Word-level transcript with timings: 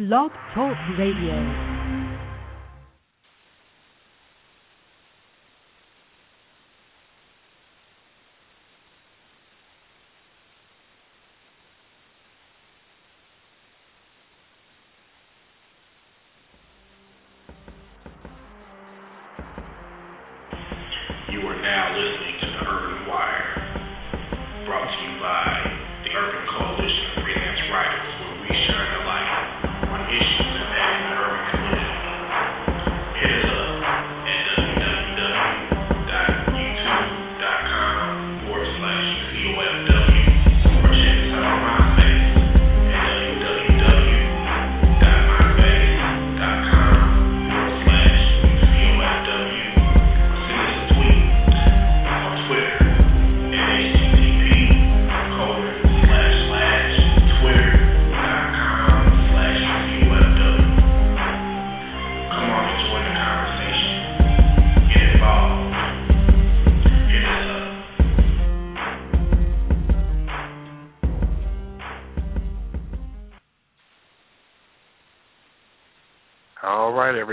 Blog 0.00 0.30
Talk 0.54 0.78
Radio. 0.96 1.69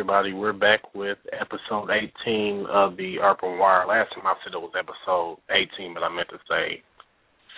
Everybody. 0.08 0.32
We're 0.32 0.54
back 0.54 0.96
with 0.96 1.18
episode 1.34 1.90
18 1.92 2.66
of 2.72 2.96
the 2.96 3.20
Urban 3.20 3.60
Wire. 3.60 3.86
Last 3.86 4.16
time 4.16 4.26
I 4.26 4.36
said 4.40 4.54
it 4.54 4.58
was 4.58 4.72
episode 4.72 5.40
18, 5.52 5.94
but 5.94 6.02
I 6.02 6.08
meant 6.08 6.30
to 6.30 6.40
say 6.48 6.82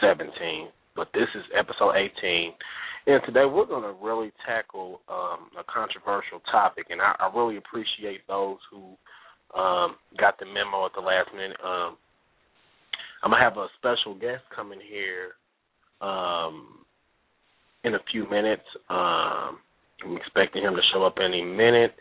17. 0.01 0.33
But 0.95 1.09
this 1.13 1.29
is 1.35 1.43
episode 1.53 1.93
18. 1.93 2.53
And 3.05 3.21
today 3.27 3.45
we're 3.45 3.67
going 3.67 3.83
to 3.83 3.93
really 4.03 4.31
tackle 4.47 4.99
um, 5.07 5.53
a 5.59 5.63
controversial 5.71 6.41
topic. 6.51 6.87
And 6.89 6.99
I, 6.99 7.13
I 7.19 7.29
really 7.37 7.57
appreciate 7.57 8.25
those 8.27 8.57
who 8.71 8.97
um, 9.53 9.97
got 10.17 10.39
the 10.39 10.47
memo 10.47 10.87
at 10.87 10.93
the 10.95 11.05
last 11.05 11.29
minute. 11.31 11.57
Um, 11.63 11.97
I'm 13.21 13.29
going 13.29 13.41
to 13.41 13.45
have 13.45 13.57
a 13.57 13.67
special 13.77 14.17
guest 14.17 14.41
coming 14.55 14.81
here 14.81 15.37
um, 16.01 16.81
in 17.83 17.93
a 17.93 18.01
few 18.11 18.27
minutes. 18.27 18.65
Um, 18.89 19.61
I'm 20.01 20.17
expecting 20.17 20.63
him 20.63 20.73
to 20.73 20.81
show 20.91 21.05
up 21.05 21.17
any 21.23 21.45
minute. 21.45 21.93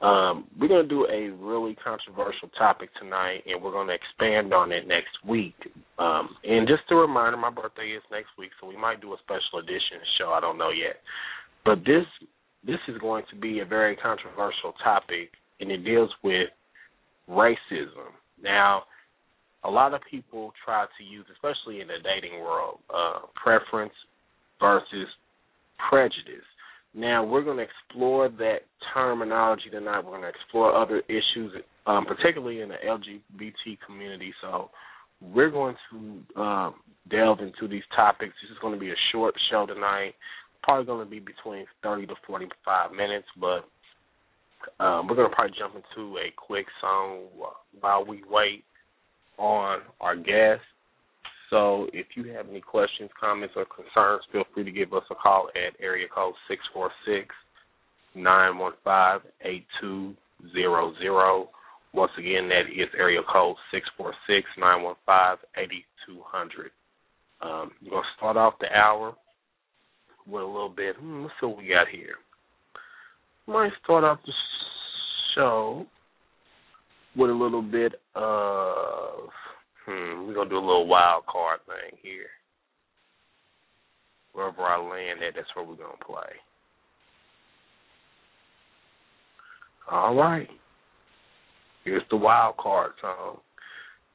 Um, 0.00 0.46
we're 0.58 0.68
going 0.68 0.82
to 0.82 0.88
do 0.88 1.06
a 1.10 1.30
really 1.44 1.74
controversial 1.82 2.48
topic 2.56 2.90
tonight, 3.00 3.42
and 3.46 3.60
we're 3.60 3.72
going 3.72 3.88
to 3.88 3.94
expand 3.94 4.54
on 4.54 4.70
it 4.70 4.86
next 4.86 5.10
week. 5.26 5.56
Um, 5.98 6.36
and 6.44 6.68
just 6.68 6.82
a 6.90 6.94
reminder, 6.94 7.36
my 7.36 7.50
birthday 7.50 7.88
is 7.96 8.02
next 8.10 8.30
week, 8.38 8.50
so 8.60 8.68
we 8.68 8.76
might 8.76 9.00
do 9.00 9.12
a 9.12 9.16
special 9.24 9.58
edition 9.58 9.98
show. 10.16 10.30
I 10.30 10.40
don't 10.40 10.58
know 10.58 10.70
yet, 10.70 10.96
but 11.64 11.78
this 11.84 12.06
this 12.64 12.78
is 12.88 12.98
going 12.98 13.24
to 13.30 13.36
be 13.36 13.60
a 13.60 13.64
very 13.64 13.96
controversial 13.96 14.72
topic, 14.82 15.30
and 15.60 15.70
it 15.70 15.84
deals 15.84 16.10
with 16.22 16.48
racism. 17.28 18.12
Now, 18.42 18.82
a 19.64 19.70
lot 19.70 19.94
of 19.94 20.00
people 20.08 20.52
try 20.64 20.84
to 20.84 21.04
use, 21.04 21.26
especially 21.32 21.80
in 21.80 21.88
the 21.88 21.98
dating 22.02 22.40
world, 22.40 22.78
uh, 22.94 23.20
preference 23.34 23.92
versus 24.60 25.08
prejudice. 25.88 26.46
Now 26.94 27.24
we're 27.24 27.44
going 27.44 27.58
to 27.58 27.64
explore 27.64 28.28
that 28.28 28.58
terminology 28.94 29.70
tonight. 29.70 30.04
We're 30.04 30.18
going 30.18 30.22
to 30.22 30.28
explore 30.28 30.74
other 30.74 31.02
issues, 31.08 31.52
um, 31.86 32.06
particularly 32.06 32.60
in 32.60 32.68
the 32.68 32.76
LGBT 32.86 33.78
community. 33.86 34.32
So 34.40 34.70
we're 35.20 35.50
going 35.50 35.76
to 35.90 36.40
um, 36.40 36.74
delve 37.10 37.40
into 37.40 37.68
these 37.68 37.82
topics. 37.94 38.32
This 38.42 38.50
is 38.50 38.58
going 38.60 38.74
to 38.74 38.80
be 38.80 38.90
a 38.90 39.00
short 39.12 39.34
show 39.50 39.66
tonight. 39.66 40.14
Probably 40.62 40.86
going 40.86 41.04
to 41.04 41.10
be 41.10 41.20
between 41.20 41.66
30 41.82 42.06
to 42.06 42.14
45 42.26 42.92
minutes, 42.92 43.26
but 43.38 43.64
um, 44.82 45.06
we're 45.06 45.16
going 45.16 45.28
to 45.28 45.34
probably 45.34 45.56
jump 45.58 45.74
into 45.76 46.16
a 46.18 46.32
quick 46.36 46.66
song 46.80 47.26
while 47.80 48.04
we 48.04 48.22
wait 48.28 48.64
on 49.38 49.80
our 50.00 50.16
guest. 50.16 50.62
So 51.50 51.88
if 51.92 52.06
you 52.14 52.32
have 52.32 52.48
any 52.48 52.60
questions, 52.60 53.10
comments, 53.18 53.54
or 53.56 53.64
concerns, 53.64 54.22
feel 54.32 54.44
free 54.52 54.64
to 54.64 54.70
give 54.70 54.92
us 54.92 55.04
a 55.10 55.14
call 55.14 55.48
at 55.56 55.80
area 55.82 56.06
code 56.14 56.34
six 56.48 56.60
four 56.74 56.90
six 57.06 57.34
nine 58.14 58.58
one 58.58 58.74
five 58.84 59.20
eight 59.42 59.66
two 59.80 60.14
zero 60.52 60.92
zero. 60.98 61.48
Once 61.94 62.12
again, 62.18 62.48
that 62.48 62.68
is 62.70 62.88
area 62.96 63.20
code 63.32 63.56
six 63.72 63.88
four 63.96 64.12
six 64.26 64.46
nine 64.58 64.82
one 64.82 64.96
five 65.06 65.38
eighty 65.56 65.84
two 66.06 66.20
hundred. 66.24 66.70
Um, 67.40 67.70
we're 67.82 67.90
gonna 67.90 68.02
start 68.16 68.36
off 68.36 68.54
the 68.60 68.70
hour 68.74 69.14
with 70.26 70.42
a 70.42 70.46
little 70.46 70.68
bit. 70.68 70.96
Hmm, 70.96 71.22
let's 71.22 71.34
see 71.40 71.46
what 71.46 71.58
we 71.58 71.68
got 71.68 71.88
here. 71.88 72.16
Might 73.46 73.72
start 73.82 74.04
off 74.04 74.18
the 74.26 74.32
show 75.34 75.86
with 77.16 77.30
a 77.30 77.32
little 77.32 77.62
bit 77.62 77.94
of 78.14 79.30
Hmm, 79.88 80.26
we're 80.26 80.34
gonna 80.34 80.50
do 80.50 80.58
a 80.58 80.60
little 80.60 80.86
wild 80.86 81.24
card 81.24 81.60
thing 81.64 81.98
here. 82.02 82.28
Wherever 84.34 84.60
I 84.60 84.76
land 84.76 85.22
at, 85.26 85.34
that's 85.34 85.48
where 85.56 85.64
we're 85.64 85.76
gonna 85.76 85.96
play. 86.06 86.36
All 89.90 90.14
right. 90.14 90.48
Here's 91.84 92.02
the 92.10 92.18
wild 92.18 92.58
card 92.58 92.92
song. 93.00 93.38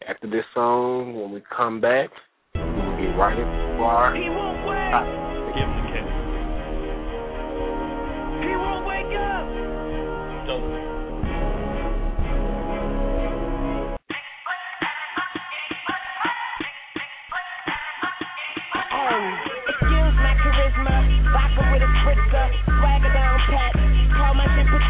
After 0.08 0.30
this 0.30 0.46
song, 0.54 1.20
when 1.20 1.32
we 1.32 1.42
come 1.56 1.82
back, 1.82 2.10
we'll 2.54 2.98
be 2.98 3.08
right 3.08 3.34
in 3.34 3.48
the 3.48 3.76
bar. 3.80 4.14
He 4.16 4.30
won't. 4.30 5.33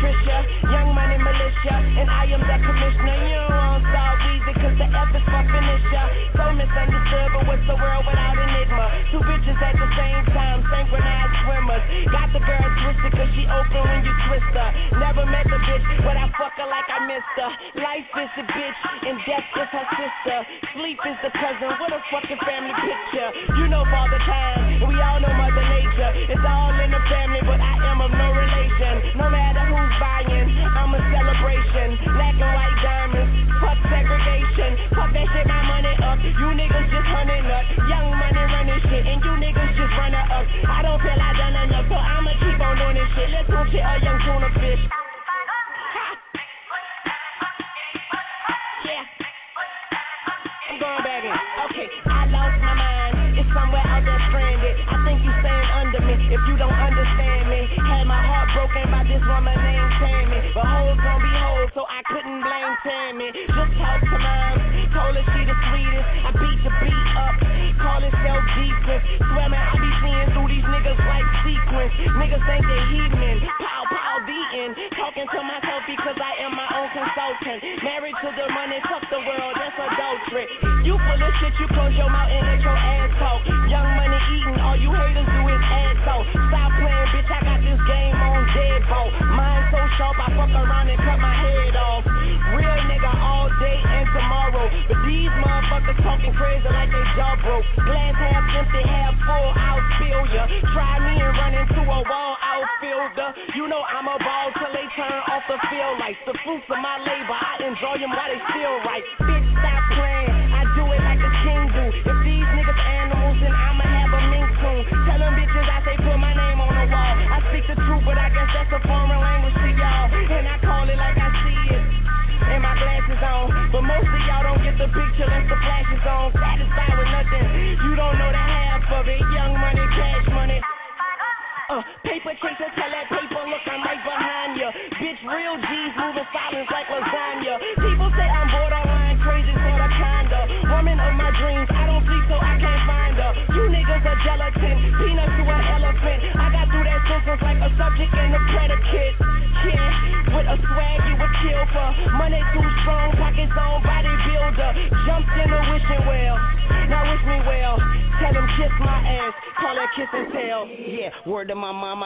Patricia, 0.03 0.43
young 0.63 0.93
money 0.93 1.15
militia, 1.15 1.75
and 1.79 2.09
I 2.11 2.25
am 2.27 2.41
the 2.43 2.57
commissioner. 2.59 3.23
You 3.23 3.39
don't 3.47 3.83
solve 3.87 4.22
cause 4.63 4.79
the 4.79 4.87
F 4.87 5.11
is 5.11 5.25
for 5.27 5.43
finisher. 5.43 6.05
So 6.39 6.43
misunderstood, 6.55 7.27
but 7.35 7.43
what's 7.51 7.67
the 7.67 7.75
world 7.75 8.03
without 8.07 8.35
enigma? 8.39 8.85
Two 9.11 9.19
bitches 9.27 9.59
at 9.59 9.75
the 9.75 9.89
same 9.99 10.23
time, 10.31 10.63
synchronized 10.71 11.35
swimmers. 11.43 11.83
Got 12.07 12.27
the 12.31 12.41
girl 12.47 12.67
twisted, 12.79 13.11
cause 13.11 13.31
she 13.35 13.43
open 13.43 13.81
when 13.83 14.01
you 14.07 14.13
twist 14.31 14.51
her. 14.55 14.69
Never 15.03 15.27
met 15.27 15.43
the 15.51 15.59
bitch, 15.59 15.87
but 16.07 16.15
I 16.15 16.31
fuck 16.39 16.55
her 16.55 16.67
like 16.71 16.87
I 16.87 16.99
missed 17.11 17.35
her. 17.35 17.51
Life 17.83 18.07
is 18.07 18.31
a 18.39 18.45
bitch, 18.47 18.79
and 19.03 19.15
death 19.27 19.47
is 19.51 19.69
her 19.75 19.87
sister. 19.99 20.37
Sleep 20.79 20.99
is 21.11 21.17
the 21.27 21.31
cousin, 21.35 21.69
what 21.83 21.91
a 21.91 21.99
fucking 22.07 22.41
family 22.47 22.75
picture. 22.87 23.29
You 23.59 23.67
know 23.67 23.83
Father 23.91 24.21
Time, 24.23 24.87
we 24.87 24.95
all 25.03 25.19
know 25.19 25.33
Mother 25.35 25.65
Nature. 25.67 26.11
It's 26.31 26.45
all 26.47 26.71
in 26.79 26.87
the 26.87 27.03
family, 27.11 27.43
but 27.43 27.59
I 27.59 27.75
am 27.91 27.99
of 27.99 28.11
no 28.15 28.27
relation. 28.31 29.19
No 29.19 29.27
matter 29.27 29.67
who's 29.67 29.93
buying, 29.99 30.47
I'm 30.71 30.95
a 30.95 31.01
celebration. 31.11 31.99
Black 32.15 32.37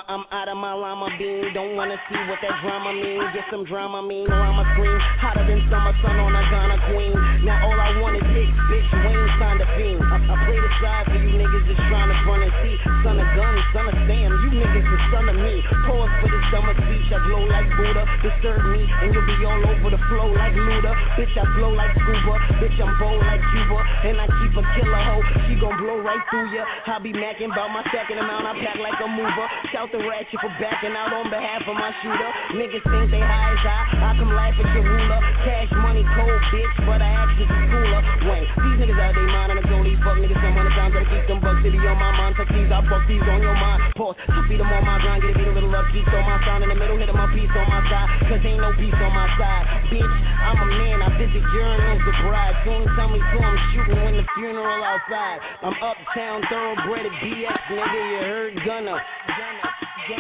I'm 0.08 0.24
out 0.32 0.48
of 0.48 0.56
my 0.56 0.72
llama 0.72 1.12
bean. 1.20 1.52
Don't 1.52 1.76
wanna 1.76 2.00
see 2.08 2.16
what 2.32 2.40
that 2.40 2.56
drama 2.64 2.96
mean. 2.96 3.20
Get 3.36 3.44
some 3.52 3.68
drama 3.68 4.00
mean, 4.00 4.32
or 4.32 4.40
I'ma 4.40 4.64
scream 4.72 4.96
hotter 5.20 5.44
than 5.44 5.60
summer 5.68 5.92
sun 6.00 6.16
on 6.16 6.32
a 6.32 6.44
Ghana 6.48 6.78
queen. 6.96 7.12
Now 7.44 7.68
all 7.68 7.76
I 7.76 7.92
want 8.00 8.16
is 8.16 8.24
hits, 8.32 8.56
bitch. 8.72 8.88
Wayne 9.04 9.28
signed 9.36 9.60
a 9.60 9.68
fiend. 9.76 10.00
I, 10.00 10.16
I 10.32 10.36
play 10.48 10.60
the 10.64 10.72
side 10.80 11.12
for 11.12 11.20
you 11.20 11.28
niggas 11.36 11.68
just 11.68 11.84
trying 11.92 12.08
to 12.08 12.18
run 12.24 12.40
and 12.40 12.56
see. 12.64 12.76
Son 13.04 13.20
of 13.20 13.28
gun, 13.36 13.56
son 13.76 13.86
of 13.92 13.98
Sam, 14.08 14.32
you 14.48 14.50
niggas 14.56 14.88
the 14.88 15.00
son 15.12 15.28
of 15.28 15.38
me. 15.44 15.60
Pause 15.84 16.14
for 16.24 16.30
this 16.32 16.46
summer 16.56 16.72
speech, 16.88 17.08
I 17.12 17.20
glow 17.28 17.44
like 17.44 17.68
Buddha. 17.76 18.04
Disturb 18.24 18.64
me, 18.64 18.88
and 18.88 19.12
you'll 19.12 19.28
be 19.28 19.36
all 19.44 19.60
over 19.60 19.92
the 19.92 20.02
flow 20.08 20.32
like 20.32 20.56
Luda. 20.56 21.20
Bitch, 21.20 21.36
I 21.36 21.44
flow 21.60 21.76
like 21.76 21.92
scuba. 22.00 22.36
Bitch, 22.64 22.80
I'm 22.80 22.96
bold 22.96 23.28
like 23.28 23.44
Cuba, 23.52 23.80
and 24.08 24.24
I 24.24 24.28
keep 24.40 24.56
a 24.56 24.64
killer 24.72 25.04
hoe. 25.04 25.24
She 25.52 25.60
gon' 25.60 25.76
blow 25.84 26.00
right 26.00 26.24
through 26.32 26.48
ya. 26.56 26.64
I 26.64 27.04
be 27.04 27.12
macking 27.12 27.52
about 27.52 27.76
my 27.76 27.84
second 27.92 28.24
amount, 28.24 28.48
I 28.48 28.56
pack 28.64 28.80
like 28.80 28.96
a 29.04 29.08
mover. 29.12 29.48
Shout 29.76 29.92
the 29.92 29.97
ratchet 30.04 30.40
for 30.42 30.52
backing 30.62 30.94
out 30.94 31.14
on 31.14 31.30
behalf 31.30 31.64
of 31.66 31.76
my 31.78 31.92
shooter. 32.04 32.32
Niggas 32.58 32.86
think 32.86 33.06
they 33.10 33.24
high 33.24 33.54
as 33.54 33.64
I, 33.66 33.80
I 34.02 34.10
come 34.20 34.32
laugh 34.34 34.58
at 34.58 34.68
your 34.76 34.86
ruler. 34.86 35.20
Cash 35.46 35.72
money 35.80 36.06
cold, 36.14 36.42
bitch, 36.54 36.76
but 36.86 37.00
I 37.02 37.10
act 37.10 37.38
actually 37.38 37.70
cooler. 37.72 38.02
Wayne, 38.28 38.48
these 38.48 38.78
niggas 38.84 39.00
out 39.00 39.14
they 39.16 39.28
mind 39.30 39.52
and 39.54 39.60
I 39.62 39.66
go 39.70 39.78
fuck 40.08 40.18
niggas 40.24 40.40
some 40.40 40.56
hundred 40.56 40.74
times. 40.80 40.94
Gotta 40.96 41.10
keep 41.12 41.26
them 41.28 41.40
bucks 41.44 41.60
city 41.60 41.80
on 41.84 41.98
my 42.00 42.12
mind. 42.16 42.34
Tuck 42.40 42.48
these, 42.48 42.72
I 42.72 42.80
fuck 42.88 43.04
these 43.12 43.24
on 43.28 43.44
your 43.44 43.58
mind. 43.60 43.92
Pause, 44.00 44.16
to 44.24 44.40
feed 44.48 44.60
them 44.64 44.72
on 44.72 44.84
my 44.88 44.96
grind, 45.04 45.20
get 45.20 45.36
a 45.36 45.38
beat 45.38 45.48
a 45.48 45.54
little 45.54 45.72
geeks 45.92 46.14
on 46.16 46.24
my 46.24 46.38
sound 46.48 46.64
in 46.64 46.70
the 46.72 46.78
middle, 46.80 46.96
hit 46.96 47.12
my 47.12 47.28
piece 47.36 47.52
on 47.52 47.68
my 47.68 47.82
side. 47.92 48.08
Cause 48.32 48.42
ain't 48.48 48.62
no 48.64 48.72
peace 48.80 48.96
on 48.96 49.12
my 49.12 49.28
side. 49.36 49.66
Bitch, 49.92 50.16
I'm 50.40 50.58
a 50.64 50.68
man, 50.80 50.98
I 51.04 51.10
visit 51.20 51.44
urinals, 51.44 52.02
the 52.08 52.14
bride. 52.24 52.56
Soon 52.64 52.84
tell 52.96 53.10
me 53.12 53.20
to 53.20 53.38
I'm 53.44 53.58
shooting 53.76 54.00
when 54.00 54.16
the 54.16 54.26
funeral 54.40 54.82
outside. 54.84 55.38
I'm 55.62 55.76
uptown, 55.84 56.40
thoroughbred 56.48 57.12
BX, 57.20 57.60
nigga, 57.76 58.00
you 58.00 58.20
heard. 58.24 58.54
Gunna, 58.64 58.96
Gunna. 58.96 59.87
All 60.10 60.16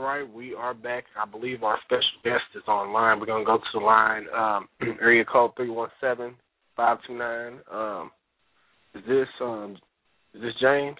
right, 0.00 0.30
we 0.30 0.54
are 0.54 0.74
back. 0.74 1.04
I 1.16 1.24
believe 1.26 1.62
our 1.62 1.78
special 1.84 2.02
guest 2.22 2.42
is 2.54 2.62
online. 2.68 3.20
We're 3.20 3.26
gonna 3.26 3.46
go 3.46 3.56
to 3.56 3.64
the 3.72 3.78
line. 3.80 4.26
Um, 4.36 4.68
area 5.00 5.24
code 5.24 5.52
three 5.56 5.70
one 5.70 5.88
seven 6.02 6.34
five 6.76 6.98
two 7.06 7.16
nine. 7.16 7.60
Um, 7.72 8.10
is 8.94 9.02
this 9.08 9.28
um, 9.40 9.78
is 10.34 10.42
this 10.42 10.52
James? 10.60 10.98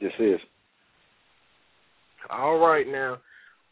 This 0.00 0.12
is. 0.20 0.38
All 2.30 2.58
right, 2.58 2.86
now 2.86 3.18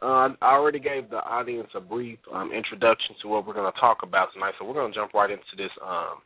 uh, 0.02 0.28
I 0.42 0.54
already 0.54 0.80
gave 0.80 1.10
the 1.10 1.16
audience 1.16 1.68
a 1.74 1.80
brief 1.80 2.18
um, 2.32 2.52
introduction 2.52 3.16
to 3.22 3.28
what 3.28 3.46
we're 3.46 3.54
going 3.54 3.72
to 3.72 3.80
talk 3.80 3.98
about 4.02 4.28
tonight, 4.34 4.54
so 4.58 4.66
we're 4.66 4.74
going 4.74 4.92
to 4.92 4.98
jump 4.98 5.14
right 5.14 5.30
into 5.30 5.56
this 5.56 5.70
um, 5.84 6.18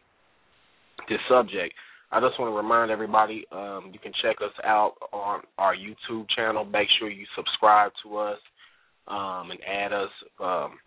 this 1.08 1.18
subject. 1.28 1.74
I 2.10 2.20
just 2.20 2.38
want 2.38 2.52
to 2.52 2.56
remind 2.56 2.90
everybody 2.90 3.44
um, 3.52 3.90
you 3.92 3.98
can 3.98 4.12
check 4.22 4.36
us 4.42 4.52
out 4.64 4.94
on 5.12 5.42
our 5.58 5.74
YouTube 5.74 6.26
channel. 6.34 6.64
Make 6.64 6.88
sure 6.98 7.10
you 7.10 7.26
subscribe 7.36 7.92
to 8.04 8.16
us 8.16 8.38
um, 9.08 9.50
and 9.50 9.60
add 9.66 9.92
us 9.92 10.08
um, 10.40 10.78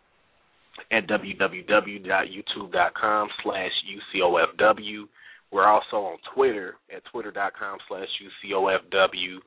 at 0.92 1.08
www.youtube.com 1.08 3.30
slash 3.44 3.72
UCOFW. 4.16 5.04
We're 5.52 5.68
also 5.68 5.98
on 5.98 6.18
Twitter 6.34 6.76
at 6.96 7.04
twitter.com 7.12 7.78
slash 7.88 8.08
UCOFW. 8.46 9.40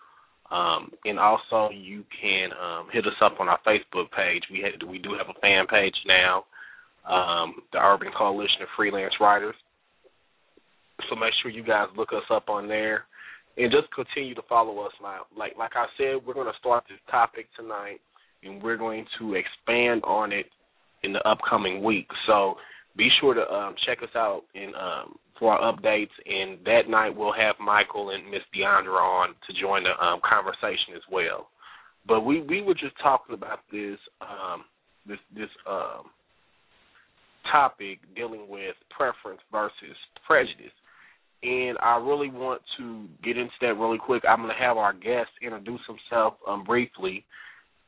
Um, 0.53 0.91
and 1.07 1.19
also 1.19 1.71
you 1.73 2.05
can 2.21 2.51
um, 2.53 2.89
hit 2.93 3.07
us 3.07 3.17
up 3.25 3.41
on 3.41 3.49
our 3.49 3.59
Facebook 3.67 4.13
page. 4.15 4.43
We 4.51 4.63
we 4.87 4.99
do 4.99 5.17
have 5.17 5.35
a 5.35 5.41
fan 5.41 5.67
page 5.67 5.94
now, 6.06 6.44
um, 7.09 7.55
the 7.73 7.79
Urban 7.79 8.09
Coalition 8.17 8.61
of 8.61 8.69
Freelance 8.77 9.15
Writers. 9.19 9.55
So 11.09 11.17
make 11.17 11.32
sure 11.41 11.51
you 11.51 11.65
guys 11.65 11.89
look 11.97 12.11
us 12.13 12.29
up 12.31 12.51
on 12.51 12.69
there, 12.69 13.05
and 13.56 13.73
just 13.73 13.89
continue 13.94 14.35
to 14.35 14.43
follow 14.47 14.81
us. 14.81 14.93
Now, 15.03 15.23
like 15.35 15.53
like 15.59 15.73
I 15.75 15.87
said, 15.97 16.27
we're 16.27 16.35
going 16.35 16.53
to 16.53 16.59
start 16.61 16.85
this 16.87 17.01
topic 17.11 17.47
tonight, 17.56 18.01
and 18.44 18.63
we're 18.63 18.77
going 18.77 19.06
to 19.21 19.35
expand 19.35 20.03
on 20.05 20.32
it 20.32 20.47
in 21.03 21.15
the 21.15 21.27
upcoming 21.27 21.82
week. 21.82 22.09
So 22.27 22.56
be 22.96 23.08
sure 23.20 23.34
to 23.34 23.43
um, 23.51 23.75
check 23.87 23.99
us 24.03 24.15
out 24.15 24.43
in 24.55 24.72
um, 24.75 25.17
for 25.39 25.53
our 25.53 25.72
updates. 25.72 26.13
And 26.27 26.58
that 26.65 26.89
night 26.89 27.17
we'll 27.17 27.32
have 27.32 27.56
Michael 27.61 28.11
and 28.11 28.31
Miss 28.31 28.43
Deandra 28.55 29.01
on 29.01 29.29
to 29.29 29.61
join 29.61 29.84
the 29.84 30.05
um, 30.05 30.20
conversation 30.29 30.94
as 30.96 31.03
well. 31.11 31.49
But 32.06 32.22
we 32.22 32.43
we 32.43 32.63
were 32.63 32.75
just 32.75 32.94
talking 33.03 33.34
about 33.34 33.61
this 33.70 33.99
um, 34.20 34.65
this 35.06 35.19
this 35.34 35.51
um, 35.69 36.11
topic 37.51 37.99
dealing 38.15 38.49
with 38.49 38.75
preference 38.91 39.41
versus 39.51 39.96
prejudice. 40.27 40.72
And 41.44 41.77
I 41.82 41.96
really 41.96 42.31
want 42.31 42.63
to 42.79 43.06
get 43.25 43.37
into 43.37 43.53
that 43.63 43.75
really 43.75 43.99
quick. 43.99 44.22
I'm 44.29 44.43
going 44.43 44.55
to 44.56 44.65
have 44.65 44.77
our 44.77 44.93
guest 44.93 45.31
introduce 45.43 45.81
himself 45.89 46.34
um, 46.46 46.63
briefly 46.63 47.25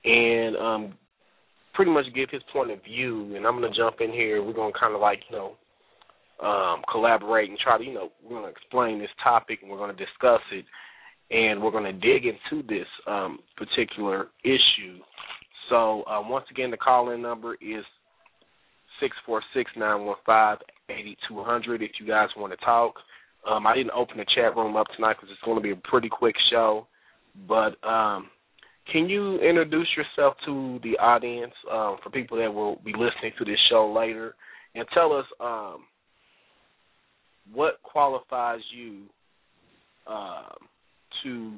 and 0.04 0.56
um, 0.56 0.94
pretty 1.75 1.90
much 1.90 2.07
give 2.14 2.31
his 2.31 2.43
point 2.52 2.71
of 2.71 2.83
view. 2.83 3.35
And 3.37 3.47
I'm 3.47 3.59
going 3.59 3.71
to 3.71 3.76
jump 3.76 3.97
in 4.00 4.11
here. 4.11 4.43
We're 4.43 4.52
going 4.52 4.73
to 4.73 4.78
kind 4.78 4.95
of 4.95 5.00
like, 5.00 5.21
you 5.31 5.37
know, 5.37 5.54
um, 6.45 6.83
collaborate 6.90 7.49
and 7.49 7.59
try 7.59 7.78
to, 7.78 7.85
you 7.85 7.95
know, 7.95 8.11
we're 8.23 8.40
going 8.40 8.45
to 8.45 8.50
explain 8.50 8.99
this 8.99 9.11
topic 9.23 9.61
and 9.62 9.71
we're 9.71 9.78
going 9.78 9.95
to 9.95 10.04
discuss 10.04 10.40
it. 10.52 10.64
And 11.31 11.62
we're 11.62 11.71
going 11.71 11.85
to 11.85 11.93
dig 11.93 12.26
into 12.26 12.66
this 12.66 12.87
um, 13.07 13.38
particular 13.57 14.28
issue. 14.45 14.99
So, 15.71 16.02
uh, 16.02 16.21
once 16.23 16.45
again, 16.50 16.71
the 16.71 16.76
call 16.76 17.11
in 17.11 17.23
number 17.23 17.54
is 17.54 17.85
six 19.00 19.16
four 19.25 19.43
six 19.54 19.71
nine 19.76 20.04
one 20.04 20.16
five 20.26 20.59
eighty 20.90 21.16
two 21.26 21.43
hundred. 21.43 21.83
If 21.83 21.93
you 21.99 22.07
guys 22.07 22.28
want 22.37 22.52
to 22.52 22.64
talk, 22.64 22.95
um, 23.49 23.66
I 23.66 23.75
didn't 23.75 23.93
open 23.93 24.19
the 24.19 24.26
chat 24.35 24.54
room 24.54 24.76
up 24.76 24.87
tonight 24.95 25.14
because 25.14 25.31
it's 25.33 25.45
going 25.45 25.57
to 25.57 25.62
be 25.62 25.71
a 25.71 25.88
pretty 25.88 26.11
quick 26.11 26.37
show. 26.50 26.87
But 27.49 27.83
um, 27.87 28.28
can 28.90 29.08
you 29.08 29.38
introduce 29.38 29.88
yourself 29.96 30.34
to 30.46 30.78
the 30.82 30.98
audience 30.98 31.54
um, 31.70 31.96
for 32.02 32.10
people 32.10 32.38
that 32.38 32.52
will 32.52 32.76
be 32.84 32.92
listening 32.92 33.32
to 33.38 33.44
this 33.44 33.58
show 33.70 33.92
later, 33.92 34.34
and 34.74 34.86
tell 34.92 35.12
us 35.12 35.24
um, 35.40 35.84
what 37.52 37.82
qualifies 37.82 38.60
you 38.76 39.02
um, 40.06 40.56
to 41.22 41.54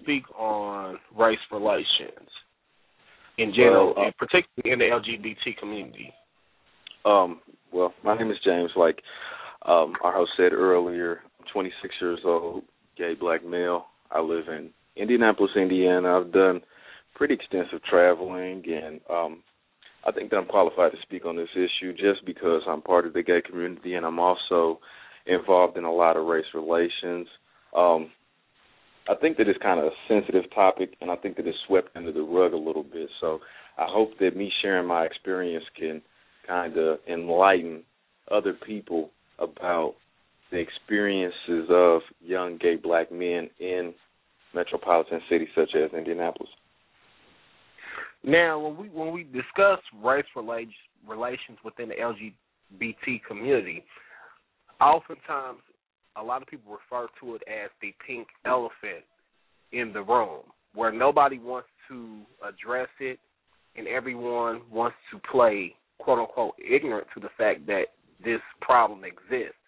speak 0.00 0.24
on 0.36 0.98
race 1.16 1.38
relations 1.52 2.28
in 3.38 3.52
general, 3.54 3.94
well, 3.96 4.06
uh, 4.06 4.10
particularly 4.18 4.72
in 4.72 4.78
the 4.78 4.84
LGBT 4.84 5.56
community? 5.58 6.12
Um, 7.04 7.40
well, 7.72 7.92
my 8.04 8.16
name 8.16 8.30
is 8.30 8.38
James. 8.44 8.70
Like 8.76 9.00
um, 9.66 9.94
our 10.02 10.14
host 10.14 10.32
said 10.36 10.52
earlier, 10.52 11.20
I'm 11.38 11.46
26 11.52 11.94
years 12.00 12.20
old, 12.24 12.64
gay 12.96 13.14
black 13.18 13.44
male. 13.44 13.86
I 14.10 14.20
live 14.20 14.48
in 14.48 14.70
Indianapolis, 14.96 15.52
Indiana. 15.56 16.20
I've 16.20 16.32
done 16.32 16.60
pretty 17.14 17.34
extensive 17.34 17.82
traveling, 17.88 18.62
and 18.66 19.00
um, 19.10 19.42
I 20.06 20.12
think 20.12 20.30
that 20.30 20.36
I'm 20.36 20.46
qualified 20.46 20.92
to 20.92 20.98
speak 21.02 21.24
on 21.24 21.36
this 21.36 21.48
issue 21.54 21.92
just 21.92 22.24
because 22.26 22.62
I'm 22.68 22.82
part 22.82 23.06
of 23.06 23.12
the 23.12 23.22
gay 23.22 23.40
community 23.42 23.94
and 23.94 24.04
I'm 24.04 24.18
also 24.18 24.80
involved 25.26 25.76
in 25.76 25.84
a 25.84 25.92
lot 25.92 26.16
of 26.16 26.26
race 26.26 26.44
relations. 26.54 27.26
Um, 27.74 28.10
I 29.08 29.14
think 29.14 29.36
that 29.36 29.48
it's 29.48 29.58
kind 29.62 29.80
of 29.80 29.86
a 29.86 29.90
sensitive 30.08 30.44
topic, 30.54 30.94
and 31.00 31.10
I 31.10 31.16
think 31.16 31.36
that 31.36 31.46
it's 31.46 31.58
swept 31.66 31.94
under 31.96 32.12
the 32.12 32.22
rug 32.22 32.52
a 32.52 32.58
little 32.58 32.82
bit. 32.82 33.08
So 33.20 33.40
I 33.78 33.86
hope 33.88 34.10
that 34.20 34.36
me 34.36 34.50
sharing 34.62 34.86
my 34.86 35.04
experience 35.04 35.64
can 35.78 36.02
kind 36.46 36.76
of 36.76 36.98
enlighten 37.08 37.82
other 38.30 38.54
people 38.66 39.10
about 39.38 39.94
the 40.50 40.58
experiences 40.58 41.68
of 41.70 42.02
young 42.20 42.58
gay 42.58 42.76
black 42.76 43.10
men 43.10 43.48
in 43.58 43.94
metropolitan 44.54 45.20
cities 45.28 45.48
such 45.54 45.74
as 45.74 45.90
Indianapolis. 45.92 46.50
Now, 48.22 48.58
when 48.58 48.76
we 48.76 48.88
when 48.88 49.12
we 49.12 49.24
discuss 49.24 49.80
race 50.02 50.24
relations 50.36 51.58
within 51.64 51.90
the 51.90 51.94
LGBT 51.94 53.20
community, 53.28 53.84
oftentimes 54.80 55.60
a 56.16 56.22
lot 56.22 56.40
of 56.40 56.48
people 56.48 56.72
refer 56.72 57.06
to 57.20 57.34
it 57.34 57.42
as 57.48 57.70
the 57.82 57.92
pink 58.06 58.28
elephant 58.46 59.04
in 59.72 59.92
the 59.92 60.02
room, 60.02 60.42
where 60.74 60.92
nobody 60.92 61.38
wants 61.38 61.68
to 61.88 62.20
address 62.42 62.88
it, 63.00 63.18
and 63.76 63.86
everyone 63.88 64.62
wants 64.70 64.96
to 65.12 65.20
play 65.30 65.74
quote 65.98 66.18
unquote 66.18 66.54
ignorant 66.58 67.06
to 67.14 67.20
the 67.20 67.28
fact 67.36 67.66
that 67.66 67.84
this 68.24 68.40
problem 68.60 69.02
exists. 69.04 69.58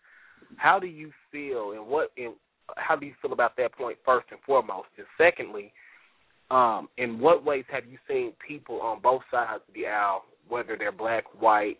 How 0.57 0.78
do 0.78 0.87
you 0.87 1.11
feel, 1.31 1.73
and 1.73 1.87
what, 1.87 2.11
and 2.16 2.35
how 2.76 2.96
do 2.96 3.06
you 3.06 3.14
feel 3.23 3.32
about 3.32 3.56
that 3.56 3.73
point 3.73 3.99
first 4.04 4.26
and 4.30 4.40
foremost? 4.44 4.88
And 4.96 5.06
secondly, 5.18 5.73
um, 6.50 6.88
in 6.99 7.18
what 7.18 7.44
ways 7.44 7.64
have 7.70 7.85
you 7.87 7.99
seen 8.08 8.32
people 8.46 8.80
on 8.80 9.00
both 9.00 9.23
sides 9.30 9.62
of 9.68 9.75
the 9.75 9.87
aisle, 9.87 10.23
whether 10.49 10.76
they're 10.76 10.92
black, 10.92 11.25
white, 11.40 11.78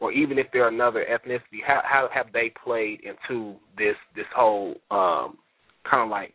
or 0.00 0.12
even 0.12 0.38
if 0.38 0.46
they're 0.52 0.68
another 0.68 1.04
ethnicity, 1.10 1.62
how 1.66 1.80
how 1.84 2.08
have 2.12 2.26
they 2.32 2.52
played 2.62 3.00
into 3.00 3.54
this 3.76 3.96
this 4.14 4.26
whole 4.34 4.74
um, 4.90 5.38
kind 5.88 6.02
of 6.02 6.08
like 6.10 6.34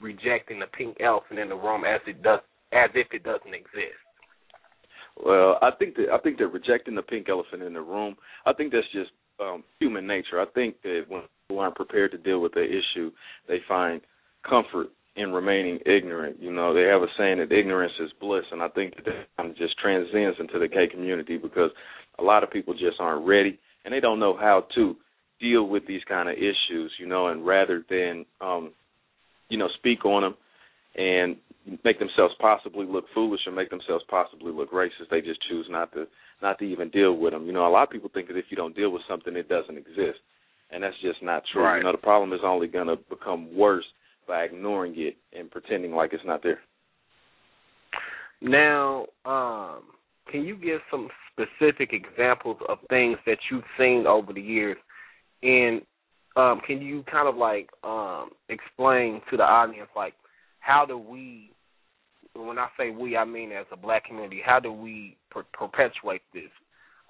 rejecting 0.00 0.60
the 0.60 0.66
pink 0.66 0.96
elephant 1.00 1.38
in 1.38 1.48
the 1.48 1.54
room 1.54 1.84
as 1.84 2.00
it 2.06 2.22
does 2.22 2.40
as 2.72 2.90
if 2.94 3.08
it 3.12 3.22
doesn't 3.22 3.54
exist? 3.54 4.00
Well, 5.22 5.58
I 5.60 5.70
think 5.78 5.96
that 5.96 6.06
I 6.12 6.18
think 6.18 6.38
that 6.38 6.48
rejecting 6.48 6.94
the 6.94 7.02
pink 7.02 7.28
elephant 7.28 7.62
in 7.62 7.74
the 7.74 7.80
room, 7.80 8.16
I 8.46 8.52
think 8.52 8.72
that's 8.72 8.86
just 8.92 9.10
um, 9.40 9.64
human 9.78 10.06
nature. 10.06 10.40
I 10.40 10.46
think 10.54 10.80
that 10.82 11.04
when 11.08 11.22
people 11.50 11.60
aren't 11.60 11.74
prepared 11.74 12.12
to 12.12 12.18
deal 12.18 12.40
with 12.40 12.52
the 12.52 12.62
issue, 12.62 13.10
they 13.48 13.58
find 13.66 14.00
comfort 14.48 14.86
in 15.16 15.32
remaining 15.32 15.80
ignorant. 15.84 16.40
You 16.40 16.52
know, 16.52 16.72
they 16.72 16.82
have 16.82 17.02
a 17.02 17.06
saying 17.18 17.38
that 17.38 17.50
ignorance 17.50 17.92
is 17.98 18.12
bliss, 18.20 18.44
and 18.52 18.62
I 18.62 18.68
think 18.68 18.94
that 18.96 19.04
that 19.36 19.56
just 19.56 19.76
transcends 19.78 20.38
into 20.38 20.60
the 20.60 20.68
gay 20.68 20.86
community 20.88 21.38
because 21.38 21.70
a 22.20 22.22
lot 22.22 22.44
of 22.44 22.52
people 22.52 22.72
just 22.74 23.00
aren't 23.00 23.26
ready 23.26 23.58
and 23.84 23.92
they 23.92 23.98
don't 23.98 24.20
know 24.20 24.36
how 24.36 24.66
to 24.76 24.96
deal 25.40 25.66
with 25.66 25.86
these 25.88 26.02
kind 26.06 26.28
of 26.28 26.36
issues. 26.36 26.92
You 27.00 27.08
know, 27.08 27.28
and 27.28 27.44
rather 27.44 27.84
than 27.90 28.24
um, 28.40 28.70
you 29.48 29.58
know 29.58 29.68
speak 29.78 30.04
on 30.04 30.22
them 30.22 30.34
and 30.94 31.36
make 31.84 31.98
themselves 31.98 32.34
possibly 32.40 32.86
look 32.86 33.06
foolish 33.12 33.40
or 33.46 33.52
make 33.52 33.70
themselves 33.70 34.04
possibly 34.08 34.52
look 34.52 34.70
racist, 34.70 35.10
they 35.10 35.20
just 35.20 35.40
choose 35.48 35.66
not 35.68 35.92
to 35.94 36.06
not 36.40 36.60
to 36.60 36.64
even 36.64 36.90
deal 36.90 37.16
with 37.16 37.32
them. 37.32 37.46
You 37.46 37.52
know, 37.52 37.66
a 37.66 37.72
lot 37.72 37.82
of 37.82 37.90
people 37.90 38.10
think 38.12 38.28
that 38.28 38.36
if 38.36 38.46
you 38.50 38.56
don't 38.56 38.76
deal 38.76 38.90
with 38.90 39.02
something, 39.08 39.34
it 39.34 39.48
doesn't 39.48 39.76
exist, 39.76 40.20
and 40.72 40.82
that's 40.82 41.00
just 41.02 41.22
not 41.22 41.42
true. 41.52 41.62
Right. 41.62 41.78
You 41.78 41.84
know, 41.84 41.92
the 41.92 41.98
problem 41.98 42.32
is 42.32 42.40
only 42.44 42.66
going 42.66 42.88
to 42.88 42.96
become 43.08 43.54
worse 43.56 43.84
by 44.26 44.44
ignoring 44.44 44.94
it 44.96 45.16
and 45.36 45.50
pretending 45.50 45.92
like 45.92 46.12
it's 46.12 46.24
not 46.24 46.42
there. 46.42 46.60
Now, 48.40 49.06
um, 49.24 49.82
can 50.30 50.44
you 50.44 50.56
give 50.56 50.80
some 50.90 51.08
specific 51.32 51.92
examples 51.92 52.56
of 52.68 52.78
things 52.88 53.18
that 53.26 53.38
you've 53.50 53.64
seen 53.78 54.06
over 54.06 54.32
the 54.32 54.40
years, 54.40 54.78
and 55.42 55.82
um, 56.36 56.60
can 56.66 56.80
you 56.80 57.04
kind 57.10 57.28
of 57.28 57.36
like 57.36 57.68
um, 57.84 58.30
explain 58.48 59.20
to 59.30 59.36
the 59.36 59.42
audience 59.42 59.88
like 59.96 60.14
how 60.60 60.84
do 60.86 60.96
we 60.96 61.50
when 62.34 62.58
I 62.58 62.68
say 62.78 62.90
we, 62.90 63.16
I 63.16 63.24
mean 63.24 63.50
as 63.52 63.66
a 63.72 63.76
black 63.76 64.06
community, 64.06 64.40
how 64.44 64.60
do 64.60 64.72
we 64.72 65.16
per- 65.30 65.44
perpetuate 65.52 66.22
this? 66.32 66.50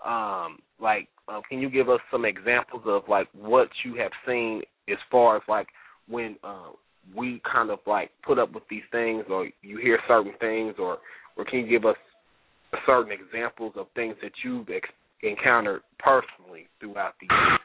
Um, 0.04 0.58
like, 0.80 1.08
uh, 1.28 1.40
can 1.48 1.60
you 1.60 1.70
give 1.70 1.88
us 1.88 2.00
some 2.10 2.24
examples 2.24 2.82
of 2.86 3.02
like 3.08 3.28
what 3.32 3.68
you 3.84 3.94
have 3.96 4.12
seen 4.26 4.62
as 4.88 4.98
far 5.10 5.36
as 5.36 5.42
like 5.48 5.66
when 6.08 6.36
uh, 6.42 6.70
we 7.14 7.40
kind 7.50 7.70
of 7.70 7.78
like 7.86 8.10
put 8.26 8.38
up 8.38 8.52
with 8.52 8.64
these 8.70 8.82
things, 8.90 9.24
or 9.28 9.48
you 9.62 9.78
hear 9.78 9.98
certain 10.08 10.32
things, 10.40 10.74
or 10.78 10.98
or 11.36 11.44
can 11.44 11.60
you 11.60 11.68
give 11.68 11.84
us 11.84 11.96
certain 12.86 13.12
examples 13.12 13.72
of 13.76 13.86
things 13.94 14.14
that 14.22 14.32
you've 14.44 14.68
ex- 14.68 14.88
encountered 15.22 15.82
personally 15.98 16.68
throughout 16.80 17.14
the 17.20 17.26
years? 17.34 17.60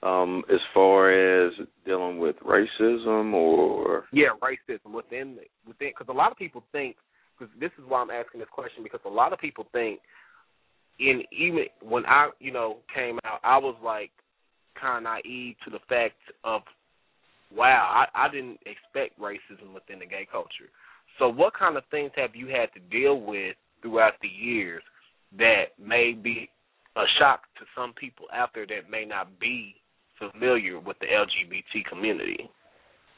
Um, 0.00 0.44
as 0.52 0.60
far 0.72 1.10
as 1.10 1.52
dealing 1.84 2.18
with 2.18 2.36
racism 2.36 3.32
or 3.32 4.04
yeah, 4.12 4.28
racism 4.40 4.94
within 4.94 5.36
the, 5.36 5.42
within 5.66 5.90
because 5.90 6.06
a 6.08 6.16
lot 6.16 6.30
of 6.30 6.38
people 6.38 6.62
think 6.70 6.94
because 7.36 7.52
this 7.58 7.72
is 7.78 7.84
why 7.88 8.00
I'm 8.00 8.10
asking 8.10 8.40
this 8.40 8.48
question 8.52 8.84
because 8.84 9.00
a 9.04 9.08
lot 9.08 9.32
of 9.32 9.40
people 9.40 9.66
think 9.72 9.98
in 10.98 11.22
even 11.32 11.64
when 11.82 12.04
I 12.06 12.30
you 12.40 12.52
know 12.52 12.78
came 12.94 13.18
out 13.24 13.40
I 13.44 13.58
was 13.58 13.76
like 13.82 14.10
kind 14.80 14.98
of 14.98 15.02
naive 15.04 15.56
to 15.64 15.70
the 15.70 15.80
fact 15.88 16.16
of 16.44 16.62
wow, 17.54 18.06
I, 18.14 18.26
I 18.26 18.30
didn't 18.30 18.58
expect 18.66 19.18
racism 19.20 19.74
within 19.74 19.98
the 19.98 20.06
gay 20.06 20.26
culture. 20.30 20.70
So, 21.18 21.28
what 21.28 21.54
kind 21.58 21.76
of 21.76 21.82
things 21.90 22.10
have 22.16 22.34
you 22.34 22.46
had 22.48 22.72
to 22.74 22.80
deal 22.90 23.20
with 23.20 23.56
throughout 23.82 24.14
the 24.22 24.28
years 24.28 24.82
that 25.38 25.64
may 25.82 26.12
be 26.12 26.48
a 26.96 27.04
shock 27.18 27.42
to 27.58 27.64
some 27.76 27.92
people 27.98 28.26
out 28.32 28.50
there 28.54 28.66
that 28.66 28.90
may 28.90 29.04
not 29.04 29.38
be 29.40 29.74
familiar 30.18 30.78
with 30.78 30.96
the 31.00 31.06
LGBT 31.06 31.84
community? 31.88 32.50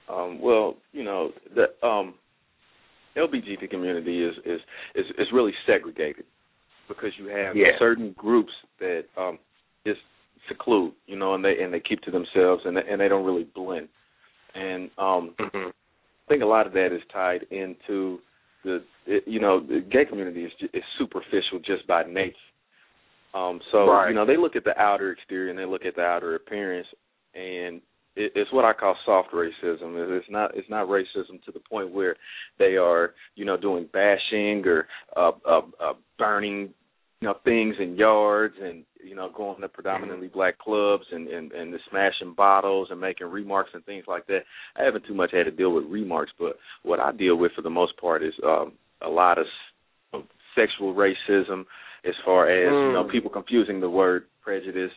Um, 0.09 0.41
well, 0.41 0.77
you 0.93 1.05
know, 1.05 1.31
the 1.55 1.87
um, 1.87 2.15
LGBT 3.17 3.71
community 3.71 4.25
is, 4.25 4.35
is 4.45 4.61
is 4.95 5.07
is 5.19 5.27
really 5.33 5.53
segregated 5.67 6.25
because 6.91 7.13
you 7.19 7.29
have 7.29 7.57
yeah. 7.57 7.79
certain 7.79 8.15
groups 8.19 8.53
that 8.81 9.05
um, 9.17 9.39
just 9.87 10.01
seclude, 10.49 10.93
you 11.07 11.17
know, 11.17 11.35
and 11.35 11.45
they 11.45 11.63
and 11.63 11.73
they 11.73 11.81
keep 11.81 12.03
to 12.03 12.11
themselves 12.11 12.63
and 12.67 12.77
they, 12.77 12.83
and 12.91 13.01
they 13.01 13.09
don't 13.09 13.25
really 13.25 13.49
blend 13.55 13.89
and 14.55 14.91
um, 14.99 15.35
mm-hmm. 15.39 15.69
I 15.69 16.29
think 16.29 16.43
a 16.43 16.47
lot 16.47 16.67
of 16.67 16.73
that 16.75 16.95
is 16.95 17.03
tied 17.13 17.43
into 17.51 18.19
the 18.65 18.83
it, 19.07 19.25
you 19.27 19.41
know 19.41 19.61
the 19.61 19.81
gay 19.91 20.05
community 20.05 20.45
is 20.45 20.53
is 20.73 20.83
superficial 20.99 21.59
just 21.65 21.87
by 21.87 22.03
nature. 22.05 22.37
Um, 23.35 23.61
so 23.71 23.87
right. 23.87 24.09
you 24.09 24.15
know 24.15 24.27
they 24.27 24.37
look 24.37 24.57
at 24.57 24.65
the 24.65 24.79
outer 24.79 25.13
exterior 25.13 25.51
and 25.51 25.59
they 25.59 25.65
look 25.65 25.85
at 25.85 25.97
the 25.97 26.03
outer 26.03 26.35
appearance, 26.35 26.87
and 27.35 27.81
it, 28.17 28.33
it's 28.35 28.53
what 28.53 28.65
I 28.65 28.73
call 28.73 28.97
soft 29.05 29.31
racism. 29.33 30.19
It's 30.19 30.27
not 30.31 30.57
it's 30.57 30.69
not 30.69 30.89
racism 30.89 31.43
to 31.45 31.53
the 31.53 31.61
point 31.61 31.93
where 31.93 32.17
they 32.59 32.77
are 32.77 33.15
you 33.35 33.45
know 33.45 33.57
doing 33.57 33.89
bashing 33.93 34.65
or 34.67 34.87
uh, 35.17 35.33
uh, 35.49 35.63
uh, 35.81 35.93
burning 36.19 36.71
you 37.21 37.29
know 37.29 37.35
things 37.45 37.77
in 37.79 37.97
yards 37.97 38.55
and 38.63 38.85
you 39.05 39.15
know 39.15 39.31
going 39.35 39.61
to 39.61 39.69
predominantly 39.69 40.29
mm-hmm. 40.29 40.39
black 40.39 40.59
clubs 40.59 41.05
and 41.13 41.29
and 41.29 41.53
and 41.53 41.73
the 41.73 41.79
smashing 41.91 42.35
bottles 42.35 42.89
and 42.91 43.01
making 43.01 43.27
remarks 43.27 43.71
and 43.75 43.85
things 43.85 44.05
like 44.09 44.27
that. 44.27 44.41
I 44.77 44.85
haven't 44.85 45.05
too 45.07 45.15
much 45.15 45.31
had 45.33 45.45
to 45.45 45.51
deal 45.51 45.73
with 45.73 45.85
remarks, 45.85 46.33
but 46.39 46.57
what 46.83 47.01
I 47.01 47.13
deal 47.13 47.37
with 47.37 47.53
for 47.55 47.63
the 47.63 47.71
most 47.71 47.97
part 47.99 48.23
is 48.23 48.33
um 48.45 48.73
a 49.03 49.09
lot 49.09 49.39
of 49.39 49.47
sexual 50.55 50.95
racism 50.95 51.65
as 52.05 52.15
far 52.25 52.51
as 52.51 52.71
mm. 52.71 52.89
you 52.89 52.93
know 52.95 53.09
people 53.11 53.31
confusing 53.31 53.81
the 53.81 53.91
word 53.91 54.25
prejudice 54.43 54.93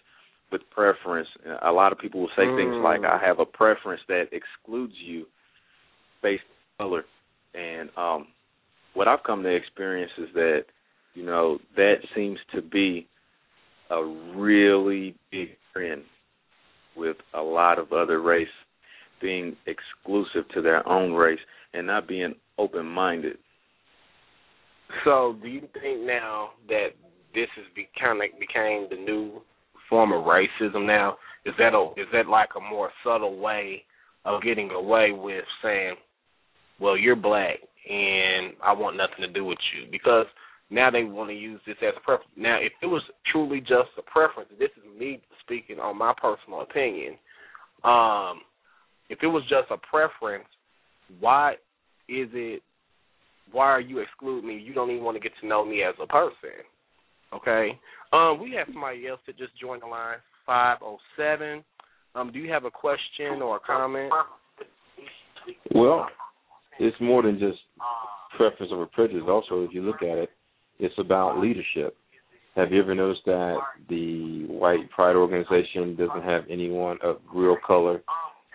with 0.51 0.62
preference. 0.72 1.27
A 1.65 1.72
lot 1.72 1.92
of 1.92 1.98
people 2.00 2.22
will 2.22 2.30
say 2.38 2.44
mm. 2.44 2.58
things 2.58 2.82
like 2.84 3.01
I 3.03 3.20
have 3.25 3.39
a 3.39 3.46
preference 3.46 4.01
that 4.08 4.25
excludes 4.32 4.94
you 5.06 5.25
based 6.22 6.44
on 6.80 6.88
color 6.88 7.06
and 7.53 7.89
um 7.98 8.27
what 8.94 9.08
I've 9.08 9.24
come 9.24 9.44
to 9.44 9.50
experience 9.50 10.12
is 10.18 10.30
that 10.36 10.65
you 11.13 11.25
know, 11.25 11.60
that 11.75 11.96
seems 12.15 12.39
to 12.53 12.62
be 12.62 13.08
a 13.89 14.03
really 14.36 15.15
big 15.32 15.50
trend 15.72 16.03
with 16.96 17.17
a 17.34 17.41
lot 17.41 17.79
of 17.79 17.91
other 17.91 18.22
race 18.22 18.48
being 19.22 19.55
exclusive 19.67 20.48
to 20.53 20.62
their 20.62 20.88
own 20.88 21.13
race 21.13 21.39
and 21.74 21.88
not 21.88 22.08
being 22.08 22.36
open 22.58 22.86
minded. 22.86 23.38
So, 25.05 25.36
do 25.41 25.48
you 25.48 25.62
think 25.74 26.05
now 26.05 26.50
that 26.67 26.89
this 27.34 27.48
has 27.55 27.65
be, 27.75 27.88
kind 28.00 28.22
of 28.22 28.39
became 28.39 28.88
the 28.89 28.96
new 28.96 29.41
form 29.89 30.12
of 30.12 30.25
racism 30.25 30.86
now? 30.86 31.17
Is 31.46 31.53
that 31.58 31.74
a 31.74 31.91
is 32.00 32.08
that 32.13 32.27
like 32.27 32.50
a 32.55 32.62
more 32.62 32.89
subtle 33.03 33.39
way 33.39 33.84
of 34.25 34.41
getting 34.43 34.70
away 34.70 35.12
with 35.12 35.43
saying, 35.63 35.96
"Well, 36.79 36.96
you're 36.96 37.15
black 37.15 37.60
and 37.89 38.53
I 38.63 38.72
want 38.74 38.98
nothing 38.98 39.22
to 39.22 39.27
do 39.27 39.43
with 39.43 39.58
you," 39.75 39.89
because 39.91 40.27
now 40.70 40.89
they 40.89 41.03
want 41.03 41.29
to 41.29 41.36
use 41.36 41.62
this 41.65 41.75
as 41.82 41.93
a 41.98 42.00
preference. 42.00 42.32
Now, 42.36 42.58
if 42.60 42.72
it 42.82 42.88
was 42.88 43.03
truly 43.32 43.60
just 43.60 43.89
a 43.98 44.01
preference, 44.01 44.50
this 44.58 44.70
is 44.77 45.00
me 45.00 45.22
speaking 45.43 45.79
on 45.79 45.98
my 45.98 46.13
personal 46.20 46.62
opinion. 46.62 47.13
Um, 47.84 48.41
if 49.10 49.20
it 49.22 49.27
was 49.27 49.43
just 49.43 49.70
a 49.70 49.77
preference, 49.77 50.46
why 51.20 51.53
is 52.10 52.29
it? 52.34 52.62
Why 53.51 53.67
are 53.67 53.82
you 53.82 54.00
excluding 54.00 54.48
me? 54.48 54.58
You 54.58 54.74
don't 54.74 54.89
even 54.89 55.03
want 55.03 55.15
to 55.15 55.22
get 55.22 55.34
to 55.41 55.48
know 55.48 55.65
me 55.65 55.84
as 55.84 55.93
a 56.01 56.08
person. 56.08 56.63
Okay. 57.34 57.77
Um, 58.12 58.39
we 58.41 58.53
have 58.53 58.67
somebody 58.72 59.08
else 59.08 59.20
that 59.27 59.38
just 59.38 59.51
joined 59.60 59.82
the 59.82 59.88
line. 59.88 60.17
Five 60.46 60.77
oh 60.82 60.98
seven. 61.17 61.63
Um, 62.15 62.32
do 62.32 62.39
you 62.39 62.51
have 62.51 62.65
a 62.65 62.72
question 62.72 63.41
or 63.41 63.58
a 63.58 63.60
comment? 63.60 64.12
Well, 65.74 66.08
it's 66.79 66.96
more 67.00 67.24
than 67.24 67.39
just 67.39 67.60
preference 68.38 68.72
over 68.74 68.86
prejudice. 68.86 69.24
Also, 69.27 69.63
if 69.63 69.74
you 69.74 69.82
look 69.82 70.01
at 70.01 70.17
it, 70.17 70.29
it's 70.84 70.94
about 70.98 71.40
leadership. 71.40 71.96
Have 72.56 72.72
you 72.72 72.82
ever 72.82 72.94
noticed 72.94 73.22
that 73.25 73.58
the 73.90 74.46
white 74.48 74.90
pride 74.92 75.16
organization 75.16 75.96
doesn't 75.96 76.24
have 76.24 76.44
anyone 76.50 76.98
of 77.02 77.18
real 77.34 77.58
color 77.66 78.04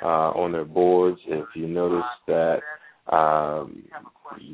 uh, 0.02 0.30
on 0.32 0.52
their 0.52 0.64
boards? 0.64 1.18
If 1.26 1.46
you 1.56 1.66
notice 1.66 2.04
that 2.28 2.58
um, 3.10 3.82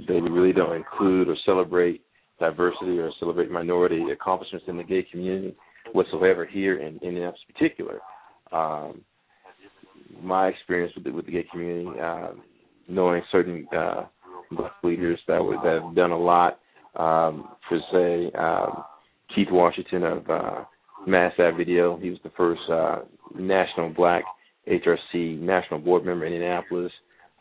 they 0.08 0.20
really 0.20 0.52
don't 0.52 0.76
include 0.76 1.28
or 1.28 1.36
celebrate 1.44 2.02
diversity 2.38 2.98
or 2.98 3.10
celebrate 3.18 3.50
minority 3.50 4.04
accomplishments 4.12 4.66
in 4.68 4.76
the 4.76 4.84
gay 4.84 5.04
community 5.10 5.54
whatsoever 5.92 6.46
here 6.46 6.78
in 6.78 6.94
Indianapolis 7.02 7.40
in 7.48 7.54
particular. 7.54 8.00
Um, 8.52 9.02
my 10.22 10.48
experience 10.48 10.94
with 10.94 11.04
the, 11.04 11.10
with 11.10 11.26
the 11.26 11.32
gay 11.32 11.46
community, 11.50 12.00
uh, 12.00 12.30
knowing 12.88 13.22
certain 13.30 13.66
uh, 13.76 14.04
leaders 14.82 15.18
that 15.26 15.40
that 15.64 15.82
have 15.82 15.94
done 15.94 16.12
a 16.12 16.18
lot, 16.18 16.60
um, 16.96 17.48
for 17.68 17.80
say 17.92 18.36
um, 18.38 18.84
Keith 19.34 19.48
Washington 19.50 20.04
of 20.04 20.30
uh, 20.30 20.64
Mass 21.06 21.32
Ave 21.38 21.56
Video. 21.56 21.98
He 21.98 22.10
was 22.10 22.18
the 22.22 22.30
first 22.36 22.60
uh, 22.70 23.00
national 23.38 23.90
black 23.90 24.24
HRC 24.68 25.38
national 25.40 25.80
board 25.80 26.04
member 26.04 26.26
in 26.26 26.32
Indianapolis. 26.32 26.92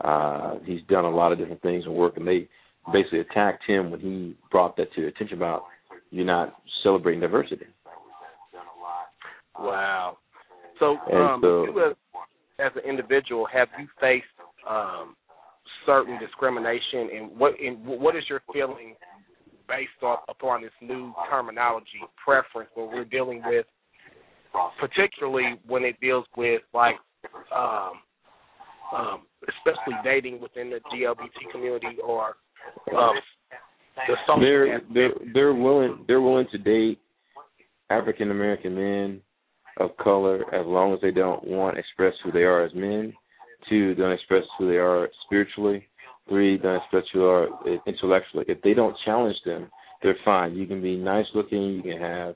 Uh, 0.04 0.56
he's 0.66 0.82
done 0.90 1.06
a 1.06 1.10
lot 1.10 1.32
of 1.32 1.38
different 1.38 1.62
things 1.62 1.86
and 1.86 1.94
work, 1.94 2.18
and 2.18 2.28
they 2.28 2.48
basically 2.92 3.20
attacked 3.20 3.64
him 3.66 3.92
when 3.92 4.00
he 4.00 4.36
brought 4.52 4.76
that 4.78 4.92
to 4.94 5.02
their 5.02 5.10
attention 5.10 5.38
about 5.38 5.64
you're 6.12 6.26
not 6.26 6.56
celebrating 6.84 7.22
diversity. 7.22 7.66
Wow. 9.58 10.18
So, 10.80 10.98
um, 11.14 11.40
so 11.42 11.64
you 11.66 11.90
as, 11.90 11.96
as 12.60 12.72
an 12.76 12.90
individual, 12.90 13.48
have 13.52 13.68
you 13.80 13.88
faced 14.02 14.26
um, 14.70 15.16
certain 15.86 16.20
discrimination, 16.20 17.10
and 17.16 17.40
what 17.40 17.54
and 17.60 17.86
what 17.86 18.16
is 18.16 18.24
your 18.30 18.42
feeling 18.52 18.96
based 19.76 20.04
off 20.04 20.20
upon 20.30 20.62
this 20.62 20.72
new 20.82 21.14
terminology 21.30 22.02
preference 22.24 22.70
when 22.76 22.88
we're 22.88 23.06
dealing 23.06 23.42
with, 23.46 23.66
particularly 24.80 25.60
when 25.68 25.84
it 25.84 26.00
deals 26.00 26.26
with 26.38 26.62
like, 26.74 26.96
um, 27.56 27.92
um, 28.96 29.22
especially 29.50 29.94
dating 30.04 30.40
within 30.42 30.70
the 30.70 30.80
GLBT 30.92 31.52
community 31.52 31.98
or 32.06 32.36
um, 32.96 33.16
the 34.08 34.16
social 34.28 34.40
they're 34.40 34.82
they're 34.94 35.14
they're 35.34 35.54
willing 35.54 36.04
they're 36.08 36.22
willing 36.22 36.48
to 36.52 36.58
date 36.58 37.00
African 37.90 38.32
American 38.32 38.76
men 38.76 39.22
of 39.80 39.96
color 39.98 40.44
as 40.54 40.66
long 40.68 40.94
as 40.94 41.00
they 41.02 41.12
don't 41.12 41.44
one 41.46 41.78
express 41.78 42.14
who 42.24 42.32
they 42.32 42.44
are 42.44 42.64
as 42.64 42.74
men, 42.76 43.14
two 43.70 43.96
don't 43.96 44.12
express 44.12 44.44
who 44.58 44.70
they 44.70 44.78
are 44.78 45.10
spiritually, 45.26 45.88
three 46.28 46.56
express 46.56 47.04
who 47.12 47.26
are 47.26 47.48
eh, 47.68 47.78
intellectually. 47.88 48.46
If 48.48 48.62
they 48.62 48.74
don't 48.74 48.96
challenge 49.06 49.38
them, 49.46 49.70
they're 50.02 50.18
fine. 50.26 50.56
You 50.56 50.68
can 50.68 50.82
be 50.82 50.96
nice 50.96 51.26
looking, 51.34 51.62
you 51.62 51.82
can 51.82 52.00
have 52.00 52.36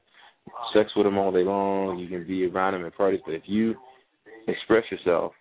sex 0.74 0.90
with 0.96 1.06
them 1.06 1.18
all 1.18 1.32
day 1.32 1.44
long, 1.44 2.00
you 2.00 2.08
can 2.08 2.26
be 2.26 2.46
around 2.46 2.74
them 2.74 2.86
at 2.86 2.96
parties, 2.96 3.20
but 3.26 3.34
if 3.34 3.44
you 3.46 3.76
express 4.48 4.84
yourself 4.90 5.34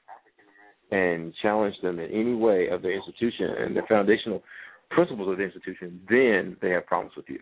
and 0.90 1.32
challenge 1.42 1.74
them 1.82 1.98
in 1.98 2.10
any 2.10 2.34
way 2.34 2.68
of 2.68 2.82
their 2.82 2.92
institution 2.92 3.50
and 3.58 3.76
the 3.76 3.82
foundational 3.88 4.42
principles 4.90 5.28
of 5.28 5.38
the 5.38 5.44
institution, 5.44 6.00
then 6.08 6.56
they 6.62 6.70
have 6.70 6.86
problems 6.86 7.12
with 7.16 7.26
you. 7.28 7.38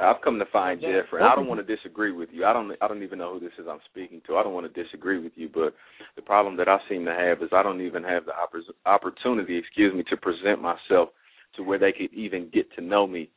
I've 0.00 0.22
come 0.22 0.38
to 0.38 0.46
find 0.52 0.80
Jeffrey. 0.80 1.22
I 1.22 1.34
don't 1.34 1.46
want 1.46 1.64
to 1.64 1.76
disagree 1.76 2.12
with 2.12 2.30
you. 2.32 2.44
I 2.44 2.52
don't. 2.52 2.72
I 2.80 2.88
don't 2.88 3.02
even 3.02 3.18
know 3.18 3.34
who 3.34 3.40
this 3.40 3.52
is 3.58 3.66
I'm 3.70 3.80
speaking 3.90 4.20
to. 4.26 4.36
I 4.36 4.42
don't 4.42 4.54
want 4.54 4.72
to 4.72 4.82
disagree 4.82 5.22
with 5.22 5.32
you, 5.36 5.48
but 5.52 5.74
the 6.16 6.22
problem 6.22 6.56
that 6.56 6.68
I 6.68 6.78
seem 6.88 7.04
to 7.04 7.12
have 7.12 7.42
is 7.42 7.50
I 7.52 7.62
don't 7.62 7.80
even 7.80 8.02
have 8.04 8.24
the 8.24 8.32
oppor- 8.32 8.62
opportunity, 8.86 9.56
excuse 9.56 9.94
me, 9.94 10.02
to 10.10 10.16
present 10.16 10.60
myself 10.62 11.10
to 11.56 11.62
where 11.62 11.78
they 11.78 11.92
could 11.92 12.12
even 12.14 12.50
get 12.52 12.72
to 12.76 12.80
know 12.80 13.06
me 13.06 13.30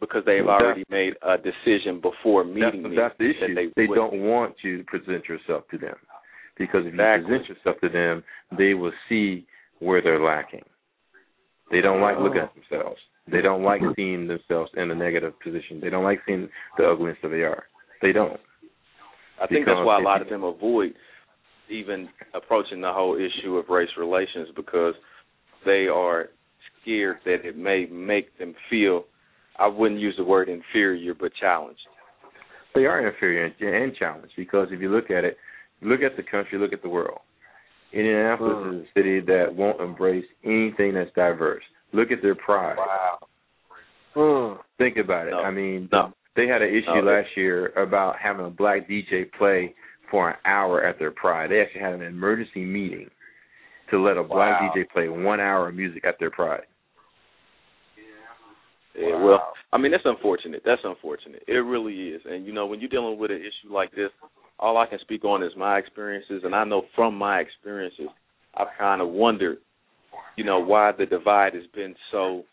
because 0.00 0.22
they 0.24 0.36
have 0.36 0.46
Well, 0.46 0.58
that- 0.58 0.64
already 0.64 0.84
made 0.90 1.14
a 1.22 1.36
decision 1.38 2.00
before 2.00 2.44
meeting 2.44 2.82
that's, 2.82 2.90
me. 2.90 2.96
that's 2.96 3.18
the 3.18 3.32
that 3.32 3.44
issue. 3.44 3.54
They, 3.54 3.86
They, 3.86 3.94
don't 3.94 4.20
want 4.22 4.54
you 4.62 4.78
to 4.78 4.84
present 4.84 5.28
yourself 5.28 5.64
to 5.70 5.78
them 5.78 5.96
because 6.56 6.86
if 6.86 6.94
Exactly. 6.94 7.22
you 7.32 7.38
present 7.38 7.48
yourself 7.56 7.80
to 7.80 7.88
them, 7.88 8.24
they 8.56 8.74
will 8.74 8.92
see 9.08 9.46
where 9.80 10.00
they're 10.00 10.22
lacking. 10.22 10.64
They 11.70 11.80
don't 11.80 12.00
like 12.00 12.18
looking 12.18 12.40
at 12.40 12.52
oh. 12.56 12.60
themselves. 12.60 13.00
They 13.30 13.42
don't 13.42 13.62
like 13.62 13.80
seeing 13.96 14.26
themselves 14.26 14.70
in 14.76 14.90
a 14.90 14.94
negative 14.94 15.34
position. 15.40 15.80
They 15.80 15.90
don't 15.90 16.04
like 16.04 16.20
seeing 16.26 16.48
the 16.76 16.90
ugliness 16.90 17.18
that 17.22 17.28
they 17.28 17.42
are. 17.42 17.64
They 18.02 18.12
don't. 18.12 18.38
I 19.40 19.46
think 19.46 19.66
that's 19.66 19.84
why 19.84 19.98
a 19.98 20.02
lot 20.02 20.22
of 20.22 20.28
them 20.28 20.44
avoid 20.44 20.94
even 21.70 22.08
approaching 22.34 22.80
the 22.80 22.92
whole 22.92 23.16
issue 23.16 23.56
of 23.56 23.68
race 23.68 23.90
relations 23.98 24.48
because 24.56 24.94
they 25.64 25.86
are 25.86 26.28
scared 26.82 27.18
that 27.24 27.44
it 27.44 27.56
may 27.56 27.86
make 27.86 28.36
them 28.38 28.54
feel 28.70 29.04
I 29.58 29.66
wouldn't 29.66 30.00
use 30.00 30.14
the 30.16 30.24
word 30.24 30.48
inferior 30.48 31.14
but 31.14 31.32
challenged. 31.38 31.80
They 32.74 32.86
are 32.86 33.06
inferior 33.06 33.44
and, 33.44 33.54
and 33.60 33.96
challenged 33.96 34.32
because 34.36 34.68
if 34.70 34.80
you 34.80 34.88
look 34.90 35.10
at 35.10 35.24
it, 35.24 35.36
look 35.82 36.00
at 36.00 36.16
the 36.16 36.22
country, 36.22 36.58
look 36.58 36.72
at 36.72 36.82
the 36.82 36.88
world. 36.88 37.20
Indianapolis 37.92 38.56
Mm. 38.56 38.80
is 38.80 38.86
a 38.86 38.98
city 38.98 39.20
that 39.20 39.54
won't 39.54 39.80
embrace 39.80 40.26
anything 40.44 40.94
that's 40.94 41.10
diverse. 41.14 41.64
Look 41.92 42.10
at 42.10 42.22
their 42.22 42.34
pride. 42.34 42.76
Wow. 42.76 43.18
Hmm. 44.14 44.60
Think 44.78 44.96
about 44.96 45.28
it. 45.28 45.32
No. 45.32 45.40
I 45.40 45.50
mean, 45.50 45.88
No. 45.92 46.12
they 46.36 46.46
had 46.46 46.62
an 46.62 46.68
issue 46.68 46.94
No, 46.94 47.00
last 47.02 47.28
year 47.36 47.68
about 47.76 48.16
having 48.18 48.46
a 48.46 48.50
black 48.50 48.88
DJ 48.88 49.24
play 49.38 49.74
for 50.10 50.30
an 50.30 50.36
hour 50.44 50.82
at 50.84 50.98
their 50.98 51.10
Pride. 51.10 51.50
They 51.50 51.60
actually 51.60 51.82
had 51.82 51.94
an 51.94 52.02
emergency 52.02 52.64
meeting 52.64 53.10
to 53.90 53.98
let 53.98 54.16
a 54.16 54.22
black 54.22 54.60
Wow. 54.60 54.72
DJ 54.74 54.84
play 54.90 55.08
one 55.08 55.40
hour 55.40 55.68
of 55.68 55.74
music 55.74 56.04
at 56.04 56.18
their 56.18 56.30
Pride. 56.30 56.64
Yeah, 58.94 59.22
well, 59.22 59.52
I 59.72 59.78
mean 59.78 59.92
that's 59.92 60.04
unfortunate. 60.06 60.62
That's 60.64 60.80
unfortunate. 60.84 61.44
It 61.46 61.52
really 61.58 62.08
is. 62.10 62.22
And 62.24 62.44
you 62.46 62.52
know, 62.52 62.66
when 62.66 62.80
you're 62.80 62.88
dealing 62.88 63.18
with 63.18 63.30
an 63.30 63.38
issue 63.38 63.72
like 63.72 63.90
this, 63.92 64.10
all 64.58 64.76
I 64.76 64.86
can 64.86 64.98
speak 65.00 65.24
on 65.24 65.42
is 65.42 65.52
my 65.56 65.78
experiences, 65.78 66.42
and 66.44 66.54
I 66.54 66.64
know 66.64 66.82
from 66.96 67.14
my 67.14 67.38
experiences, 67.38 68.08
I've 68.56 68.66
kind 68.76 69.00
of 69.00 69.08
wondered, 69.08 69.58
you 70.36 70.44
know, 70.44 70.60
why 70.60 70.92
the 70.96 71.06
divide 71.06 71.54
has 71.54 71.64
been 71.74 71.94
so 72.12 72.44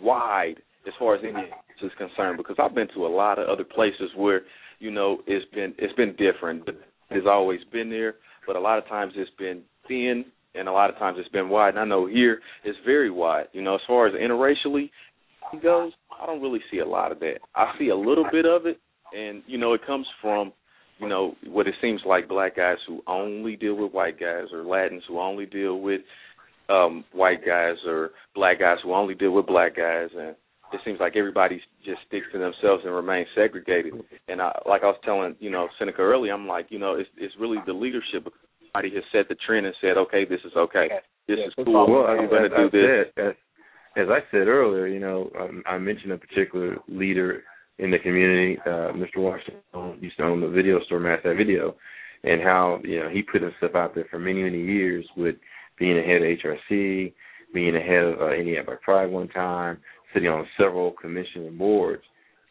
wide 0.00 0.56
as 0.86 0.92
far 0.98 1.14
as 1.14 1.22
Indiana 1.22 1.48
is 1.82 1.92
concerned. 1.98 2.38
Because 2.38 2.56
I've 2.58 2.74
been 2.74 2.88
to 2.94 3.06
a 3.06 3.08
lot 3.08 3.38
of 3.38 3.48
other 3.48 3.64
places 3.64 4.10
where, 4.16 4.42
you 4.78 4.90
know, 4.90 5.18
it's 5.26 5.44
been 5.54 5.74
it's 5.78 5.94
been 5.94 6.16
different. 6.16 6.66
But 6.66 6.76
it's 7.10 7.26
always 7.28 7.60
been 7.72 7.90
there, 7.90 8.14
but 8.46 8.56
a 8.56 8.60
lot 8.60 8.78
of 8.78 8.86
times 8.86 9.12
it's 9.16 9.30
been 9.38 9.62
thin, 9.88 10.24
and 10.54 10.68
a 10.68 10.72
lot 10.72 10.90
of 10.90 10.96
times 10.96 11.18
it's 11.20 11.28
been 11.30 11.48
wide. 11.48 11.70
And 11.70 11.78
I 11.78 11.84
know 11.84 12.06
here 12.06 12.40
it's 12.64 12.78
very 12.84 13.10
wide. 13.10 13.46
You 13.52 13.62
know, 13.62 13.74
as 13.74 13.80
far 13.86 14.06
as 14.06 14.14
interracially 14.14 14.90
goes, 15.62 15.92
I 16.20 16.26
don't 16.26 16.42
really 16.42 16.60
see 16.70 16.78
a 16.78 16.86
lot 16.86 17.12
of 17.12 17.18
that. 17.20 17.38
I 17.54 17.72
see 17.78 17.88
a 17.88 17.96
little 17.96 18.26
bit 18.30 18.46
of 18.46 18.66
it, 18.66 18.78
and 19.12 19.42
you 19.46 19.58
know, 19.58 19.74
it 19.74 19.80
comes 19.86 20.06
from 20.22 20.52
you 20.98 21.08
know 21.08 21.34
what 21.46 21.66
it 21.66 21.74
seems 21.80 22.02
like 22.06 22.28
black 22.28 22.56
guys 22.56 22.76
who 22.86 23.02
only 23.06 23.56
deal 23.56 23.74
with 23.74 23.92
white 23.92 24.20
guys, 24.20 24.46
or 24.52 24.64
Latins 24.64 25.02
who 25.08 25.18
only 25.18 25.46
deal 25.46 25.80
with 25.80 26.02
um 26.70 27.04
white 27.12 27.44
guys, 27.44 27.76
or 27.86 28.10
black 28.34 28.60
guys 28.60 28.78
who 28.82 28.94
only 28.94 29.14
deal 29.14 29.32
with 29.32 29.46
black 29.46 29.76
guys, 29.76 30.08
and 30.16 30.36
it 30.72 30.80
seems 30.84 31.00
like 31.00 31.16
everybody 31.16 31.60
just 31.84 32.00
sticks 32.06 32.26
to 32.32 32.38
themselves 32.38 32.82
and 32.84 32.94
remains 32.94 33.28
segregated. 33.34 33.94
And 34.28 34.40
I, 34.40 34.52
like 34.66 34.82
I 34.82 34.86
was 34.86 35.00
telling 35.04 35.36
you 35.40 35.50
know 35.50 35.68
Seneca 35.78 36.02
earlier, 36.02 36.32
I'm 36.32 36.46
like, 36.46 36.66
you 36.70 36.78
know, 36.78 36.94
it's 36.94 37.10
it's 37.16 37.34
really 37.38 37.58
the 37.66 37.72
leadership. 37.72 38.32
Somebody 38.72 38.94
has 38.94 39.04
set 39.12 39.28
the 39.28 39.36
trend 39.46 39.66
and 39.66 39.74
said, 39.80 39.96
okay, 39.96 40.24
this 40.24 40.40
is 40.44 40.52
okay, 40.56 40.88
this 41.26 41.38
is 41.46 41.64
cool. 41.64 41.90
Well, 41.90 42.06
I'm 42.06 42.24
as, 42.24 42.30
gonna 42.30 42.48
do 42.48 42.70
this. 42.70 43.12
Said, 43.16 43.26
as, 43.26 43.34
as 43.96 44.06
I 44.08 44.20
said 44.30 44.46
earlier, 44.46 44.86
you 44.86 45.00
know, 45.00 45.30
um, 45.38 45.62
I 45.66 45.78
mentioned 45.78 46.12
a 46.12 46.18
particular 46.18 46.76
leader 46.88 47.42
in 47.80 47.90
the 47.90 47.98
community, 47.98 48.58
uh, 48.66 48.92
Mr. 48.92 49.16
Washington, 49.16 49.98
used 50.00 50.16
to 50.18 50.24
own 50.24 50.40
the 50.40 50.48
video 50.48 50.80
store, 50.84 51.00
Mass 51.00 51.20
Ave 51.24 51.34
Video, 51.34 51.74
and 52.22 52.42
how 52.42 52.78
you 52.84 53.00
know 53.00 53.08
he 53.08 53.22
put 53.22 53.42
himself 53.42 53.74
out 53.74 53.94
there 53.94 54.06
for 54.10 54.18
many 54.18 54.42
many 54.42 54.62
years 54.62 55.04
with 55.16 55.36
being 55.80 55.96
the 55.96 56.02
head 56.02 56.22
of 56.22 56.38
HRC, 56.38 57.12
being 57.52 57.74
the 57.74 57.80
head 57.80 58.04
of 58.04 58.20
uh, 58.20 58.32
Indiana 58.32 58.64
Black 58.64 58.82
Pride 58.82 59.10
one 59.10 59.28
time, 59.28 59.78
sitting 60.14 60.28
on 60.28 60.46
several 60.56 60.92
commission 60.92 61.46
and 61.46 61.58
boards, 61.58 62.02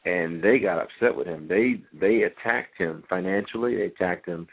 and 0.03 0.43
they 0.43 0.59
got 0.59 0.79
upset 0.79 1.15
with 1.15 1.27
him. 1.27 1.47
They 1.47 1.81
they 1.97 2.23
attacked 2.23 2.77
him 2.77 3.03
financially. 3.09 3.77
They 3.77 3.83
attacked 3.83 4.25
him 4.25 4.47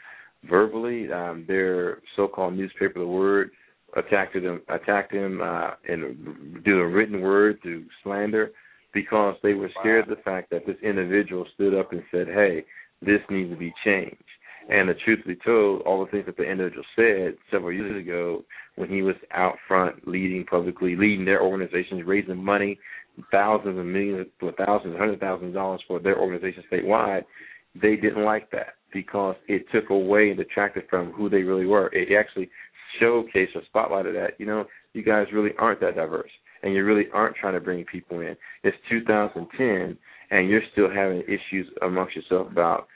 verbally. 0.49 1.11
Um, 1.11 1.43
their 1.47 1.99
so-called 2.15 2.53
newspaper, 2.53 2.99
The 2.99 3.07
Word, 3.07 3.51
attacked 3.95 4.35
him 4.35 4.61
attacked 4.69 5.13
him 5.13 5.41
uh, 5.41 5.71
in 5.89 6.63
a 6.65 6.87
written 6.87 7.21
word, 7.21 7.59
through 7.61 7.85
slander, 8.03 8.51
because 8.93 9.35
they 9.41 9.53
were 9.53 9.71
scared 9.79 10.09
of 10.09 10.15
the 10.15 10.23
fact 10.23 10.49
that 10.51 10.65
this 10.65 10.77
individual 10.83 11.45
stood 11.55 11.73
up 11.73 11.91
and 11.91 12.03
said, 12.11 12.27
"Hey, 12.27 12.65
this 13.01 13.21
needs 13.29 13.49
to 13.49 13.57
be 13.57 13.73
changed." 13.83 14.15
And 14.69 14.89
the 14.89 14.95
truth 15.05 15.19
be 15.25 15.35
told, 15.35 15.81
all 15.83 16.03
the 16.03 16.11
things 16.11 16.25
that 16.25 16.35
the 16.35 16.43
individual 16.43 16.83
said 16.95 17.37
several 17.49 17.71
years 17.71 18.01
ago 18.01 18.43
when 18.75 18.89
he 18.89 19.01
was 19.01 19.15
out 19.33 19.55
front 19.67 20.07
leading 20.07 20.45
publicly, 20.45 20.95
leading 20.95 21.23
their 21.23 21.41
organizations, 21.41 22.03
raising 22.05 22.43
money, 22.43 22.77
thousands 23.31 23.79
and 23.79 23.91
millions, 23.91 24.27
thousands, 24.65 24.97
hundred 24.97 25.19
thousands 25.19 25.49
of 25.49 25.53
dollars 25.53 25.81
for 25.87 25.99
their 25.99 26.19
organization 26.19 26.63
statewide, 26.71 27.23
they 27.81 27.95
didn't 27.95 28.25
like 28.25 28.51
that 28.51 28.75
because 28.93 29.35
it 29.47 29.65
took 29.71 29.89
away 29.89 30.29
and 30.29 30.37
detracted 30.37 30.83
from 30.89 31.11
who 31.11 31.29
they 31.29 31.43
really 31.43 31.65
were. 31.65 31.87
It 31.93 32.09
actually 32.17 32.49
showcased 33.01 33.55
or 33.55 33.61
spotlighted 33.73 34.13
that, 34.13 34.39
you 34.39 34.45
know, 34.45 34.65
you 34.93 35.03
guys 35.03 35.27
really 35.33 35.51
aren't 35.57 35.79
that 35.81 35.95
diverse 35.95 36.31
and 36.63 36.73
you 36.73 36.83
really 36.83 37.05
aren't 37.13 37.35
trying 37.35 37.53
to 37.53 37.59
bring 37.59 37.85
people 37.85 38.19
in. 38.19 38.35
It's 38.63 38.77
2010 38.89 39.97
and 40.31 40.49
you're 40.49 40.61
still 40.73 40.89
having 40.89 41.21
issues 41.21 41.67
amongst 41.81 42.15
yourself 42.15 42.51
about 42.51 42.87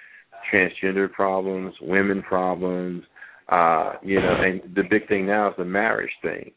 transgender 0.51 1.11
problems, 1.11 1.73
women 1.81 2.21
problems, 2.21 3.03
uh, 3.49 3.93
you 4.01 4.19
know, 4.19 4.35
and 4.41 4.61
the 4.75 4.83
big 4.89 5.07
thing 5.07 5.25
now 5.25 5.49
is 5.49 5.55
the 5.57 5.65
marriage 5.65 6.11
thing. 6.21 6.51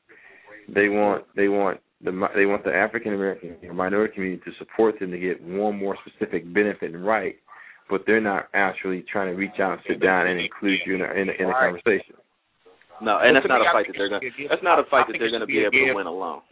They 0.73 0.89
want 0.89 1.25
they 1.35 1.49
want 1.49 1.81
the 2.03 2.13
they 2.35 2.47
want 2.47 2.65
the 2.65 2.73
African 2.73 3.15
American 3.15 3.57
minority 3.75 4.15
community 4.15 4.43
to 4.45 4.53
support 4.59 4.99
them 5.01 5.11
to 5.11 5.19
get 5.19 5.43
one 5.43 5.79
more 5.79 5.97
specific 6.07 6.53
benefit 6.53 6.95
and 6.95 7.05
right, 7.05 7.37
but 7.91 8.03
they're 8.07 8.21
not 8.21 8.49
actually 8.55 9.05
trying 9.11 9.33
to 9.33 9.37
reach 9.37 9.59
out 9.61 9.73
and 9.73 9.81
sit 9.89 10.01
down 10.01 10.27
and 10.27 10.41
include 10.41 10.79
you 10.87 10.95
in 10.95 11.01
a, 11.01 11.11
in 11.13 11.29
a, 11.29 11.33
in 11.33 11.49
a 11.49 11.53
conversation. 11.53 12.15
No, 13.03 13.19
and 13.21 13.35
that's 13.35 13.47
not 13.49 13.61
a 13.61 13.69
fight 13.73 13.87
that 13.89 13.95
they're 13.99 14.09
gonna. 14.09 14.21
That's 14.49 14.63
not 14.63 14.79
a 14.79 14.85
fight 14.89 15.07
that 15.09 15.17
they're 15.19 15.31
going 15.31 15.41
to 15.41 15.47
be 15.47 15.61
able 15.61 15.73
to 15.73 15.95
win 15.95 16.07
alone. 16.07 16.43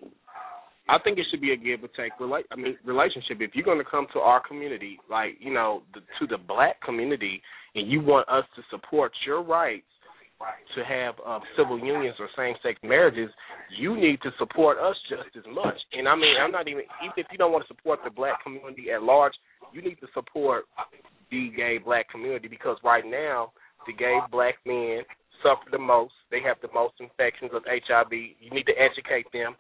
I 0.89 0.99
think 0.99 1.19
it 1.19 1.27
should 1.31 1.41
be 1.41 1.53
a 1.53 1.57
give 1.57 1.85
or 1.85 1.89
take 1.97 2.19
relate. 2.19 2.47
I 2.51 2.57
mean, 2.57 2.77
relationship. 2.85 3.39
If 3.41 3.55
you're 3.55 3.65
going 3.65 3.79
to 3.79 3.89
come 3.89 4.07
to 4.15 4.21
our 4.21 4.43
community, 4.47 4.99
like 5.09 5.37
you 5.39 5.53
know, 5.53 5.83
the, 5.95 6.01
to 6.01 6.27
the 6.27 6.39
black 6.39 6.81
community, 6.83 7.41
and 7.75 7.91
you 7.91 8.01
want 8.01 8.29
us 8.29 8.45
to 8.57 8.63
support 8.71 9.13
your 9.27 9.43
rights 9.43 9.87
to 10.75 10.83
have 10.83 11.15
um, 11.25 11.41
civil 11.57 11.79
unions 11.79 12.17
or 12.19 12.27
same-sex 12.37 12.75
marriages, 12.83 13.31
you 13.79 13.95
need 13.95 14.21
to 14.23 14.31
support 14.39 14.77
us 14.79 14.97
just 15.09 15.31
as 15.37 15.45
much. 15.55 15.79
And 15.93 16.09
I 16.09 16.17
mean, 16.17 16.35
I'm 16.43 16.51
not 16.51 16.67
even 16.67 16.83
even 17.03 17.15
if 17.17 17.27
you 17.31 17.39
don't 17.39 17.53
want 17.53 17.65
to 17.65 17.69
support 17.69 18.01
the 18.05 18.11
black 18.11 18.43
community 18.43 18.91
at 18.91 19.03
large, 19.03 19.35
you 19.73 19.83
need 19.83 20.01
to 20.01 20.09
support 20.15 20.65
the 21.31 21.51
gay 21.57 21.79
black 21.79 22.11
community 22.11 22.49
because 22.49 22.77
right 22.83 23.05
now 23.07 23.53
the 23.87 23.93
gay 23.93 24.19
black 24.31 24.57
men 24.67 25.03
suffer 25.43 25.71
the 25.71 25.79
most. 25.79 26.13
They 26.31 26.43
have 26.43 26.57
the 26.61 26.73
most 26.75 26.95
infections 26.99 27.53
of 27.55 27.63
HIV. 27.67 28.13
You 28.13 28.51
need 28.51 28.67
to 28.67 28.75
educate 28.79 29.31
them 29.33 29.55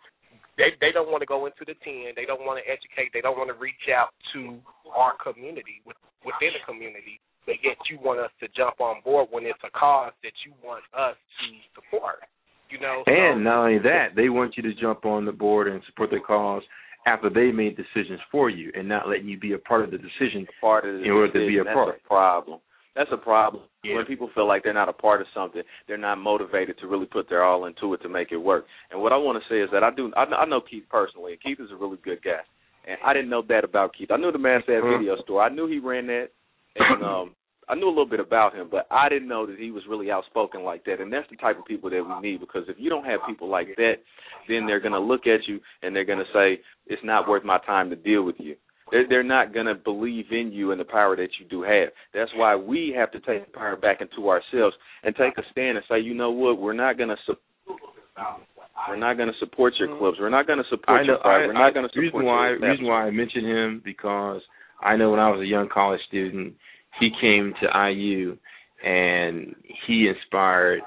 they 0.58 0.76
they 0.80 0.92
don't 0.92 1.10
want 1.10 1.22
to 1.22 1.26
go 1.26 1.46
into 1.46 1.64
the 1.64 1.74
ten. 1.84 2.12
They 2.16 2.26
don't 2.26 2.44
want 2.44 2.60
to 2.60 2.66
educate. 2.68 3.10
They 3.12 3.20
don't 3.24 3.38
want 3.38 3.48
to 3.48 3.58
reach 3.58 3.88
out 3.88 4.12
to 4.34 4.58
our 4.92 5.14
community 5.20 5.80
within 5.86 6.52
the 6.52 6.62
community. 6.66 7.20
But 7.46 7.56
yet 7.64 7.76
you 7.90 7.98
want 7.98 8.20
us 8.20 8.30
to 8.40 8.46
jump 8.56 8.80
on 8.80 9.02
board 9.02 9.28
when 9.30 9.44
it's 9.44 9.58
a 9.64 9.70
cause 9.70 10.12
that 10.22 10.32
you 10.46 10.52
want 10.62 10.84
us 10.94 11.16
to 11.16 11.46
support. 11.74 12.22
You 12.70 12.78
know. 12.80 13.02
And 13.06 13.40
so, 13.40 13.42
not 13.42 13.66
only 13.66 13.78
that, 13.80 14.14
they 14.14 14.28
want 14.28 14.56
you 14.56 14.62
to 14.62 14.74
jump 14.74 15.04
on 15.04 15.24
the 15.24 15.32
board 15.32 15.68
and 15.68 15.82
support 15.86 16.10
their 16.10 16.20
cause 16.20 16.62
after 17.04 17.28
they 17.28 17.50
made 17.50 17.76
decisions 17.76 18.20
for 18.30 18.48
you, 18.48 18.70
and 18.76 18.88
not 18.88 19.08
letting 19.08 19.26
you 19.28 19.38
be 19.38 19.54
a 19.54 19.58
part 19.58 19.82
of 19.82 19.90
the 19.90 19.98
decision 19.98 20.46
part 20.60 20.86
of 20.86 21.00
the 21.00 21.04
in 21.04 21.10
order 21.10 21.26
decision. 21.26 21.46
to 21.46 21.52
be 21.52 21.58
a 21.58 21.64
That's 21.64 21.74
part. 21.74 21.96
A 22.04 22.08
problem. 22.08 22.60
That's 22.94 23.10
a 23.12 23.16
problem. 23.16 23.64
Yeah. 23.84 23.96
When 23.96 24.04
people 24.04 24.30
feel 24.34 24.46
like 24.46 24.62
they're 24.64 24.74
not 24.74 24.88
a 24.88 24.92
part 24.92 25.20
of 25.20 25.26
something, 25.34 25.62
they're 25.88 25.96
not 25.96 26.18
motivated 26.18 26.78
to 26.78 26.86
really 26.86 27.06
put 27.06 27.28
their 27.28 27.42
all 27.42 27.64
into 27.64 27.94
it 27.94 28.02
to 28.02 28.08
make 28.08 28.32
it 28.32 28.36
work. 28.36 28.66
And 28.90 29.00
what 29.00 29.12
I 29.12 29.16
want 29.16 29.42
to 29.42 29.48
say 29.52 29.60
is 29.60 29.70
that 29.72 29.82
I 29.82 29.90
do 29.90 30.12
I, 30.16 30.24
I 30.24 30.44
know 30.44 30.60
Keith 30.60 30.84
personally, 30.90 31.32
and 31.32 31.42
Keith 31.42 31.64
is 31.64 31.72
a 31.72 31.76
really 31.76 31.98
good 32.04 32.22
guy. 32.22 32.42
And 32.86 32.98
I 33.04 33.12
didn't 33.12 33.30
know 33.30 33.42
that 33.48 33.64
about 33.64 33.94
Keith. 33.96 34.10
I 34.10 34.16
knew 34.16 34.32
the 34.32 34.38
man 34.38 34.60
had 34.66 34.76
a 34.76 34.98
video 34.98 35.16
store. 35.22 35.42
I 35.42 35.48
knew 35.48 35.68
he 35.68 35.78
ran 35.78 36.06
that, 36.08 36.28
and 36.76 37.02
um, 37.04 37.34
I 37.68 37.74
knew 37.74 37.86
a 37.86 37.88
little 37.88 38.08
bit 38.08 38.20
about 38.20 38.54
him, 38.54 38.68
but 38.70 38.86
I 38.90 39.08
didn't 39.08 39.28
know 39.28 39.46
that 39.46 39.58
he 39.58 39.70
was 39.70 39.84
really 39.88 40.10
outspoken 40.10 40.62
like 40.62 40.84
that. 40.84 41.00
And 41.00 41.12
that's 41.12 41.28
the 41.30 41.36
type 41.36 41.58
of 41.58 41.64
people 41.64 41.90
that 41.90 42.02
we 42.04 42.28
need 42.28 42.40
because 42.40 42.64
if 42.68 42.76
you 42.78 42.90
don't 42.90 43.04
have 43.04 43.20
people 43.26 43.48
like 43.48 43.68
that, 43.76 43.94
then 44.48 44.66
they're 44.66 44.80
going 44.80 44.92
to 44.92 45.00
look 45.00 45.26
at 45.26 45.46
you 45.46 45.60
and 45.82 45.94
they're 45.94 46.04
going 46.04 46.18
to 46.18 46.32
say 46.34 46.60
it's 46.86 47.02
not 47.04 47.28
worth 47.28 47.44
my 47.44 47.58
time 47.64 47.88
to 47.90 47.96
deal 47.96 48.24
with 48.24 48.36
you. 48.38 48.56
They're, 48.92 49.08
they're 49.08 49.22
not 49.24 49.54
going 49.54 49.66
to 49.66 49.74
believe 49.74 50.26
in 50.30 50.52
you 50.52 50.70
and 50.70 50.80
the 50.80 50.84
power 50.84 51.16
that 51.16 51.30
you 51.40 51.46
do 51.48 51.62
have. 51.62 51.88
That's 52.14 52.30
why 52.36 52.54
we 52.54 52.94
have 52.96 53.10
to 53.12 53.20
take 53.20 53.46
the 53.46 53.52
power 53.52 53.74
back 53.74 54.02
into 54.02 54.28
ourselves 54.28 54.76
and 55.02 55.16
take 55.16 55.36
a 55.38 55.42
stand 55.50 55.78
and 55.78 55.84
say, 55.90 55.98
you 55.98 56.14
know 56.14 56.30
what, 56.30 56.60
we're 56.60 56.74
not 56.74 56.98
going 56.98 57.08
to. 57.08 57.16
Su- 57.26 57.36
we're 58.88 58.96
not 58.96 59.16
going 59.16 59.28
to 59.28 59.38
support 59.38 59.72
your 59.78 59.88
mm-hmm. 59.88 59.98
clubs. 59.98 60.18
We're 60.20 60.28
not 60.28 60.46
going 60.46 60.58
to 60.58 60.68
support 60.68 61.06
know. 61.06 61.14
your 61.14 61.18
fight. 61.22 61.44
I, 61.44 61.46
We're 61.46 61.52
not 61.54 61.72
going 61.72 61.88
to 61.88 61.98
reason 61.98 62.10
support 62.10 62.24
why 62.26 62.48
your 62.50 62.70
reason 62.70 62.86
why 62.86 63.06
I 63.06 63.10
mention 63.10 63.44
him 63.44 63.82
because 63.84 64.42
I 64.82 64.96
know 64.96 65.10
when 65.10 65.20
I 65.20 65.30
was 65.30 65.40
a 65.40 65.46
young 65.46 65.68
college 65.72 66.00
student, 66.08 66.54
he 67.00 67.10
came 67.20 67.54
to 67.62 67.90
IU 67.90 68.36
and 68.84 69.54
he 69.86 70.08
inspired 70.08 70.80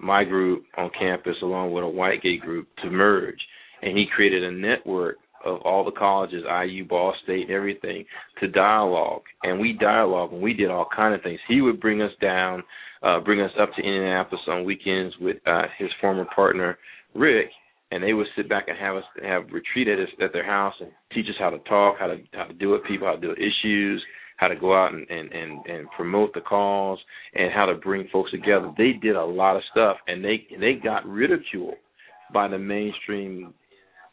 my 0.00 0.24
group 0.24 0.64
on 0.76 0.90
campus 0.98 1.36
along 1.42 1.72
with 1.72 1.84
a 1.84 1.88
white 1.88 2.22
gay 2.22 2.38
group 2.38 2.66
to 2.82 2.90
merge, 2.90 3.38
and 3.82 3.96
he 3.96 4.06
created 4.12 4.42
a 4.42 4.50
network 4.50 5.18
of 5.44 5.60
all 5.62 5.84
the 5.84 5.92
colleges, 5.92 6.44
IU, 6.44 6.84
Ball 6.84 7.14
State, 7.24 7.42
and 7.42 7.50
everything, 7.50 8.04
to 8.40 8.48
dialogue. 8.48 9.22
And 9.42 9.60
we 9.60 9.72
dialogue 9.72 10.32
and 10.32 10.42
we 10.42 10.54
did 10.54 10.70
all 10.70 10.86
kind 10.94 11.14
of 11.14 11.22
things. 11.22 11.40
He 11.48 11.60
would 11.60 11.80
bring 11.80 12.02
us 12.02 12.12
down, 12.20 12.62
uh, 13.02 13.20
bring 13.20 13.40
us 13.40 13.52
up 13.60 13.70
to 13.76 13.82
Indianapolis 13.82 14.42
on 14.48 14.64
weekends 14.64 15.14
with 15.20 15.36
uh, 15.46 15.62
his 15.78 15.90
former 16.00 16.26
partner 16.34 16.78
Rick, 17.14 17.50
and 17.90 18.02
they 18.02 18.12
would 18.12 18.26
sit 18.36 18.48
back 18.48 18.68
and 18.68 18.78
have 18.78 18.96
us 18.96 19.04
have 19.22 19.44
retreat 19.52 19.88
at, 19.88 19.98
us, 19.98 20.08
at 20.22 20.32
their 20.32 20.46
house 20.46 20.74
and 20.80 20.90
teach 21.12 21.26
us 21.26 21.34
how 21.38 21.50
to 21.50 21.58
talk, 21.60 21.96
how 21.98 22.06
to 22.06 22.16
how 22.32 22.44
to 22.44 22.54
deal 22.54 22.72
with 22.72 22.84
people, 22.84 23.06
how 23.06 23.14
to 23.14 23.20
deal 23.20 23.30
with 23.30 23.38
issues, 23.38 24.02
how 24.36 24.48
to 24.48 24.56
go 24.56 24.74
out 24.74 24.94
and 24.94 25.06
and 25.10 25.30
and, 25.32 25.66
and 25.66 25.90
promote 25.96 26.32
the 26.34 26.40
cause, 26.40 26.98
and 27.34 27.52
how 27.52 27.66
to 27.66 27.74
bring 27.74 28.08
folks 28.12 28.30
together. 28.30 28.72
They 28.78 28.92
did 28.92 29.16
a 29.16 29.24
lot 29.24 29.56
of 29.56 29.62
stuff, 29.70 29.98
and 30.06 30.24
they 30.24 30.46
they 30.58 30.74
got 30.82 31.06
ridiculed 31.06 31.74
by 32.32 32.48
the 32.48 32.58
mainstream 32.58 33.52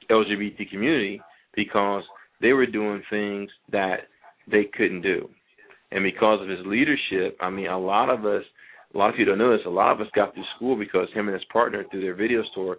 LGBT 0.10 0.70
community 0.70 1.22
because 1.56 2.04
they 2.42 2.54
were 2.54 2.66
doing 2.66 3.02
things 3.10 3.50
that 3.72 4.02
they 4.50 4.66
couldn't 4.76 5.02
do. 5.02 5.30
And 5.92 6.04
because 6.04 6.42
of 6.42 6.48
his 6.48 6.66
leadership, 6.66 7.38
I 7.42 7.50
mean, 7.50 7.68
a 7.68 7.80
lot 7.80 8.10
of 8.10 8.26
us, 8.26 8.44
a 8.94 8.98
lot 8.98 9.10
of 9.10 9.16
people 9.16 9.34
don't 9.34 9.40
know 9.40 9.56
this, 9.56 9.66
a 9.66 9.70
lot 9.70 9.92
of 9.92 10.02
us 10.02 10.12
got 10.16 10.34
through 10.34 10.44
school 10.56 10.76
because 10.78 11.08
him 11.14 11.28
and 11.28 11.34
his 11.34 11.46
partner, 11.52 11.84
through 11.90 12.02
their 12.02 12.16
video 12.16 12.44
store, 12.52 12.78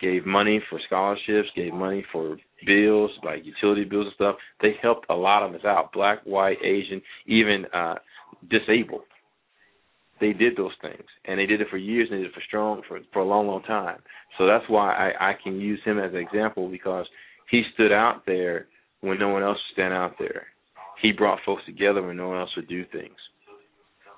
gave 0.00 0.26
money 0.26 0.60
for 0.68 0.80
scholarships, 0.86 1.48
gave 1.54 1.72
money 1.72 2.04
for 2.10 2.36
bills, 2.66 3.10
like 3.22 3.44
utility 3.44 3.84
bills 3.84 4.06
and 4.06 4.14
stuff. 4.14 4.36
They 4.60 4.72
helped 4.82 5.06
a 5.08 5.14
lot 5.14 5.46
of 5.46 5.54
us 5.54 5.64
out, 5.64 5.92
black, 5.92 6.20
white, 6.24 6.58
Asian, 6.64 7.00
even 7.26 7.64
uh 7.72 7.94
disabled. 8.50 9.02
They 10.20 10.32
did 10.32 10.56
those 10.56 10.72
things, 10.82 11.04
and 11.24 11.38
they 11.38 11.46
did 11.46 11.60
it 11.60 11.68
for 11.70 11.76
years, 11.76 12.08
and 12.10 12.18
they 12.18 12.22
did 12.24 12.30
it 12.32 12.34
for 12.34 12.42
strong 12.46 12.82
for 12.88 12.98
for 13.12 13.20
a 13.20 13.24
long, 13.24 13.46
long 13.46 13.62
time. 13.62 14.00
So 14.36 14.46
that's 14.46 14.64
why 14.68 14.92
I 14.94 15.30
I 15.30 15.32
can 15.42 15.60
use 15.60 15.80
him 15.84 15.98
as 15.98 16.12
an 16.12 16.18
example 16.18 16.68
because 16.68 17.06
he 17.50 17.62
stood 17.74 17.92
out 17.92 18.24
there 18.26 18.66
when 19.00 19.18
no 19.18 19.28
one 19.28 19.42
else 19.42 19.58
would 19.58 19.74
stand 19.74 19.94
out 19.94 20.14
there. 20.18 20.46
He 21.02 21.12
brought 21.12 21.38
folks 21.46 21.62
together 21.66 22.02
when 22.02 22.16
no 22.16 22.28
one 22.28 22.38
else 22.38 22.50
would 22.56 22.68
do 22.68 22.84
things. 22.92 23.16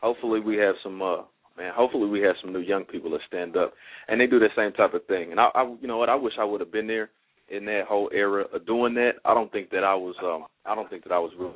hopefully 0.02 0.40
we 0.40 0.56
have 0.56 0.74
some 0.82 1.00
uh 1.02 1.22
man 1.56 1.72
hopefully 1.76 2.08
we 2.08 2.20
have 2.20 2.36
some 2.40 2.52
new 2.52 2.60
young 2.60 2.84
people 2.84 3.10
that 3.10 3.20
stand 3.26 3.56
up 3.56 3.72
and 4.08 4.20
they 4.20 4.26
do 4.26 4.38
the 4.38 4.48
same 4.56 4.72
type 4.72 4.94
of 4.94 5.04
thing 5.06 5.30
and 5.30 5.40
i, 5.40 5.48
I 5.54 5.64
you 5.80 5.88
know 5.88 5.98
what 5.98 6.08
i 6.08 6.14
wish 6.14 6.34
i 6.40 6.44
would 6.44 6.60
have 6.60 6.72
been 6.72 6.86
there 6.86 7.10
in 7.48 7.64
that 7.66 7.82
whole 7.88 8.08
era 8.14 8.44
of 8.54 8.66
doing 8.66 8.94
that 8.94 9.12
i 9.24 9.34
don't 9.34 9.52
think 9.52 9.70
that 9.70 9.84
i 9.84 9.94
was 9.94 10.14
um 10.24 10.46
i 10.64 10.74
don't 10.74 10.88
think 10.88 11.02
that 11.04 11.12
i 11.12 11.18
was 11.18 11.32
really 11.38 11.54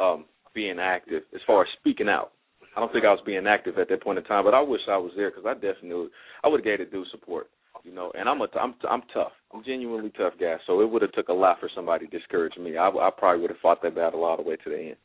um 0.00 0.24
being 0.54 0.78
active 0.78 1.22
as 1.34 1.40
far 1.46 1.62
as 1.62 1.68
speaking 1.78 2.08
out 2.08 2.32
i 2.78 2.80
don't 2.80 2.92
think 2.92 3.04
i 3.04 3.10
was 3.10 3.20
being 3.26 3.46
active 3.46 3.76
at 3.78 3.88
that 3.88 4.02
point 4.02 4.18
in 4.18 4.24
time 4.24 4.44
but 4.44 4.54
i 4.54 4.62
wish 4.62 4.80
i 4.88 4.96
was 4.96 5.12
there 5.16 5.30
because 5.30 5.44
i 5.46 5.54
definitely 5.54 6.06
i 6.44 6.48
would 6.48 6.60
have 6.60 6.64
gave 6.64 6.80
it 6.80 6.92
due 6.92 7.04
support 7.10 7.48
you 7.82 7.92
know 7.92 8.12
and 8.16 8.28
i'm 8.28 8.40
a 8.40 8.46
i'm 8.60 8.74
i'm 8.88 9.02
tough 9.12 9.32
i'm 9.52 9.64
genuinely 9.64 10.12
tough 10.16 10.34
guy 10.40 10.56
so 10.66 10.80
it 10.80 10.90
would 10.90 11.02
have 11.02 11.12
took 11.12 11.28
a 11.28 11.32
lot 11.32 11.58
for 11.60 11.68
somebody 11.74 12.06
to 12.06 12.18
discourage 12.18 12.56
me 12.56 12.76
i 12.76 12.88
i 12.88 13.10
probably 13.16 13.42
would 13.42 13.50
have 13.50 13.60
fought 13.60 13.82
that 13.82 13.94
battle 13.94 14.24
all 14.24 14.36
the 14.36 14.42
way 14.42 14.56
to 14.56 14.70
the 14.70 14.78
end 14.78 14.96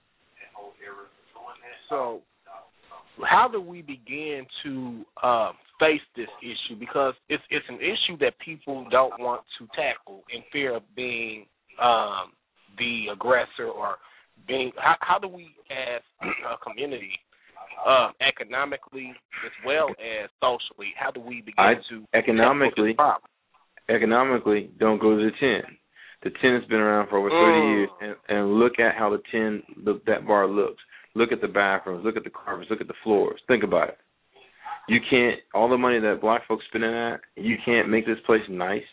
So, 1.94 2.22
how 3.24 3.48
do 3.52 3.62
we 3.62 3.82
begin 3.82 4.46
to 4.64 5.04
uh, 5.22 5.52
face 5.80 6.02
this 6.16 6.28
issue? 6.42 6.80
Because 6.80 7.14
it's 7.30 7.44
it's 7.50 7.66
an 7.70 7.78
issue 7.78 8.18
that 8.20 8.34
people 8.44 8.88
don't 8.90 9.20
want 9.20 9.44
to 9.60 9.68
tackle 9.68 10.24
in 10.34 10.42
fear 10.52 10.78
of 10.78 10.84
being 10.96 11.46
um, 11.82 12.32
the 12.78 13.06
aggressor 13.14 13.68
or 13.68 13.98
being. 14.48 14.72
How, 14.78 14.96
how 15.02 15.20
do 15.20 15.28
we, 15.28 15.54
as 15.70 16.02
a 16.22 16.58
community, 16.68 17.12
uh, 17.86 18.12
economically 18.22 19.14
as 19.46 19.52
well 19.66 19.90
as 19.90 20.30
socially, 20.42 20.94
how 20.98 21.12
do 21.12 21.20
we 21.20 21.42
begin 21.42 21.54
I- 21.58 21.76
to 21.90 22.06
economically- 22.14 22.70
tackle 22.70 22.86
this 22.86 22.96
problem? 22.96 23.30
economically 23.90 24.70
don't 24.80 25.00
go 25.02 25.18
to 25.18 25.24
the 25.26 25.32
ten. 25.40 25.78
The 26.24 26.30
ten 26.42 26.54
has 26.60 26.64
been 26.70 26.80
around 26.80 27.10
for 27.10 27.18
over 27.18 27.30
thirty 27.30 27.62
Mm. 27.62 27.76
years, 27.78 27.90
and, 28.02 28.16
and 28.38 28.54
look 28.60 28.80
at 28.80 28.96
how 28.96 29.10
the 29.10 29.22
ten 29.32 29.62
the, 29.84 30.00
that 30.08 30.26
bar 30.26 30.48
looks. 30.48 30.82
Look 31.16 31.32
at 31.32 31.42
the 31.42 31.48
bathrooms. 31.50 32.04
Look 32.06 32.16
at 32.18 32.24
the 32.24 32.30
carpets. 32.30 32.70
Look 32.72 32.82
at 32.82 32.88
the 32.88 32.94
floors. 33.04 33.40
Think 33.48 33.64
about 33.64 33.90
it. 33.90 33.98
You 34.88 35.00
can't 35.10 35.40
all 35.54 35.70
the 35.70 35.78
money 35.78 36.00
that 36.00 36.22
black 36.22 36.48
folks 36.48 36.66
spending 36.70 36.94
at. 36.94 37.20
You 37.36 37.58
can't 37.66 37.90
make 37.90 38.06
this 38.06 38.20
place 38.26 38.42
nice. 38.50 38.84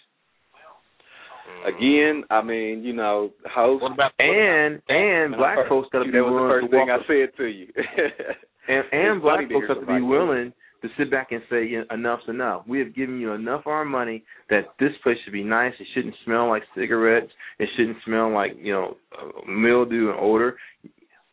Again, 1.66 2.24
I 2.30 2.42
mean, 2.42 2.82
you 2.84 2.92
know, 2.92 3.30
host 3.52 3.82
What 3.82 3.92
about 3.92 4.12
And 4.18 4.80
and 4.88 5.36
black 5.36 5.68
folks 5.68 5.88
got 5.92 5.98
to 6.00 6.04
was 6.04 6.12
be 6.12 6.18
the 6.18 6.24
willing 6.24 6.48
first 6.48 6.70
to 6.70 6.76
walk 6.76 6.86
thing 6.88 6.90
I 6.90 7.06
said 7.06 7.36
to 7.36 7.44
you. 7.46 7.66
And, 8.70 8.84
and 8.92 9.16
It's 9.16 9.22
black 9.22 9.50
folks 9.50 9.66
have 9.68 9.80
to 9.80 9.86
be 9.86 10.00
willing 10.00 10.52
to 10.82 10.88
sit 10.96 11.10
back 11.10 11.32
and 11.32 11.42
say, 11.50 11.66
"Yeah, 11.66 11.82
enough's 11.90 12.22
enough. 12.28 12.62
We 12.66 12.78
have 12.78 12.94
given 12.94 13.18
you 13.20 13.32
enough 13.32 13.62
of 13.62 13.72
our 13.72 13.84
money 13.84 14.22
that 14.48 14.62
this 14.78 14.92
place 15.02 15.16
should 15.24 15.32
be 15.32 15.42
nice. 15.44 15.72
It 15.80 15.86
shouldn't 15.94 16.14
smell 16.24 16.48
like 16.48 16.62
cigarettes. 16.76 17.30
It 17.58 17.68
shouldn't 17.76 17.98
smell 18.06 18.32
like 18.32 18.52
you 18.58 18.72
know 18.72 18.96
uh, 19.12 19.50
mildew 19.50 20.10
and 20.10 20.18
odor. 20.20 20.56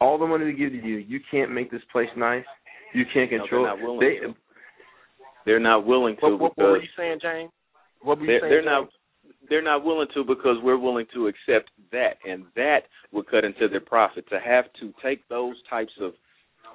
All 0.02 0.18
the 0.18 0.28
money 0.28 0.46
we 0.46 0.54
give 0.54 0.72
to 0.72 0.78
you, 0.88 0.98
you 0.98 1.20
can't 1.32 1.52
make 1.54 1.72
this 1.72 1.82
place 1.92 2.10
nice. 2.18 2.46
You 2.94 3.04
can't 3.14 3.32
No, 3.32 3.40
control. 3.40 3.64
they're 3.66 3.76
not 3.78 3.82
willing 3.84 4.00
they, 4.00 4.28
to. 4.28 4.36
They're 5.46 5.60
not 5.60 5.86
willing 5.86 6.16
to 6.18 6.22
What, 6.24 6.32
what, 6.32 6.40
what 6.42 6.56
because 6.56 6.72
were 6.72 6.82
you 6.82 6.90
saying, 6.98 7.20
James? 7.22 7.52
What 8.02 8.20
were 8.20 8.26
you 8.26 8.32
they're, 8.32 8.40
saying? 8.42 8.50
they're 8.52 8.62
James? 8.62 8.90
not 8.90 8.90
they're 9.50 9.62
not 9.64 9.84
willing 9.86 10.08
to 10.14 10.24
because 10.24 10.58
we're 10.62 10.78
willing 10.78 11.06
to 11.14 11.28
accept 11.28 11.70
that, 11.92 12.18
and 12.28 12.44
that 12.56 12.82
would 13.12 13.30
cut 13.30 13.46
into 13.46 13.68
their 13.70 13.80
profit. 13.82 14.28
To 14.30 14.40
have 14.40 14.66
to 14.82 14.94
take 15.04 15.28
those 15.30 15.56
types 15.70 15.94
of 16.02 16.14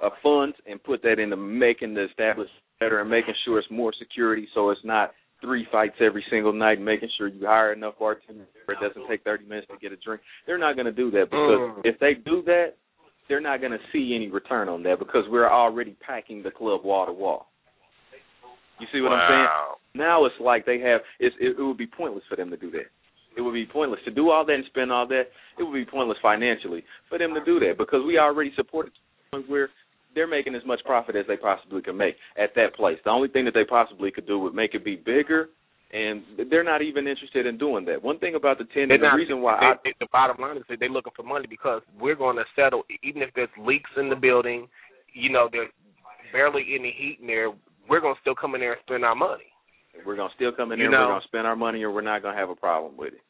uh, 0.01 0.09
funds 0.21 0.55
and 0.69 0.81
put 0.83 1.01
that 1.03 1.19
into 1.19 1.35
making 1.35 1.93
the 1.93 2.05
establishment 2.05 2.49
better 2.79 3.01
and 3.01 3.09
making 3.09 3.33
sure 3.45 3.59
it's 3.59 3.67
more 3.71 3.93
security, 3.97 4.47
so 4.53 4.69
it's 4.69 4.81
not 4.83 5.11
three 5.41 5.67
fights 5.71 5.95
every 5.99 6.23
single 6.29 6.53
night, 6.53 6.79
making 6.79 7.09
sure 7.17 7.27
you 7.27 7.45
hire 7.45 7.73
enough 7.73 7.95
bartenders 7.99 8.47
where 8.65 8.77
it 8.77 8.87
doesn't 8.87 9.07
take 9.09 9.23
30 9.23 9.45
minutes 9.45 9.67
to 9.69 9.77
get 9.77 9.91
a 9.91 9.97
drink. 9.97 10.21
They're 10.47 10.57
not 10.57 10.75
going 10.75 10.85
to 10.85 10.91
do 10.91 11.11
that 11.11 11.25
because 11.29 11.59
Mm. 11.59 11.81
if 11.83 11.99
they 11.99 12.13
do 12.13 12.41
that, 12.43 12.75
they're 13.27 13.41
not 13.41 13.59
going 13.59 13.71
to 13.71 13.79
see 13.91 14.13
any 14.15 14.29
return 14.29 14.69
on 14.69 14.83
that 14.83 14.99
because 14.99 15.25
we're 15.29 15.49
already 15.49 15.95
packing 16.05 16.43
the 16.43 16.51
club 16.51 16.83
wall 16.83 17.05
to 17.05 17.13
wall. 17.13 17.47
You 18.79 18.87
see 18.91 19.01
what 19.01 19.11
I'm 19.13 19.29
saying? 19.29 19.47
Now 19.95 20.25
it's 20.25 20.35
like 20.41 20.65
they 20.65 20.79
have. 20.79 21.01
It's, 21.19 21.35
it, 21.39 21.55
it 21.59 21.61
would 21.61 21.77
be 21.77 21.87
pointless 21.87 22.23
for 22.27 22.35
them 22.35 22.49
to 22.49 22.57
do 22.57 22.71
that. 22.71 22.89
It 23.37 23.41
would 23.41 23.53
be 23.53 23.65
pointless 23.65 23.99
to 24.05 24.11
do 24.11 24.29
all 24.29 24.45
that 24.45 24.53
and 24.53 24.65
spend 24.65 24.91
all 24.91 25.07
that. 25.07 25.23
It 25.57 25.63
would 25.63 25.73
be 25.73 25.85
pointless 25.85 26.17
financially 26.21 26.83
for 27.09 27.17
them 27.17 27.33
to 27.33 27.43
do 27.43 27.59
that 27.61 27.77
because 27.77 28.01
we 28.05 28.17
already 28.17 28.51
supported 28.55 28.89
to 28.93 28.99
the 29.31 29.37
point 29.37 29.49
where 29.49 29.69
they're 30.15 30.27
making 30.27 30.55
as 30.55 30.61
much 30.65 30.83
profit 30.85 31.15
as 31.15 31.25
they 31.27 31.37
possibly 31.37 31.81
can 31.81 31.97
make 31.97 32.15
at 32.37 32.53
that 32.55 32.75
place. 32.75 32.97
The 33.03 33.09
only 33.11 33.27
thing 33.29 33.45
that 33.45 33.53
they 33.53 33.65
possibly 33.65 34.11
could 34.11 34.27
do 34.27 34.39
would 34.39 34.53
make 34.53 34.73
it 34.75 34.83
be 34.85 34.95
bigger, 34.95 35.49
and 35.91 36.23
they're 36.49 36.63
not 36.63 36.81
even 36.81 37.07
interested 37.07 37.45
in 37.45 37.57
doing 37.57 37.85
that. 37.85 38.01
One 38.01 38.19
thing 38.19 38.35
about 38.35 38.57
the 38.57 38.65
ten, 38.73 38.83
and 38.91 38.91
the 39.01 39.07
not, 39.07 39.15
reason 39.15 39.41
why 39.41 39.57
they, 39.59 39.65
I 39.67 39.73
they- 39.83 39.93
the 39.99 40.07
bottom 40.11 40.37
line 40.41 40.57
is 40.57 40.63
that 40.69 40.79
they're 40.79 40.89
looking 40.89 41.13
for 41.15 41.23
money 41.23 41.47
because 41.49 41.81
we're 41.99 42.15
going 42.15 42.37
to 42.37 42.45
settle, 42.55 42.83
even 43.03 43.21
if 43.21 43.29
there's 43.35 43.49
leaks 43.57 43.89
in 43.97 44.09
the 44.09 44.15
building, 44.15 44.67
you 45.13 45.29
know, 45.29 45.49
there's 45.51 45.69
barely 46.31 46.65
any 46.77 46.91
heat 46.97 47.19
in 47.21 47.27
there. 47.27 47.51
We're 47.89 48.01
going 48.01 48.15
to 48.15 48.21
still 48.21 48.35
come 48.35 48.55
in 48.55 48.61
there 48.61 48.73
and 48.73 48.81
spend 48.85 49.05
our 49.05 49.15
money. 49.15 49.43
We're 50.05 50.15
gonna 50.15 50.33
still 50.33 50.51
come 50.51 50.71
in 50.71 50.79
You 50.79 50.85
there. 50.85 50.91
know- 50.91 51.05
we're 51.05 51.13
gonna 51.13 51.23
spend 51.25 51.45
our 51.45 51.55
money, 51.55 51.83
or 51.83 51.91
we're 51.91 52.01
not 52.01 52.23
gonna 52.23 52.35
have 52.35 52.49
a 52.49 52.55
problem 52.55 52.97
with 52.97 53.13
it. 53.13 53.21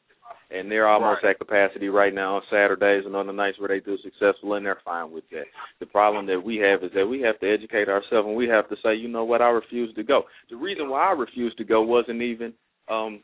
And 0.54 0.70
they're 0.70 0.86
almost 0.88 1.24
at 1.24 1.38
capacity 1.38 1.88
right 1.88 2.14
now 2.14 2.36
on 2.36 2.42
Saturdays 2.50 3.04
and 3.06 3.16
on 3.16 3.26
the 3.26 3.32
nights 3.32 3.58
where 3.58 3.68
they 3.68 3.80
do 3.80 3.98
successful, 3.98 4.54
and 4.54 4.64
they're 4.64 4.78
fine 4.84 5.10
with 5.10 5.24
that. 5.30 5.44
The 5.80 5.86
problem 5.86 6.26
that 6.26 6.40
we 6.40 6.56
have 6.58 6.84
is 6.84 6.92
that 6.94 7.06
we 7.06 7.20
have 7.22 7.40
to 7.40 7.52
educate 7.52 7.88
ourselves, 7.88 8.28
and 8.28 8.36
we 8.36 8.46
have 8.48 8.68
to 8.68 8.76
say, 8.82 8.94
you 8.94 9.08
know 9.08 9.24
what, 9.24 9.42
I 9.42 9.48
refuse 9.48 9.92
to 9.94 10.04
go. 10.04 10.22
The 10.50 10.56
reason 10.56 10.88
why 10.88 11.08
I 11.08 11.12
refused 11.12 11.58
to 11.58 11.64
go 11.64 11.82
wasn't 11.82 12.22
even 12.22 12.52
um 12.88 13.20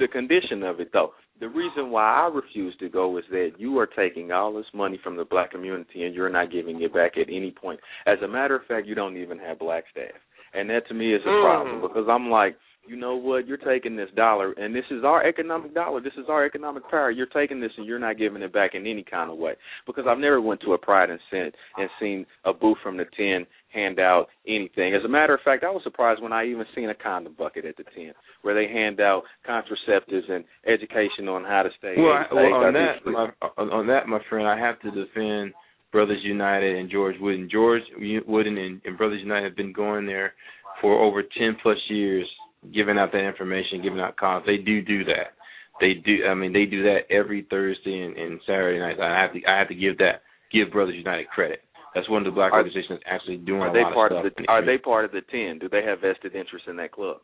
the 0.00 0.08
condition 0.08 0.62
of 0.62 0.80
it, 0.80 0.90
though. 0.92 1.12
The 1.40 1.48
reason 1.48 1.90
why 1.90 2.22
I 2.22 2.28
refuse 2.34 2.76
to 2.78 2.88
go 2.88 3.16
is 3.18 3.24
that 3.30 3.52
you 3.58 3.78
are 3.78 3.86
taking 3.86 4.32
all 4.32 4.52
this 4.52 4.66
money 4.74 4.98
from 5.02 5.16
the 5.16 5.24
black 5.24 5.52
community 5.52 6.04
and 6.04 6.14
you're 6.14 6.28
not 6.28 6.50
giving 6.52 6.82
it 6.82 6.92
back 6.92 7.12
at 7.16 7.28
any 7.28 7.50
point. 7.50 7.80
As 8.06 8.18
a 8.22 8.28
matter 8.28 8.56
of 8.56 8.66
fact, 8.66 8.86
you 8.86 8.94
don't 8.94 9.16
even 9.16 9.38
have 9.38 9.58
black 9.58 9.84
staff. 9.90 10.18
And 10.52 10.68
that 10.70 10.86
to 10.88 10.94
me 10.94 11.14
is 11.14 11.22
a 11.24 11.28
Mm. 11.30 11.42
problem 11.42 11.80
because 11.80 12.08
I'm 12.08 12.28
like, 12.28 12.56
you 12.90 12.96
know 12.96 13.14
what, 13.14 13.46
you're 13.46 13.56
taking 13.56 13.94
this 13.94 14.08
dollar 14.16 14.52
and 14.52 14.74
this 14.74 14.84
is 14.90 15.04
our 15.04 15.24
economic 15.26 15.74
dollar, 15.74 16.00
this 16.00 16.12
is 16.18 16.26
our 16.28 16.44
economic 16.44 16.82
power. 16.90 17.10
You're 17.10 17.26
taking 17.26 17.60
this 17.60 17.70
and 17.76 17.86
you're 17.86 18.00
not 18.00 18.18
giving 18.18 18.42
it 18.42 18.52
back 18.52 18.74
in 18.74 18.86
any 18.86 19.04
kind 19.08 19.30
of 19.30 19.38
way. 19.38 19.52
Because 19.86 20.04
I've 20.08 20.18
never 20.18 20.40
went 20.40 20.60
to 20.62 20.72
a 20.72 20.78
pride 20.78 21.08
and 21.08 21.20
sent 21.30 21.54
and 21.76 21.88
seen 22.00 22.26
a 22.44 22.52
booth 22.52 22.78
from 22.82 22.96
the 22.96 23.04
ten 23.16 23.46
hand 23.72 24.00
out 24.00 24.26
anything. 24.48 24.94
As 24.94 25.04
a 25.04 25.08
matter 25.08 25.34
of 25.34 25.40
fact, 25.42 25.62
I 25.62 25.70
was 25.70 25.82
surprised 25.84 26.20
when 26.20 26.32
I 26.32 26.46
even 26.46 26.64
seen 26.74 26.90
a 26.90 26.94
condom 26.94 27.36
bucket 27.38 27.64
at 27.64 27.76
the 27.76 27.84
ten 27.94 28.12
where 28.42 28.54
they 28.54 28.72
hand 28.72 29.00
out 29.00 29.22
contraceptives 29.48 30.28
and 30.28 30.44
education 30.66 31.28
on 31.28 31.44
how 31.44 31.62
to 31.62 31.70
stay. 31.78 31.94
well, 31.96 32.12
I, 32.12 32.34
well 32.34 32.54
on 32.54 32.72
that, 32.74 32.94
my, 33.06 33.30
on 33.62 33.86
that, 33.86 34.08
my 34.08 34.18
friend, 34.28 34.48
I 34.48 34.58
have 34.58 34.80
to 34.80 34.90
defend 34.90 35.52
Brothers 35.92 36.20
United 36.24 36.76
and 36.76 36.90
George 36.90 37.16
Wooden. 37.20 37.48
George 37.50 37.82
Wooden 38.26 38.58
and, 38.58 38.80
and 38.84 38.98
Brothers 38.98 39.20
United 39.22 39.44
have 39.44 39.56
been 39.56 39.72
going 39.72 40.06
there 40.06 40.34
for 40.80 40.98
over 40.98 41.22
ten 41.22 41.56
plus 41.62 41.78
years, 41.88 42.28
giving 42.72 42.98
out 42.98 43.12
that 43.12 43.24
information, 43.26 43.82
giving 43.82 44.00
out 44.00 44.16
condoms. 44.16 44.46
They 44.46 44.58
do 44.58 44.82
do 44.82 45.04
that. 45.04 45.32
They 45.80 45.94
do. 45.94 46.26
I 46.28 46.34
mean, 46.34 46.52
they 46.52 46.66
do 46.66 46.82
that 46.84 47.10
every 47.10 47.46
Thursday 47.48 48.02
and, 48.02 48.16
and 48.16 48.40
Saturday 48.46 48.78
nights. 48.78 49.00
I 49.02 49.20
have 49.20 49.32
to. 49.32 49.40
I 49.48 49.58
have 49.58 49.68
to 49.68 49.74
give 49.74 49.98
that. 49.98 50.22
Give 50.52 50.70
Brothers 50.72 50.96
United 50.96 51.28
credit. 51.28 51.60
That's 51.94 52.08
one 52.08 52.22
of 52.22 52.26
the 52.26 52.34
black 52.34 52.52
Are- 52.52 52.58
organizations 52.58 53.00
actually 53.06 53.38
doing 53.38 53.62
Are 53.62 53.70
a 53.70 53.72
they 53.72 53.80
lot 53.82 53.94
part 53.94 54.12
of 54.12 54.24
of 54.24 54.32
stuff. 54.32 54.44
the 54.46 54.52
Are 54.52 54.64
they 54.64 54.78
part 54.78 55.04
of 55.04 55.12
the 55.12 55.22
ten? 55.30 55.58
Do 55.58 55.68
they 55.68 55.82
have 55.84 56.00
vested 56.00 56.34
interest 56.36 56.66
in 56.68 56.76
that 56.76 56.92
club? 56.92 57.18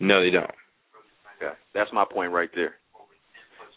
No, 0.00 0.22
they 0.22 0.30
don't. 0.30 0.50
Yeah, 1.42 1.54
that's 1.74 1.90
my 1.92 2.04
point 2.10 2.32
right 2.32 2.50
there. 2.54 2.74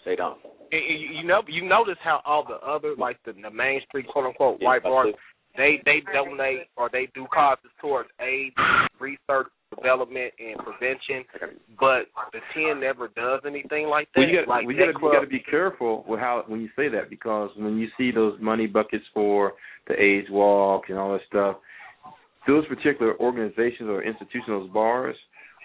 They 0.06 0.16
don't. 0.16 0.38
And- 0.72 0.82
and 0.84 1.00
You 1.02 1.10
you 1.20 1.24
know, 1.28 1.42
you 1.48 1.64
notice 1.68 1.98
how 2.04 2.22
all 2.26 2.44
the 2.44 2.56
other, 2.66 2.96
like 2.98 3.18
the, 3.26 3.34
the 3.34 3.52
Main 3.52 3.82
Street 3.88 4.08
quote 4.08 4.26
unquote 4.26 4.58
Yeah, 4.62 4.68
white 4.68 4.82
I 4.86 4.90
bars, 4.90 5.14
they 5.58 5.82
they 5.86 6.02
donate 6.14 6.68
or 6.78 6.90
they 6.92 7.08
do 7.14 7.26
causes 7.34 7.70
towards 7.80 8.10
AIDS, 8.20 8.56
research, 9.00 9.48
development, 9.76 10.34
and 10.40 10.58
prevention. 10.60 11.24
But 11.80 12.08
the 12.32 12.40
ten 12.54 12.80
never 12.80 13.08
does 13.10 13.42
anything 13.46 13.88
like 13.88 14.08
that. 14.14 14.20
Well, 14.22 14.30
you 14.30 14.40
got 14.40 14.48
like 14.48 14.68
we 14.68 14.74
got 14.76 14.88
you 14.88 15.12
got 15.12 15.22
to 15.22 15.28
be 15.28 15.40
careful 15.40 16.06
with 16.08 16.20
how 16.20 16.44
when 16.48 16.62
you 16.62 16.70
say 16.76 16.90
that 16.90 17.10
because 17.10 17.50
when 17.58 17.78
you 17.78 17.88
see 17.98 18.12
those 18.12 18.40
money 18.42 18.68
buckets 18.68 19.06
for 19.14 19.54
the 19.88 20.00
AIDS 20.00 20.28
walk 20.30 20.84
and 20.90 20.98
all 20.98 21.14
that 21.14 21.22
stuff, 21.28 21.58
those 22.48 22.66
particular 22.68 23.18
organizations 23.20 23.90
or 23.90 24.04
institutions, 24.04 24.70
bars, 24.74 25.16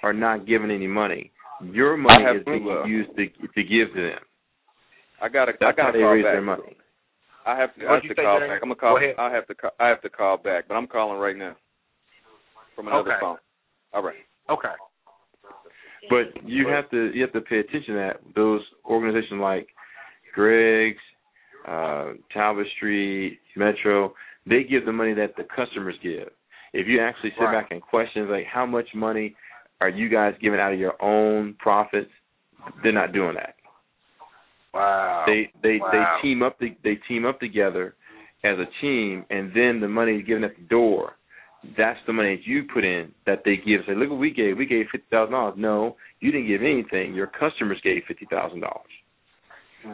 are 0.02 0.12
not 0.12 0.46
giving 0.46 0.70
any 0.70 0.86
money. 0.86 1.30
Your 1.72 1.96
money 1.96 2.24
is 2.24 2.44
being 2.44 2.64
to, 2.64 2.84
used 2.88 3.10
to 3.16 3.26
to 3.26 3.62
give 3.62 3.94
to 3.94 4.02
them. 4.02 4.18
I 5.20 5.28
got 5.28 5.46
to. 5.46 5.52
I 5.60 5.72
got 5.72 5.78
how 5.78 5.90
to 5.90 5.98
they 5.98 6.02
call 6.02 6.12
raise 6.12 6.24
back. 6.24 6.34
their 6.34 6.42
money. 6.42 6.76
I 7.46 7.58
have 7.58 7.74
to. 7.76 7.86
I 7.88 7.94
have 7.94 8.02
to 8.02 8.14
call 8.14 8.40
back. 8.40 8.60
I'm 8.62 8.68
gonna 8.68 8.74
call. 8.76 8.98
Go. 8.98 9.22
I 9.22 9.32
have 9.32 9.46
to. 9.48 9.54
I 9.80 9.88
have 9.88 10.02
to 10.02 10.10
call 10.10 10.36
back, 10.36 10.68
but 10.68 10.74
I'm 10.74 10.86
calling 10.86 11.18
right 11.18 11.36
now 11.36 11.56
from 12.76 12.88
another 12.88 13.10
Okay. 13.12 13.20
phone. 13.20 13.38
All 13.92 14.02
right. 14.02 14.16
Okay. 14.50 14.68
But 16.10 16.46
you 16.46 16.68
have 16.68 16.88
to 16.90 17.10
you 17.14 17.22
have 17.22 17.32
to 17.32 17.40
pay 17.40 17.58
attention 17.58 17.94
to 17.94 18.00
that 18.00 18.20
those 18.34 18.62
organizations 18.84 19.40
like 19.40 19.68
Greg's, 20.34 20.96
uh, 21.66 22.12
Talbott 22.32 22.66
Street, 22.76 23.40
Metro, 23.56 24.14
they 24.46 24.64
give 24.64 24.86
the 24.86 24.92
money 24.92 25.12
that 25.14 25.36
the 25.36 25.44
customers 25.54 25.96
give. 26.02 26.28
If 26.72 26.86
you 26.86 27.00
actually 27.00 27.30
sit 27.30 27.40
Right. 27.44 27.62
back 27.62 27.70
and 27.72 27.82
question 27.82 28.30
like 28.30 28.46
how 28.46 28.64
much 28.64 28.94
money 28.94 29.34
are 29.80 29.88
you 29.88 30.08
guys 30.08 30.34
giving 30.40 30.60
out 30.60 30.72
of 30.72 30.78
your 30.78 31.00
own 31.02 31.54
profits, 31.58 32.10
they're 32.82 32.92
not 32.92 33.12
doing 33.12 33.34
that. 33.34 33.56
Wow. 34.72 35.24
They 35.26 35.50
they 35.62 35.78
Wow. 35.78 35.90
they 35.92 36.22
team 36.22 36.42
up 36.42 36.58
the, 36.58 36.74
they 36.84 36.96
team 37.08 37.26
up 37.26 37.40
together 37.40 37.96
as 38.44 38.58
a 38.58 38.66
team 38.80 39.24
and 39.30 39.52
then 39.52 39.80
the 39.80 39.88
money 39.88 40.16
is 40.16 40.24
given 40.24 40.44
at 40.44 40.56
the 40.56 40.62
door. 40.62 41.16
That's 41.76 41.98
the 42.06 42.12
money 42.12 42.36
that 42.36 42.46
you 42.46 42.64
put 42.72 42.84
in 42.84 43.12
that 43.26 43.42
they 43.44 43.56
give. 43.56 43.80
Say, 43.86 43.94
look 43.94 44.10
what 44.10 44.18
we 44.18 44.30
gave. 44.30 44.56
We 44.56 44.66
gave 44.66 44.86
fifty 44.92 45.06
thousand 45.10 45.32
dollars. 45.32 45.54
No, 45.56 45.96
you 46.20 46.30
didn't 46.30 46.46
give 46.46 46.62
anything. 46.62 47.14
Your 47.14 47.26
customers 47.26 47.78
gave 47.82 48.02
fifty 48.06 48.26
thousand 48.30 48.60
dollars. 48.60 48.90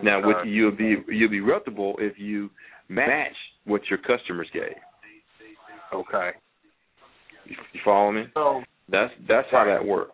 Now, 0.03 0.24
what 0.24 0.46
you'll 0.46 0.77
be 0.77 0.96
you'll 1.09 1.31
be 1.31 1.40
reputable 1.40 1.94
if 1.98 2.18
you 2.18 2.50
match 2.88 3.35
what 3.64 3.83
your 3.88 3.98
customers 3.98 4.48
gave. 4.53 4.77
okay. 5.94 6.31
You, 7.46 7.57
you 7.72 7.81
follow 7.85 8.12
me? 8.12 8.24
So 8.35 8.62
That's 8.90 9.12
that's 9.29 9.48
how 9.50 9.64
that 9.64 9.85
works. 9.85 10.12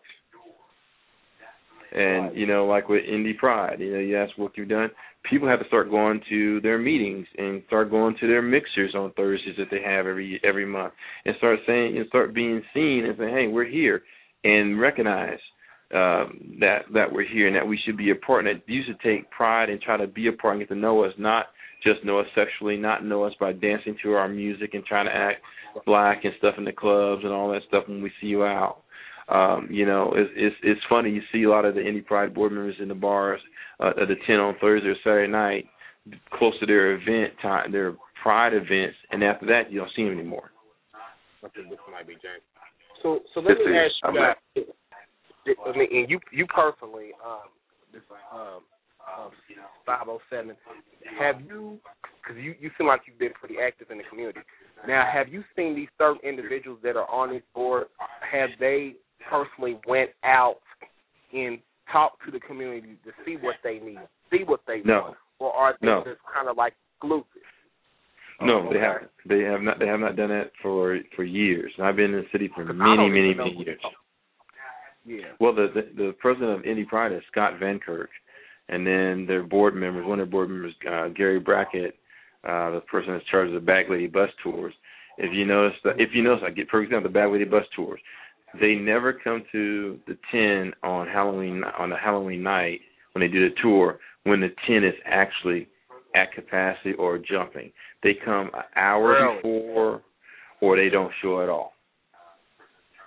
And 1.92 2.36
you 2.36 2.46
know, 2.46 2.66
like 2.66 2.88
with 2.88 3.02
Indy 3.04 3.32
Pride, 3.32 3.80
you 3.80 3.92
know, 3.92 3.98
you 3.98 4.16
ask 4.16 4.36
what 4.36 4.56
you've 4.56 4.68
done. 4.68 4.90
People 5.28 5.48
have 5.48 5.60
to 5.60 5.66
start 5.66 5.90
going 5.90 6.20
to 6.30 6.60
their 6.60 6.78
meetings 6.78 7.26
and 7.36 7.62
start 7.66 7.90
going 7.90 8.16
to 8.20 8.26
their 8.26 8.42
mixers 8.42 8.94
on 8.94 9.12
Thursdays 9.12 9.56
that 9.58 9.66
they 9.70 9.82
have 9.84 10.06
every 10.06 10.40
every 10.44 10.64
month, 10.64 10.92
and 11.24 11.34
start 11.38 11.58
saying 11.66 11.96
and 11.96 12.06
start 12.08 12.34
being 12.34 12.62
seen 12.72 13.04
and 13.06 13.16
saying, 13.18 13.34
"Hey, 13.34 13.46
we're 13.48 13.68
here," 13.68 14.02
and 14.44 14.80
recognize 14.80 15.38
um, 15.92 16.56
that 16.60 16.82
that 16.94 17.12
we're 17.12 17.26
here 17.26 17.48
and 17.48 17.56
that 17.56 17.66
we 17.66 17.78
should 17.84 17.96
be 17.96 18.10
a 18.10 18.14
part. 18.14 18.46
And 18.46 18.56
that 18.56 18.62
you 18.72 18.82
should 18.86 19.00
take 19.00 19.30
pride 19.30 19.68
and 19.68 19.80
try 19.80 19.96
to 19.96 20.06
be 20.06 20.28
a 20.28 20.32
part 20.32 20.54
and 20.56 20.62
get 20.62 20.72
to 20.72 20.80
know 20.80 21.04
us, 21.04 21.12
not 21.18 21.46
just 21.82 22.04
know 22.04 22.20
us 22.20 22.26
sexually, 22.34 22.76
not 22.76 23.04
know 23.04 23.24
us 23.24 23.32
by 23.40 23.52
dancing 23.52 23.96
to 24.02 24.12
our 24.12 24.28
music 24.28 24.74
and 24.74 24.84
trying 24.84 25.06
to 25.06 25.14
act 25.14 25.42
black 25.86 26.24
and 26.24 26.34
stuff 26.38 26.54
in 26.58 26.64
the 26.64 26.72
clubs 26.72 27.22
and 27.24 27.32
all 27.32 27.50
that 27.50 27.62
stuff 27.68 27.84
when 27.88 28.02
we 28.02 28.10
see 28.20 28.28
you 28.28 28.44
out. 28.44 28.82
Um, 29.30 29.68
you 29.70 29.86
know, 29.86 30.12
it's, 30.16 30.30
it's 30.34 30.56
it's 30.62 30.80
funny. 30.88 31.10
You 31.10 31.22
see 31.32 31.44
a 31.44 31.50
lot 31.50 31.64
of 31.64 31.74
the 31.74 31.86
Indy 31.86 32.00
Pride 32.00 32.34
board 32.34 32.52
members 32.52 32.76
in 32.80 32.88
the 32.88 32.94
bars 32.94 33.40
uh, 33.78 33.90
at 34.00 34.08
the 34.08 34.16
ten 34.26 34.36
on 34.36 34.56
Thursday 34.60 34.88
or 34.88 34.96
Saturday 35.04 35.30
night, 35.30 35.66
close 36.34 36.58
to 36.60 36.66
their 36.66 36.94
event 36.94 37.34
time, 37.40 37.70
their 37.72 37.94
Pride 38.22 38.52
events, 38.52 38.96
and 39.12 39.24
after 39.24 39.46
that, 39.46 39.70
you 39.72 39.78
don't 39.78 39.90
see 39.96 40.04
them 40.04 40.12
anymore. 40.12 40.50
I 41.42 41.48
think 41.48 41.70
this 41.70 41.78
might 41.90 42.06
be 42.06 42.14
James. 42.14 42.44
So, 43.02 43.20
so 43.32 43.40
let 43.40 43.56
This 43.56 43.66
me 43.66 43.72
is- 43.72 43.92
ask 44.04 44.14
you 44.14 44.20
guys. 44.20 45.56
I 45.64 45.78
mean, 45.78 45.88
and 45.90 46.10
you, 46.10 46.20
you 46.32 46.46
personally, 46.46 47.12
um, 47.24 47.48
this, 47.94 48.02
um, 48.30 48.60
uh, 49.00 49.30
507. 49.86 50.54
Have 51.18 51.40
you? 51.40 51.78
Because 52.22 52.36
you, 52.42 52.54
you 52.60 52.70
seem 52.76 52.88
like 52.88 53.00
you've 53.06 53.18
been 53.18 53.32
pretty 53.32 53.56
active 53.58 53.90
in 53.90 53.96
the 53.96 54.04
community. 54.10 54.40
Now, 54.86 55.08
have 55.10 55.28
you 55.28 55.42
seen 55.56 55.74
these 55.74 55.88
certain 55.96 56.20
individuals 56.28 56.78
that 56.82 56.96
are 56.96 57.08
on 57.10 57.30
this 57.32 57.42
board? 57.54 57.86
Have 58.30 58.50
they 58.60 58.96
personally 59.28 59.78
went 59.86 60.10
out 60.24 60.58
and 61.32 61.58
talked 61.92 62.24
to 62.24 62.30
the 62.30 62.40
community 62.40 62.96
to 63.04 63.10
see 63.24 63.36
what 63.40 63.56
they 63.62 63.78
need, 63.78 64.00
see 64.30 64.44
what 64.44 64.60
they 64.66 64.82
No. 64.84 65.00
want, 65.02 65.16
or 65.38 65.52
are 65.52 65.76
they 65.80 65.86
No. 65.86 66.04
just 66.04 66.20
kind 66.24 66.48
of 66.48 66.56
like 66.56 66.74
exclusive? 66.96 67.26
No, 68.40 68.58
Okay. 68.60 68.74
they 68.74 68.80
haven't. 68.80 69.10
They 69.26 69.40
have 69.42 69.60
not. 69.62 69.78
They 69.78 69.86
have 69.86 70.00
not 70.00 70.16
done 70.16 70.30
that 70.30 70.52
for 70.62 70.98
for 71.14 71.24
years. 71.24 71.72
And 71.76 71.86
I've 71.86 71.96
been 71.96 72.14
in 72.14 72.22
the 72.22 72.28
city 72.30 72.48
for 72.48 72.64
many, 72.64 73.08
many, 73.10 73.34
many 73.34 73.50
years. 73.52 73.80
Yeah. 75.04 75.32
Well, 75.38 75.52
the, 75.54 75.68
the 75.74 75.82
the 75.94 76.12
president 76.20 76.52
of 76.58 76.64
Indy 76.64 76.84
Pride 76.84 77.12
is 77.12 77.22
Scott 77.30 77.58
Van 77.58 77.78
Kirk, 77.78 78.10
and 78.68 78.86
then 78.86 79.26
their 79.26 79.42
board 79.42 79.74
members, 79.74 80.06
one 80.06 80.20
of 80.20 80.26
their 80.26 80.30
board 80.30 80.48
members, 80.50 80.74
uh, 80.88 81.08
Gary 81.08 81.38
Brackett, 81.40 81.96
uh, 82.44 82.70
the 82.70 82.80
person 82.82 83.12
that's 83.12 83.24
charged 83.26 83.52
of 83.52 83.60
the 83.60 83.66
Bag 83.66 83.90
Lady 83.90 84.06
bus 84.06 84.30
tours. 84.42 84.74
If 85.18 85.34
you 85.34 85.44
notice, 85.44 85.76
if 85.98 86.14
you 86.14 86.22
notice, 86.22 86.44
I 86.46 86.50
get 86.50 86.68
for 86.70 86.80
example 86.82 87.10
the 87.10 87.14
Bag 87.14 87.30
Lady 87.30 87.44
bus 87.44 87.64
tours, 87.76 88.00
they 88.60 88.74
never 88.74 89.12
come 89.12 89.44
to 89.52 89.98
the 90.06 90.16
ten 90.32 90.72
on 90.82 91.06
Halloween 91.06 91.62
on 91.78 91.92
a 91.92 91.98
Halloween 91.98 92.42
night 92.42 92.80
when 93.12 93.20
they 93.20 93.28
do 93.32 93.48
the 93.48 93.54
tour 93.62 93.98
when 94.24 94.40
the 94.40 94.48
ten 94.66 94.84
is 94.84 94.94
actually 95.04 95.68
at 96.14 96.32
capacity 96.32 96.92
or 96.94 97.18
jumping. 97.18 97.70
They 98.02 98.14
come 98.24 98.50
an 98.54 98.62
hour 98.76 99.10
Really? 99.10 99.36
before, 99.36 100.02
or 100.60 100.76
they 100.76 100.88
don't 100.88 101.12
show 101.22 101.42
at 101.42 101.48
all. 101.48 101.74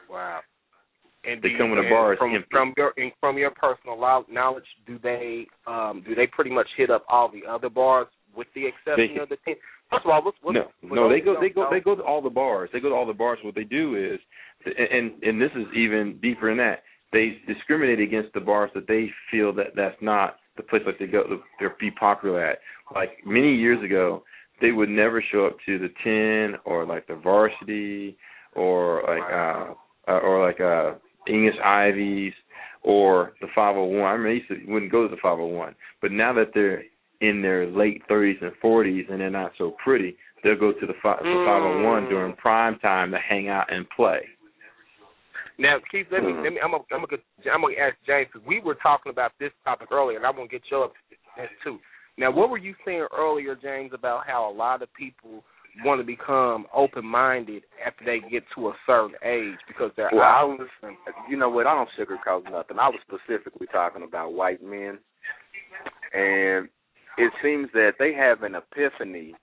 Wow. 0.09 0.39
And 1.25 1.41
They 1.41 1.49
come 1.57 1.69
you- 1.69 1.75
when 1.75 1.83
the 1.83 1.89
bar 1.89 2.13
is 2.13 2.19
from, 2.19 2.35
empty. 2.35 2.47
From 2.51 2.73
your 2.77 2.93
and 2.97 3.11
from 3.19 3.37
your 3.37 3.51
personal 3.51 3.97
knowledge, 3.97 4.65
do 4.85 4.97
they 4.99 5.47
um 5.67 6.01
do 6.05 6.15
they 6.15 6.27
pretty 6.27 6.51
much 6.51 6.67
hit 6.77 6.89
up 6.89 7.05
all 7.09 7.29
the 7.29 7.45
other 7.45 7.69
bars 7.69 8.07
with 8.35 8.47
the 8.55 8.65
exception 8.65 9.15
They- 9.15 9.21
of 9.21 9.29
the 9.29 9.37
ten? 9.37 9.55
First 9.89 10.05
of 10.05 10.11
all, 10.11 10.23
what's, 10.23 10.37
what's 10.41 10.55
no, 10.55 10.71
no, 10.81 11.07
they 11.09 11.19
go, 11.19 11.39
they 11.39 11.49
go, 11.49 11.67
they 11.69 11.79
go 11.79 11.93
to 11.95 12.01
all 12.01 12.19
the 12.19 12.29
bars. 12.29 12.69
They 12.73 12.79
go 12.79 12.89
to 12.89 12.95
all 12.95 13.05
the 13.05 13.13
bars. 13.13 13.37
What 13.43 13.53
they 13.53 13.63
do 13.63 13.95
is, 13.95 14.19
and 14.65 15.11
and 15.23 15.41
this 15.41 15.51
is 15.55 15.65
even 15.75 16.19
deeper 16.21 16.49
than 16.49 16.57
that. 16.57 16.83
They 17.11 17.37
discriminate 17.47 17.99
against 17.99 18.33
the 18.33 18.39
bars 18.39 18.71
that 18.73 18.87
they 18.87 19.09
feel 19.29 19.53
that 19.53 19.75
that's 19.75 19.95
not 20.01 20.37
the 20.57 20.63
place 20.63 20.81
that 20.85 20.95
they 20.99 21.07
go 21.07 21.23
to 21.23 21.39
they're 21.59 21.75
be 21.79 21.91
popular 21.91 22.43
at. 22.43 22.59
Like 22.93 23.11
many 23.25 23.55
years 23.55 23.83
ago, 23.83 24.23
they 24.61 24.71
would 24.71 24.89
never 24.89 25.23
show 25.31 25.45
up 25.45 25.57
to 25.65 25.79
the 25.79 25.89
ten 26.03 26.59
or 26.65 26.85
like 26.85 27.07
the 27.07 27.15
varsity 27.15 28.17
or 28.55 29.03
like 29.07 29.31
uh 29.31 30.11
uh, 30.11 30.19
or 30.19 30.45
like 30.45 30.59
uh 30.59 30.97
English 31.27 31.55
Ivies 31.63 32.33
or 32.83 33.33
the 33.41 33.47
501. 33.55 34.01
I 34.01 34.11
remember 34.11 34.29
they 34.29 34.35
used 34.35 34.65
to 34.67 34.71
wouldn't 34.71 34.91
go 34.91 35.03
to 35.07 35.09
the 35.15 35.21
501, 35.21 35.73
but 36.01 36.11
now 36.11 36.33
that 36.33 36.51
they're 36.53 36.83
in 37.21 37.41
their 37.41 37.65
late 37.65 38.01
30s 38.09 38.41
and 38.41 38.51
40s 38.61 39.09
and 39.09 39.21
they're 39.21 39.29
not 39.29 39.53
so 39.57 39.75
pretty, 39.83 40.17
they'll 40.43 40.59
go 40.59 40.73
to 40.73 40.85
the, 40.85 40.93
fi- 41.01 41.17
the 41.19 41.23
Mm. 41.29 41.45
501 41.45 42.09
during 42.09 42.35
prime 42.35 42.77
time 42.79 43.11
to 43.11 43.17
hang 43.17 43.47
out 43.47 43.71
and 43.71 43.89
play. 43.95 44.19
Now, 45.57 45.77
Keith, 45.91 46.07
let 46.11 46.23
me 46.23 46.33
Mhm. 46.33 46.43
let 46.43 46.53
me. 46.53 46.59
I'm 46.61 46.71
gonna 46.71 46.83
I'm 46.91 47.05
gonna, 47.05 47.21
I'm 47.51 47.61
gonna 47.61 47.75
ask 47.75 47.95
James 48.05 48.29
because 48.31 48.45
we 48.47 48.59
were 48.59 48.75
talking 48.75 49.11
about 49.11 49.31
this 49.39 49.51
topic 49.63 49.91
earlier, 49.91 50.17
and 50.17 50.25
I'm 50.25 50.35
gonna 50.35 50.47
get 50.47 50.69
your 50.71 50.85
opinion 50.85 51.49
too. 51.63 51.79
Now, 52.17 52.31
what 52.31 52.49
were 52.49 52.57
you 52.57 52.75
saying 52.85 53.07
earlier, 53.11 53.55
James, 53.55 53.91
about 53.93 54.25
how 54.27 54.49
a 54.49 54.53
lot 54.53 54.81
of 54.81 54.93
people 54.93 55.43
want 55.83 55.99
to 55.99 56.05
become 56.05 56.67
open-minded 56.71 57.63
after 57.83 58.05
they 58.05 58.19
get 58.19 58.43
to 58.55 58.69
a 58.69 58.77
certain 58.85 59.15
age 59.23 59.57
because 59.67 59.91
they're 59.95 60.09
Well, 60.11 60.21
I 60.21 60.43
was, 60.43 60.67
you 61.27 61.35
know 61.35 61.49
what? 61.49 61.65
I 61.65 61.73
don't 61.73 61.89
sugarcoat 61.97 62.49
nothing. 62.51 62.77
I 62.77 62.89
was 62.89 62.99
specifically 63.01 63.65
talking 63.67 64.03
about 64.03 64.33
white 64.33 64.61
men, 64.61 64.99
and 66.13 66.69
it 67.17 67.33
seems 67.41 67.71
that 67.73 67.93
they 67.97 68.13
have 68.13 68.43
an 68.43 68.55
epiphany 68.55 69.33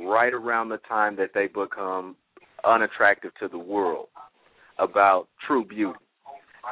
right 0.00 0.34
around 0.34 0.68
the 0.68 0.78
time 0.88 1.16
that 1.16 1.30
they 1.32 1.46
become 1.46 2.16
unattractive 2.64 3.32
to 3.40 3.48
the 3.48 3.58
world 3.58 4.08
about 4.78 5.28
true 5.46 5.64
beauty. 5.64 5.98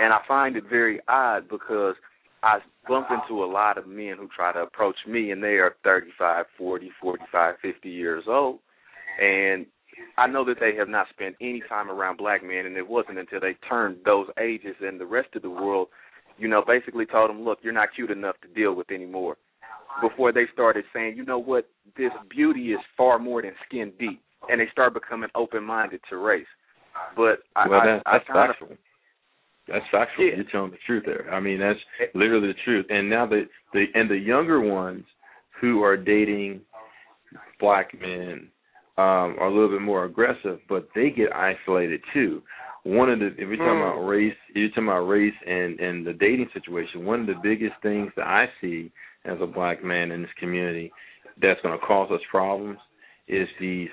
And 0.01 0.13
I 0.13 0.21
find 0.27 0.57
it 0.57 0.65
very 0.69 1.01
odd 1.09 1.49
because 1.49 1.95
I 2.43 2.59
bump 2.89 3.09
into 3.11 3.45
a 3.45 3.47
lot 3.47 3.79
of 3.79 3.87
men 3.87 4.17
who 4.19 4.29
try 4.35 4.53
to 4.53 4.61
approach 4.61 4.97
me 5.07 5.31
and 5.31 5.43
they 5.43 5.59
are 5.59 5.77
35, 5.85 6.47
40, 6.57 6.91
45, 7.01 7.55
50 7.63 7.89
years 7.89 8.25
old. 8.27 8.59
And 9.21 9.67
I 10.17 10.27
know 10.27 10.45
that 10.47 10.57
they 10.59 10.75
have 10.77 10.89
not 10.89 11.09
spent 11.11 11.37
any 11.41 11.63
time 11.69 11.91
around 11.91 12.17
black 12.17 12.43
men, 12.43 12.67
and 12.67 12.77
it 12.77 12.89
wasn't 12.89 13.19
until 13.19 13.41
they 13.41 13.55
turned 13.69 13.99
those 14.05 14.27
ages 14.41 14.75
and 14.81 14.99
the 14.99 15.07
rest 15.07 15.29
of 15.37 15.43
the 15.43 15.51
world, 15.51 15.89
you 16.39 16.49
know, 16.49 16.63
basically 16.67 17.07
told 17.07 17.31
them, 17.31 17.43
look, 17.45 17.59
you're 17.63 17.73
not 17.73 17.95
cute 17.95 18.11
enough 18.11 18.37
to 18.41 18.49
deal 18.49 18.75
with 18.75 18.91
anymore. 18.91 19.37
Before 20.01 20.33
they 20.33 20.47
started 20.53 20.85
saying, 20.95 21.17
you 21.17 21.25
know 21.25 21.39
what, 21.39 21.69
this 21.97 22.13
beauty 22.31 22.73
is 22.73 22.81
far 22.97 23.19
more 23.19 23.43
than 23.43 23.53
skin 23.67 23.93
deep, 23.99 24.23
and 24.49 24.61
they 24.61 24.69
start 24.73 24.95
becoming 24.95 25.29
open-minded 25.35 26.01
to 26.09 26.17
race. 26.17 26.47
But 27.17 27.41
I, 27.57 27.69
well, 27.69 27.81
that, 27.85 28.03
I 28.07 28.13
that's 28.19 28.27
kind 28.27 28.51
of 28.51 28.57
factual. 28.57 28.77
That's 29.69 29.85
factual. 29.91 30.27
Yeah. 30.27 30.37
You're 30.37 30.51
telling 30.51 30.71
the 30.73 30.79
truth 30.87 31.05
there. 31.07 31.33
I 31.33 31.41
mean, 31.41 31.59
that's 31.61 31.79
literally 32.15 32.49
the 32.49 32.59
truth. 32.65 32.87
And 32.91 33.09
now 33.09 33.27
the 33.27 33.45
the 33.73 33.85
and 33.95 34.11
the 34.11 34.17
younger 34.17 34.61
ones 34.61 35.05
who 35.61 35.83
are 35.83 35.97
dating 35.97 36.61
black 37.61 37.89
men 38.01 38.49
um, 38.99 39.37
are 39.39 39.47
a 39.47 39.53
little 39.53 39.71
bit 39.71 39.81
more 39.81 40.05
aggressive, 40.05 40.59
but 40.69 40.89
they 40.95 41.11
get 41.11 41.33
isolated 41.35 42.01
too. 42.13 42.43
One 42.85 43.09
of 43.11 43.21
the 43.21 43.27
if 43.27 43.39
you're 43.39 43.57
talking 43.57 43.79
Hmm. 43.79 43.83
about 43.83 44.07
race, 44.07 44.35
if 44.51 44.57
you're 44.57 44.69
talking 44.71 44.89
about 44.89 45.07
race 45.07 45.35
and 45.47 45.79
and 45.81 46.07
the 46.07 46.13
dating 46.13 46.49
situation. 46.53 47.05
One 47.05 47.21
of 47.21 47.27
the 47.27 47.41
biggest 47.43 47.75
things 47.83 48.11
that 48.17 48.27
I 48.27 48.47
see 48.61 48.91
as 49.25 49.39
a 49.41 49.47
black 49.47 49.85
man 49.85 50.11
in 50.11 50.23
this 50.23 50.31
community 50.39 50.93
that's 51.41 51.61
going 51.63 51.79
to 51.79 51.87
cause 51.87 52.11
us 52.11 52.21
problems 52.31 52.79
is 53.29 53.49
these 53.61 53.89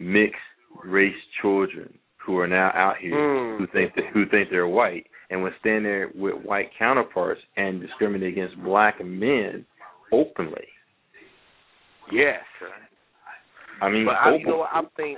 mixed 0.00 0.36
race 0.84 1.14
children 1.40 1.96
who 2.28 2.38
are 2.38 2.46
now 2.46 2.70
out 2.74 2.98
here 3.00 3.14
Mm. 3.16 3.58
who 3.58 3.66
think 3.68 3.94
that 3.94 4.04
who 4.12 4.26
think 4.26 4.50
they're 4.50 4.68
white 4.68 5.06
and 5.30 5.42
would 5.42 5.54
stand 5.60 5.84
there 5.86 6.10
with 6.14 6.34
white 6.44 6.70
counterparts 6.78 7.40
and 7.56 7.80
discriminate 7.80 8.28
against 8.34 8.62
black 8.62 9.02
men 9.02 9.64
openly. 10.12 10.68
Yes. 12.12 12.40
I 13.80 13.88
mean, 13.88 14.04
But 14.04 14.16
I, 14.16 14.36
you 14.36 14.46
know 14.46 14.58
what 14.58 14.70
I'm 14.72 14.88
saying, 14.96 15.16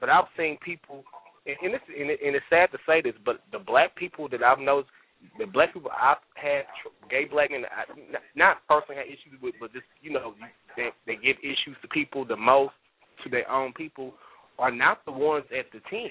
but 0.00 0.08
I've 0.08 0.24
seen 0.36 0.56
people, 0.64 1.04
and, 1.46 1.56
and 1.62 1.74
it's 1.74 1.84
and, 1.88 2.10
it, 2.10 2.18
and 2.24 2.34
it's 2.34 2.44
sad 2.50 2.70
to 2.72 2.78
say 2.86 3.02
this, 3.02 3.14
but 3.24 3.40
the 3.52 3.58
black 3.58 3.94
people 3.96 4.28
that 4.30 4.42
I've 4.42 4.58
noticed, 4.58 4.90
the 5.38 5.46
black 5.46 5.74
people 5.74 5.90
I've 5.94 6.18
had, 6.34 6.62
gay 7.10 7.24
black 7.30 7.50
men, 7.50 7.64
I, 7.70 7.84
not- 8.10 8.22
not 8.34 8.56
personally 8.68 8.96
had 9.02 9.06
issues 9.06 9.40
with, 9.42 9.54
but 9.60 9.72
just 9.72 9.86
you 10.02 10.10
know, 10.12 10.34
they 10.76 10.88
they 11.06 11.14
give 11.16 11.36
issues 11.42 11.76
to 11.82 11.88
people 11.88 12.24
the 12.24 12.36
most, 12.36 12.74
to 13.22 13.30
their 13.30 13.48
own 13.50 13.72
people, 13.74 14.14
are 14.58 14.72
not 14.72 15.04
the 15.04 15.12
ones 15.12 15.44
at 15.56 15.66
the 15.72 15.80
ten. 15.90 16.10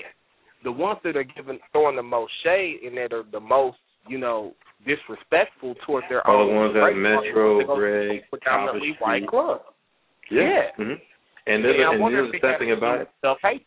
The 0.64 0.72
ones 0.72 1.00
that 1.04 1.16
are 1.16 1.24
giving 1.24 1.60
throwing 1.72 1.96
the 1.96 2.04
most 2.04 2.32
shade 2.44 2.80
and 2.86 2.98
that 2.98 3.14
are 3.14 3.24
the 3.32 3.40
most, 3.40 3.78
you 4.08 4.18
know, 4.18 4.54
disrespectful 4.86 5.76
towards 5.86 6.08
their 6.10 6.26
Are 6.28 6.36
own 6.36 6.48
the 6.50 6.54
ones 6.56 6.74
at 6.76 6.82
are 6.84 6.94
the 6.94 7.00
Metro, 7.00 7.56
ones 7.56 7.64
that 7.64 7.68
go 7.68 7.76
Greg, 7.76 8.22
predominantly 8.30 8.90
Calvert 8.98 9.02
white 9.02 9.18
Street. 9.20 9.30
clubs. 9.30 9.64
yeah. 10.32 10.42
yeah. 10.42 10.62
hmm 10.78 10.94
And 11.46 11.64
there's, 11.64 11.80
I 11.88 11.94
and 11.94 12.02
wonder 12.02 12.18
there's 12.24 12.34
if 12.36 12.42
the 12.42 12.48
they 12.48 12.54
sad 12.54 12.60
thing 12.60 12.72
about 12.74 13.02
it. 13.02 13.10
Self 13.22 13.38
hate. 13.44 13.66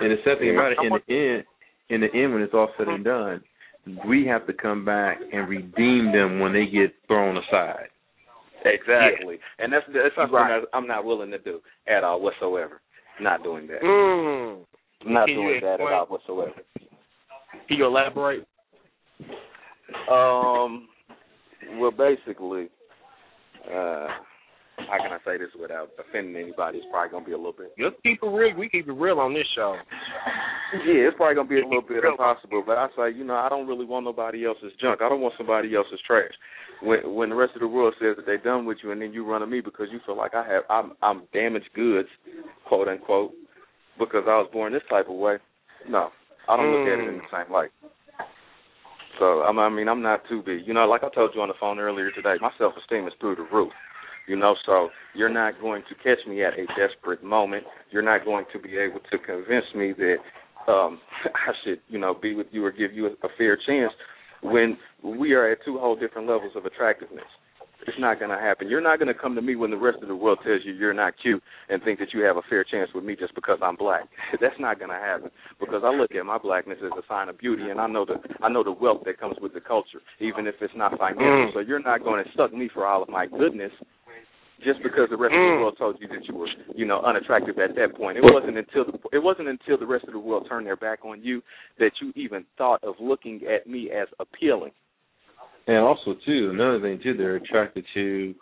And 0.00 0.10
the 0.12 0.16
sad 0.24 0.38
thing 0.38 0.48
Yeah. 0.48 0.54
about 0.54 0.72
it, 0.72 0.78
I 0.80 0.84
in 0.84 0.90
want- 0.90 1.06
the 1.06 1.16
end, 1.16 1.44
in 1.88 2.00
the 2.00 2.12
end, 2.12 2.32
when 2.34 2.42
it's 2.42 2.54
all 2.54 2.68
said 2.76 2.88
and 2.88 3.04
done, 3.04 3.42
we 4.06 4.26
have 4.26 4.46
to 4.48 4.52
come 4.52 4.84
back 4.84 5.18
and 5.32 5.48
redeem 5.48 6.12
them 6.12 6.40
when 6.40 6.52
they 6.52 6.66
get 6.66 6.92
thrown 7.06 7.36
aside. 7.36 7.88
Exactly, 8.64 9.38
and 9.60 9.72
that's 9.72 9.86
that's 9.94 10.14
something 10.16 10.34
right. 10.34 10.60
that 10.60 10.68
I'm 10.76 10.88
not 10.88 11.04
willing 11.04 11.30
to 11.30 11.38
do 11.38 11.60
at 11.86 12.02
all 12.02 12.20
whatsoever. 12.20 12.80
Not 13.20 13.44
doing 13.44 13.68
that. 13.68 13.80
Mm. 13.80 14.64
Not 15.04 15.26
Can 15.26 15.36
doing 15.36 15.60
that 15.62 15.80
at 15.80 15.80
all 15.80 16.06
whatsoever. 16.06 16.52
Can 17.68 17.78
you 17.78 17.86
elaborate? 17.86 18.46
Um, 20.10 20.88
well, 21.78 21.90
basically, 21.90 22.68
uh, 23.66 24.06
how 24.76 24.98
can 25.02 25.12
I 25.12 25.18
say 25.24 25.38
this 25.38 25.50
without 25.58 25.90
offending 25.98 26.36
anybody? 26.36 26.78
It's 26.78 26.86
probably 26.90 27.10
gonna 27.10 27.26
be 27.26 27.32
a 27.32 27.36
little 27.36 27.52
bit. 27.52 27.72
Just 27.78 28.02
keep 28.02 28.22
it 28.22 28.26
real. 28.26 28.56
We 28.56 28.68
keep 28.68 28.88
it 28.88 28.92
real 28.92 29.18
on 29.18 29.34
this 29.34 29.46
show. 29.54 29.76
Yeah, 30.84 31.08
it's 31.08 31.16
probably 31.16 31.34
gonna 31.34 31.48
be 31.48 31.60
a 31.60 31.66
little 31.66 31.82
bit 31.82 32.04
impossible, 32.04 32.62
but 32.66 32.78
I 32.78 32.88
say, 32.96 33.16
you 33.16 33.24
know, 33.24 33.36
I 33.36 33.48
don't 33.48 33.66
really 33.66 33.86
want 33.86 34.04
nobody 34.04 34.44
else's 34.44 34.72
junk. 34.80 35.00
I 35.02 35.08
don't 35.08 35.20
want 35.20 35.34
somebody 35.38 35.74
else's 35.74 36.00
trash. 36.06 36.32
When 36.82 37.14
when 37.14 37.30
the 37.30 37.36
rest 37.36 37.54
of 37.54 37.60
the 37.60 37.68
world 37.68 37.94
says 37.98 38.16
that 38.16 38.26
they're 38.26 38.38
done 38.38 38.66
with 38.66 38.78
you, 38.82 38.92
and 38.92 39.00
then 39.00 39.12
you 39.12 39.24
run 39.24 39.40
to 39.40 39.46
me 39.46 39.60
because 39.60 39.88
you 39.90 40.00
feel 40.04 40.16
like 40.16 40.34
I 40.34 40.46
have 40.46 40.62
I'm 40.68 40.92
I'm 41.02 41.22
damaged 41.32 41.70
goods, 41.74 42.08
quote 42.66 42.88
unquote, 42.88 43.32
because 43.98 44.24
I 44.26 44.36
was 44.38 44.48
born 44.52 44.72
this 44.72 44.82
type 44.88 45.08
of 45.08 45.16
way. 45.16 45.36
No, 45.88 46.10
I 46.48 46.56
don't 46.56 46.72
look 46.72 46.86
at 46.86 46.98
it 47.00 47.08
in 47.08 47.18
the 47.18 47.28
same 47.32 47.52
light. 47.52 47.70
So 49.18 49.42
I 49.42 49.68
mean, 49.70 49.88
I'm 49.88 50.02
not 50.02 50.22
too 50.28 50.42
big. 50.44 50.66
You 50.66 50.74
know, 50.74 50.86
like 50.86 51.02
I 51.02 51.08
told 51.14 51.30
you 51.34 51.40
on 51.40 51.48
the 51.48 51.54
phone 51.58 51.78
earlier 51.78 52.10
today, 52.10 52.34
my 52.40 52.50
self 52.58 52.74
esteem 52.76 53.06
is 53.06 53.14
through 53.20 53.36
the 53.36 53.46
roof. 53.52 53.72
You 54.26 54.36
know, 54.36 54.54
so 54.66 54.88
you're 55.14 55.32
not 55.32 55.60
going 55.60 55.82
to 55.88 55.94
catch 55.94 56.26
me 56.28 56.42
at 56.42 56.54
a 56.54 56.66
desperate 56.76 57.22
moment. 57.22 57.64
You're 57.90 58.02
not 58.02 58.24
going 58.24 58.44
to 58.52 58.58
be 58.58 58.76
able 58.76 59.00
to 59.10 59.18
convince 59.18 59.66
me 59.74 59.92
that 59.96 60.16
um 60.70 61.00
I 61.24 61.52
should, 61.64 61.80
you 61.88 61.98
know, 61.98 62.14
be 62.14 62.34
with 62.34 62.48
you 62.50 62.64
or 62.64 62.72
give 62.72 62.92
you 62.92 63.06
a, 63.06 63.10
a 63.26 63.28
fair 63.38 63.56
chance 63.66 63.92
when 64.42 64.76
we 65.02 65.32
are 65.32 65.50
at 65.50 65.58
two 65.64 65.78
whole 65.78 65.96
different 65.96 66.28
levels 66.28 66.52
of 66.56 66.66
attractiveness. 66.66 67.24
It's 67.86 67.98
not 67.98 68.18
going 68.18 68.30
to 68.30 68.38
happen. 68.38 68.68
You're 68.68 68.80
not 68.80 68.98
going 68.98 69.08
to 69.08 69.14
come 69.14 69.34
to 69.34 69.42
me 69.42 69.54
when 69.56 69.70
the 69.70 69.76
rest 69.76 69.98
of 70.02 70.08
the 70.08 70.16
world 70.16 70.38
tells 70.44 70.62
you 70.64 70.72
you're 70.72 70.94
not 70.94 71.14
cute 71.20 71.42
and 71.68 71.82
think 71.82 71.98
that 72.00 72.12
you 72.12 72.22
have 72.22 72.36
a 72.36 72.42
fair 72.48 72.64
chance 72.64 72.90
with 72.94 73.04
me 73.04 73.16
just 73.16 73.34
because 73.34 73.58
I'm 73.62 73.76
black. 73.76 74.04
That's 74.40 74.58
not 74.58 74.78
going 74.78 74.90
to 74.90 74.96
happen 74.96 75.30
because 75.60 75.82
I 75.84 75.94
look 75.94 76.10
at 76.14 76.26
my 76.26 76.38
blackness 76.38 76.78
as 76.84 76.92
a 76.92 77.06
sign 77.08 77.28
of 77.28 77.38
beauty, 77.38 77.70
and 77.70 77.80
I 77.80 77.86
know 77.86 78.04
the 78.04 78.16
I 78.42 78.48
know 78.48 78.64
the 78.64 78.72
wealth 78.72 79.02
that 79.06 79.20
comes 79.20 79.36
with 79.40 79.54
the 79.54 79.60
culture, 79.60 80.00
even 80.20 80.46
if 80.46 80.56
it's 80.60 80.74
not 80.76 80.98
financial. 80.98 81.50
Mm. 81.50 81.54
So 81.54 81.60
you're 81.60 81.82
not 81.82 82.02
going 82.02 82.24
to 82.24 82.30
suck 82.36 82.52
me 82.52 82.68
for 82.72 82.86
all 82.86 83.02
of 83.02 83.08
my 83.08 83.26
goodness 83.26 83.72
just 84.64 84.82
because 84.82 85.08
the 85.10 85.16
rest 85.16 85.32
mm. 85.32 85.38
of 85.38 85.50
the 85.50 85.56
mm. 85.56 85.60
world 85.60 85.76
told 85.78 85.96
you 86.00 86.08
that 86.08 86.26
you 86.26 86.34
were, 86.34 86.48
you 86.74 86.86
know, 86.86 87.00
unattractive 87.02 87.58
at 87.58 87.74
that 87.76 87.94
point. 87.96 88.18
It 88.18 88.24
wasn't 88.24 88.58
until 88.58 88.84
the, 88.84 88.98
it 89.12 89.22
wasn't 89.22 89.48
until 89.48 89.78
the 89.78 89.86
rest 89.86 90.04
of 90.06 90.12
the 90.12 90.18
world 90.18 90.46
turned 90.48 90.66
their 90.66 90.76
back 90.76 91.04
on 91.04 91.22
you 91.22 91.42
that 91.78 91.92
you 92.00 92.12
even 92.16 92.44
thought 92.56 92.82
of 92.82 92.94
looking 93.00 93.42
at 93.46 93.66
me 93.66 93.90
as 93.90 94.08
appealing. 94.18 94.72
And 95.66 95.78
also, 95.78 96.14
too, 96.24 96.50
another 96.52 96.80
thing 96.80 97.00
too, 97.02 97.14
they're 97.16 97.36
attracted 97.36 97.84
to 97.94 98.34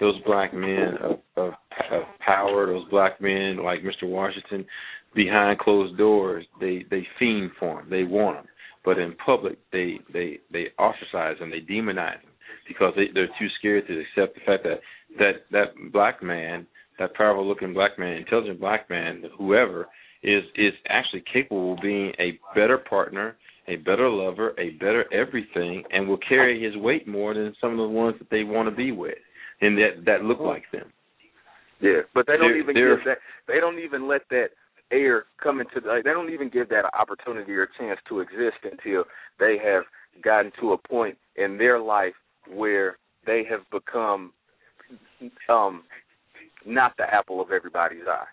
those 0.00 0.14
black 0.26 0.52
men 0.52 0.94
of, 1.02 1.18
of, 1.36 1.52
of 1.92 2.02
power, 2.24 2.66
those 2.66 2.88
black 2.90 3.20
men 3.20 3.58
like 3.62 3.80
Mr. 3.82 4.08
Washington, 4.08 4.66
behind 5.14 5.58
closed 5.58 5.96
doors. 5.96 6.44
They 6.60 6.84
they 6.90 7.06
fiend 7.18 7.52
for 7.58 7.76
them. 7.76 7.90
They 7.90 8.02
want 8.02 8.38
them, 8.38 8.46
but 8.84 8.98
in 8.98 9.14
public, 9.24 9.58
they 9.70 10.00
they 10.12 10.40
they 10.52 10.66
ostracize 10.78 11.38
them. 11.38 11.50
They 11.50 11.60
demonize 11.60 12.20
them 12.22 12.32
because 12.66 12.92
they, 12.96 13.06
they're 13.14 13.26
too 13.38 13.48
scared 13.58 13.86
to 13.86 14.00
accept 14.00 14.34
the 14.34 14.40
fact 14.44 14.64
that 14.64 14.80
that 15.18 15.32
that 15.50 15.92
black 15.92 16.22
man, 16.22 16.66
that 16.98 17.14
powerful 17.14 17.46
looking 17.46 17.74
black 17.74 17.98
man, 17.98 18.16
intelligent 18.16 18.60
black 18.60 18.88
man, 18.90 19.22
whoever 19.38 19.88
is 20.22 20.42
is 20.56 20.72
actually 20.88 21.22
capable 21.32 21.74
of 21.74 21.80
being 21.82 22.12
a 22.18 22.38
better 22.54 22.78
partner, 22.78 23.36
a 23.72 23.76
better 23.76 24.08
lover, 24.08 24.54
a 24.58 24.70
better 24.70 25.04
everything, 25.12 25.82
and 25.90 26.08
will 26.08 26.18
carry 26.18 26.62
his 26.62 26.76
weight 26.76 27.08
more 27.08 27.34
than 27.34 27.54
some 27.60 27.72
of 27.72 27.78
the 27.78 27.88
ones 27.88 28.16
that 28.18 28.30
they 28.30 28.44
want 28.44 28.68
to 28.68 28.74
be 28.74 28.92
with, 28.92 29.18
and 29.60 29.76
that 29.78 30.04
that 30.06 30.22
look 30.22 30.40
like 30.40 30.64
them. 30.72 30.92
Yeah, 31.80 32.02
but 32.14 32.26
they 32.26 32.34
don't 32.36 32.52
they're, 32.52 32.58
even 32.58 32.74
they're, 32.74 32.96
give 32.96 33.04
that. 33.06 33.18
They 33.48 33.60
don't 33.60 33.78
even 33.78 34.06
let 34.06 34.22
that 34.30 34.48
air 34.92 35.24
come 35.42 35.60
into. 35.60 35.80
The, 35.80 36.00
they 36.04 36.10
don't 36.10 36.30
even 36.30 36.48
give 36.48 36.68
that 36.68 36.84
opportunity 36.98 37.52
or 37.52 37.68
chance 37.78 37.98
to 38.08 38.20
exist 38.20 38.58
until 38.64 39.04
they 39.38 39.56
have 39.64 39.84
gotten 40.22 40.52
to 40.60 40.72
a 40.72 40.78
point 40.78 41.16
in 41.36 41.56
their 41.58 41.80
life 41.80 42.14
where 42.52 42.98
they 43.26 43.42
have 43.48 43.60
become 43.70 44.32
um 45.48 45.84
not 46.66 46.96
the 46.96 47.04
apple 47.12 47.40
of 47.40 47.50
everybody's 47.50 48.06
eye. 48.08 48.26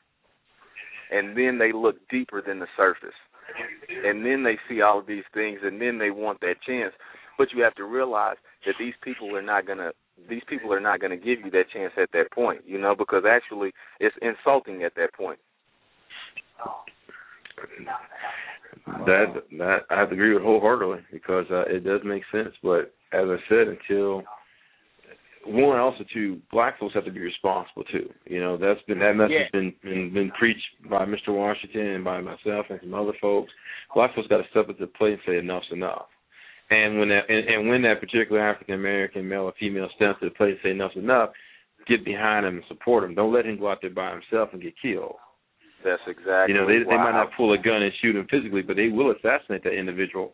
And 1.11 1.35
then 1.35 1.57
they 1.57 1.71
look 1.71 1.95
deeper 2.11 2.43
than 2.45 2.59
the 2.59 2.67
surface. 2.77 3.15
And 4.05 4.25
then 4.25 4.43
they 4.43 4.57
see 4.67 4.81
all 4.81 4.99
of 4.99 5.07
these 5.07 5.23
things 5.33 5.59
and 5.63 5.81
then 5.81 5.97
they 5.97 6.11
want 6.11 6.39
that 6.41 6.61
chance. 6.65 6.93
But 7.37 7.49
you 7.53 7.63
have 7.63 7.75
to 7.75 7.85
realize 7.85 8.37
that 8.65 8.75
these 8.79 8.93
people 9.03 9.35
are 9.35 9.41
not 9.41 9.65
gonna 9.65 9.91
these 10.29 10.43
people 10.49 10.73
are 10.73 10.81
not 10.81 10.99
gonna 10.99 11.17
give 11.17 11.39
you 11.43 11.51
that 11.51 11.69
chance 11.71 11.93
at 11.97 12.11
that 12.11 12.31
point, 12.31 12.61
you 12.65 12.77
know, 12.79 12.95
because 12.95 13.23
actually 13.29 13.71
it's 13.99 14.15
insulting 14.21 14.83
at 14.83 14.95
that 14.95 15.13
point. 15.13 15.39
That 19.05 19.43
that 19.57 19.79
I 19.89 19.99
have 19.99 20.09
to 20.09 20.15
agree 20.15 20.33
with 20.33 20.43
wholeheartedly 20.43 20.99
because 21.11 21.45
uh, 21.51 21.63
it 21.67 21.83
does 21.83 22.01
make 22.03 22.23
sense. 22.31 22.53
But 22.61 22.93
as 23.13 23.25
I 23.25 23.37
said, 23.47 23.67
until 23.67 24.23
one 25.49 25.79
also 25.79 26.03
too, 26.13 26.39
black 26.51 26.79
folks 26.79 26.93
have 26.93 27.05
to 27.05 27.11
be 27.11 27.19
responsible 27.19 27.83
too. 27.85 28.09
You 28.25 28.39
know, 28.39 28.57
that's 28.57 28.81
been 28.87 28.99
that 28.99 29.15
message 29.15 29.31
yeah. 29.31 29.59
been, 29.59 29.73
been 29.83 30.13
been 30.13 30.31
preached 30.37 30.89
by 30.89 31.05
Mr. 31.05 31.29
Washington 31.29 31.87
and 31.87 32.03
by 32.03 32.21
myself 32.21 32.67
and 32.69 32.79
some 32.81 32.93
other 32.93 33.13
folks. 33.21 33.51
Black 33.93 34.15
folks 34.15 34.27
got 34.27 34.37
to 34.37 34.49
step 34.51 34.69
up 34.69 34.77
to 34.77 34.85
the 34.85 34.87
plate 34.87 35.13
and 35.13 35.21
say 35.25 35.37
enough's 35.37 35.65
enough. 35.71 36.07
And 36.69 36.99
when 36.99 37.09
that 37.09 37.29
and, 37.29 37.47
and 37.47 37.69
when 37.69 37.81
that 37.83 37.99
particular 37.99 38.41
African 38.41 38.75
American 38.75 39.27
male 39.27 39.43
or 39.43 39.53
female 39.59 39.89
steps 39.95 40.19
to 40.19 40.29
the 40.29 40.35
plate 40.35 40.51
and 40.51 40.59
say 40.63 40.71
enough's 40.71 40.95
enough, 40.95 41.29
get 41.87 42.05
behind 42.05 42.45
him 42.45 42.55
and 42.57 42.65
support 42.67 43.03
him. 43.03 43.15
Don't 43.15 43.33
let 43.33 43.45
him 43.45 43.59
go 43.59 43.71
out 43.71 43.79
there 43.81 43.89
by 43.89 44.11
himself 44.11 44.49
and 44.53 44.61
get 44.61 44.73
killed. 44.81 45.15
That's 45.83 46.01
exactly. 46.07 46.53
You 46.53 46.59
know, 46.59 46.67
they 46.67 46.85
wow. 46.85 46.91
they 46.91 46.97
might 46.97 47.17
not 47.17 47.29
pull 47.35 47.53
a 47.53 47.57
gun 47.57 47.81
and 47.81 47.93
shoot 48.01 48.15
him 48.15 48.27
physically, 48.29 48.61
but 48.61 48.75
they 48.75 48.89
will 48.89 49.11
assassinate 49.11 49.63
that 49.63 49.77
individual, 49.77 50.33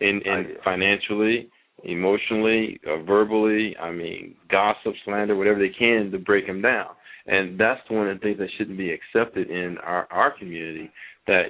in 0.00 0.20
in 0.24 0.56
financially, 0.64 1.50
emotionally, 1.84 2.80
uh, 2.86 3.02
verbally. 3.02 3.76
I 3.80 3.90
mean, 3.90 4.34
gossip, 4.50 4.94
slander, 5.04 5.36
whatever 5.36 5.58
they 5.58 5.74
can 5.76 6.10
to 6.10 6.18
break 6.18 6.46
him 6.46 6.62
down. 6.62 6.88
And 7.26 7.60
that's 7.60 7.80
one 7.88 8.08
of 8.08 8.18
the 8.18 8.22
things 8.22 8.38
that 8.38 8.48
shouldn't 8.56 8.78
be 8.78 8.90
accepted 8.90 9.50
in 9.50 9.76
our 9.84 10.06
our 10.10 10.36
community. 10.38 10.90
That 11.26 11.46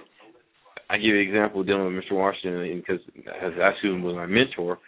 I 0.91 0.97
give 0.97 1.07
you 1.07 1.21
an 1.21 1.29
example 1.29 1.63
dealing 1.63 1.95
with 1.95 2.05
Mr. 2.05 2.13
Washington 2.13 2.83
because 2.85 3.01
as 3.43 3.53
Asu 3.53 4.03
was 4.03 4.15
my 4.15 4.27
mentor. 4.27 4.79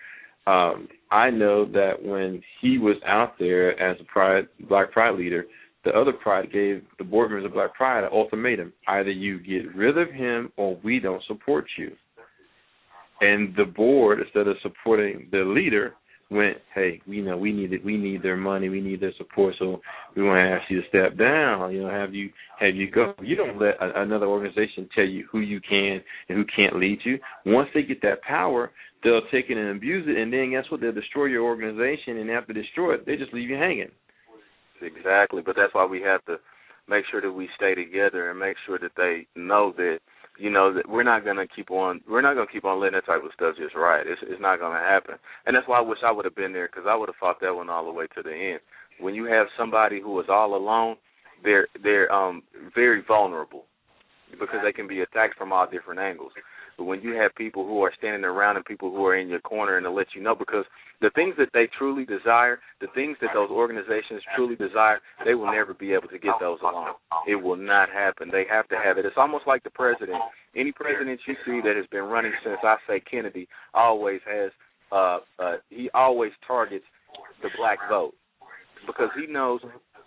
Um, 0.47 0.89
I 1.11 1.31
know 1.31 1.67
that 1.67 2.03
when 2.03 2.43
he 2.61 2.79
was 2.79 2.97
out 3.07 3.39
there 3.39 3.79
as 3.81 4.01
a 4.01 4.05
pride 4.05 4.49
black 4.69 4.91
pride 4.91 5.17
leader, 5.17 5.45
the 5.85 5.91
other 5.91 6.13
pride 6.13 6.53
gave 6.53 6.83
the 6.99 7.05
board 7.05 7.31
members 7.31 7.47
of 7.47 7.55
Black 7.55 7.75
Pride 7.75 8.05
an 8.05 8.11
ultimatum: 8.13 8.73
either 8.89 9.11
you 9.11 9.39
get 9.39 9.75
rid 9.75 9.97
of 9.97 10.11
him 10.11 10.53
or 10.57 10.79
we 10.83 10.99
don't 10.99 11.23
support 11.25 11.67
you. 11.79 11.93
And 13.21 13.55
the 13.57 13.65
board, 13.65 14.21
instead 14.21 14.49
of 14.49 14.57
supporting 14.63 15.29
the 15.31 15.45
leader, 15.45 15.95
went, 16.31 16.59
"Hey, 16.75 17.03
we 17.07 17.21
know 17.21 17.37
we 17.37 17.53
need 17.53 17.73
it. 17.73 17.85
We 17.85 17.97
need 17.97 18.23
their 18.23 18.37
money. 18.37 18.69
We 18.69 18.81
need 18.81 19.01
their 19.01 19.13
support. 19.19 19.55
So 19.59 19.81
we 20.15 20.23
want 20.23 20.37
to 20.39 20.57
ask 20.57 20.71
you 20.71 20.81
to 20.81 20.89
step 20.89 21.19
down. 21.19 21.73
You 21.75 21.83
know, 21.83 21.91
have 21.91 22.15
you 22.15 22.31
have 22.59 22.75
you 22.75 22.91
go. 22.91 23.15
You 23.21 23.37
don't 23.37 23.61
let 23.61 23.75
a, 23.81 24.03
another 24.03 24.27
organization 24.27 24.89
tell 24.95 25.05
you 25.05 25.27
who 25.31 25.41
you 25.41 25.61
can 25.61 26.01
and 26.29 26.39
who 26.39 26.45
can't 26.45 26.77
lead 26.77 27.01
you. 27.05 27.19
Once 27.47 27.69
they 27.75 27.83
get 27.83 28.01
that 28.03 28.23
power, 28.23 28.71
they'll 29.03 29.27
take 29.33 29.51
it 29.51 29.57
and 29.57 29.77
abuse 29.77 30.07
it, 30.09 30.17
and 30.17 30.33
then 30.33 30.53
guess 30.53 30.71
what? 30.71 30.81
They'll 30.81 30.93
destroy 30.93 31.27
your 31.27 31.45
organization. 31.45 32.19
And 32.19 32.31
after 32.31 32.53
destroy 32.53 32.95
it, 32.95 33.07
they 33.07 33.17
just 33.17 33.35
leave 33.35 33.51
you 33.51 33.57
hanging. 33.57 33.91
Exactly, 34.83 35.43
but 35.45 35.57
that's 35.57 35.75
why 35.75 35.85
we 35.85 36.01
have 36.01 36.25
to 36.25 36.37
make 36.89 37.05
sure 37.11 37.21
that 37.21 37.31
we 37.31 37.49
stay 37.57 37.75
together 37.75 38.31
and 38.31 38.39
make 38.39 38.57
sure 38.67 38.79
that 38.79 38.93
they 38.97 39.27
know 39.37 39.73
that 39.77 39.99
you 40.41 40.51
know 40.51 40.73
that 40.73 40.89
we're 40.89 41.03
not 41.03 41.25
gonna 41.25 41.47
keep 41.47 41.71
on 41.71 42.01
we're 42.09 42.23
not 42.23 42.35
gonna 42.35 42.51
keep 42.51 42.65
on 42.65 42.81
letting 42.81 42.95
that 42.95 43.07
type 43.07 43.23
of 43.23 43.31
stuff 43.35 43.57
just 43.59 43.75
ride. 43.77 44.07
It's 44.07 44.21
it's 44.23 44.41
not 44.41 44.59
gonna 44.59 44.79
happen, 44.79 45.17
and 45.47 45.55
that's 45.55 45.69
why 45.69 45.79
I 45.79 45.83
wish 45.83 45.99
I 46.05 46.11
would 46.11 46.25
have 46.25 46.35
been 46.35 46.53
there 46.53 46.67
because 46.67 46.89
I 46.89 46.97
would 46.97 47.09
have 47.09 47.21
fought 47.21 47.41
that 47.43 47.55
one 47.55 47.69
all 47.69 47.85
the 47.85 47.93
way 47.93 48.07
to 48.17 48.23
the 48.23 48.33
end. 48.33 48.61
When 48.99 49.15
you 49.15 49.25
have 49.27 49.47
somebody 49.59 50.01
who 50.01 50.19
is 50.21 50.27
all 50.31 50.57
alone, 50.57 50.97
they're 51.45 51.69
they're 51.83 52.11
um 52.11 52.43
very 52.75 53.03
vulnerable 53.07 53.65
because 54.33 54.61
they 54.65 54.73
can 54.73 54.89
be 54.89 55.01
attacked 55.01 55.37
from 55.37 55.53
all 55.53 55.69
different 55.71 56.01
angles. 56.01 56.33
But 56.81 56.87
when 56.87 57.03
you 57.03 57.13
have 57.13 57.35
people 57.35 57.67
who 57.67 57.83
are 57.83 57.93
standing 57.99 58.25
around 58.25 58.57
and 58.57 58.65
people 58.65 58.91
who 58.91 59.05
are 59.05 59.15
in 59.15 59.29
your 59.29 59.41
corner 59.41 59.77
and 59.77 59.85
to 59.85 59.91
let 59.91 60.07
you 60.15 60.23
know, 60.23 60.35
because 60.35 60.65
the 61.03 61.11
things 61.11 61.35
that 61.37 61.51
they 61.53 61.69
truly 61.77 62.07
desire, 62.07 62.59
the 62.81 62.87
things 62.95 63.19
that 63.21 63.33
those 63.35 63.51
organizations 63.51 64.23
truly 64.35 64.57
desire, 64.57 64.99
they 65.27 65.35
will 65.35 65.53
never 65.53 65.75
be 65.75 65.93
able 65.93 66.09
to 66.09 66.19
get 66.19 66.33
those 66.41 66.59
alone. 66.63 66.95
It 67.29 67.35
will 67.35 67.59
not 67.59 67.91
happen. 67.91 68.31
They 68.33 68.47
have 68.51 68.67
to 68.69 68.77
have 68.83 68.97
it. 68.97 69.05
It's 69.05 69.19
almost 69.19 69.47
like 69.47 69.63
the 69.63 69.69
president. 69.69 70.23
Any 70.57 70.73
president 70.73 71.21
you 71.27 71.35
see 71.45 71.61
that 71.69 71.77
has 71.77 71.85
been 71.93 72.05
running 72.05 72.33
since 72.43 72.57
I 72.65 72.77
say 72.89 73.01
Kennedy 73.01 73.47
always 73.75 74.23
has 74.27 74.51
uh 74.91 75.19
uh 75.39 75.57
he 75.69 75.91
always 75.93 76.33
targets 76.47 76.87
the 77.43 77.51
black 77.59 77.79
vote 77.91 78.15
because 78.87 79.11
he 79.21 79.31
knows 79.31 79.61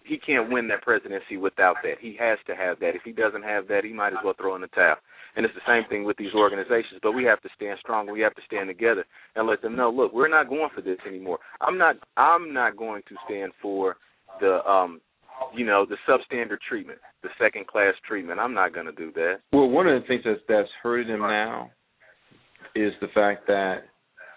he 0.05 0.17
can't 0.17 0.51
win 0.51 0.67
that 0.69 0.81
presidency 0.81 1.37
without 1.37 1.75
that. 1.83 1.95
He 2.01 2.17
has 2.19 2.39
to 2.47 2.55
have 2.55 2.79
that. 2.79 2.95
If 2.95 3.03
he 3.05 3.11
doesn't 3.11 3.43
have 3.43 3.67
that, 3.67 3.85
he 3.85 3.93
might 3.93 4.13
as 4.13 4.19
well 4.23 4.33
throw 4.35 4.55
in 4.55 4.61
the 4.61 4.67
towel. 4.67 4.95
And 5.35 5.45
it's 5.45 5.55
the 5.55 5.61
same 5.67 5.87
thing 5.89 6.03
with 6.03 6.17
these 6.17 6.33
organizations. 6.35 6.99
But 7.01 7.13
we 7.13 7.23
have 7.23 7.41
to 7.41 7.49
stand 7.55 7.79
strong. 7.79 8.11
We 8.11 8.21
have 8.21 8.35
to 8.35 8.41
stand 8.45 8.67
together 8.67 9.05
and 9.35 9.47
let 9.47 9.61
them 9.61 9.75
know, 9.75 9.89
look, 9.89 10.13
we're 10.13 10.27
not 10.27 10.49
going 10.49 10.69
for 10.75 10.81
this 10.81 10.99
anymore. 11.07 11.39
I'm 11.61 11.77
not. 11.77 11.95
I'm 12.17 12.53
not 12.53 12.77
going 12.77 13.01
to 13.09 13.15
stand 13.25 13.51
for 13.61 13.97
the, 14.39 14.63
um, 14.69 15.01
you 15.55 15.65
know, 15.65 15.85
the 15.85 15.97
substandard 16.07 16.57
treatment, 16.67 16.99
the 17.23 17.29
second 17.41 17.67
class 17.67 17.93
treatment. 18.07 18.39
I'm 18.39 18.53
not 18.53 18.73
going 18.73 18.85
to 18.85 18.91
do 18.91 19.11
that. 19.13 19.37
Well, 19.51 19.69
one 19.69 19.87
of 19.87 19.99
the 20.01 20.07
things 20.07 20.21
that's 20.23 20.41
that's 20.47 20.69
hurting 20.81 21.11
them 21.11 21.21
now 21.21 21.71
is 22.75 22.93
the 23.01 23.07
fact 23.13 23.47
that 23.47 23.83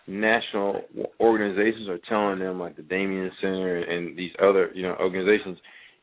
national 0.07 0.83
organizations 1.21 1.89
are 1.89 1.99
telling 2.09 2.39
them, 2.39 2.61
like 2.61 2.77
the 2.77 2.83
Damien 2.83 3.31
Center 3.41 3.83
and 3.83 4.17
these 4.17 4.31
other, 4.43 4.71
you 4.75 4.83
know, 4.83 4.95
organizations, 5.01 5.59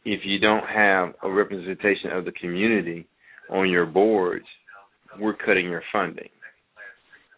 if 0.06 0.22
you 0.26 0.40
don't 0.40 0.66
have 0.68 1.14
a 1.24 1.32
representation 1.32 2.12
of 2.12 2.26
the 2.26 2.32
community 2.34 3.08
on 3.50 3.70
your 3.70 3.86
boards, 3.86 4.46
we're 5.20 5.36
cutting 5.36 5.66
your 5.66 5.84
funding. 5.92 6.30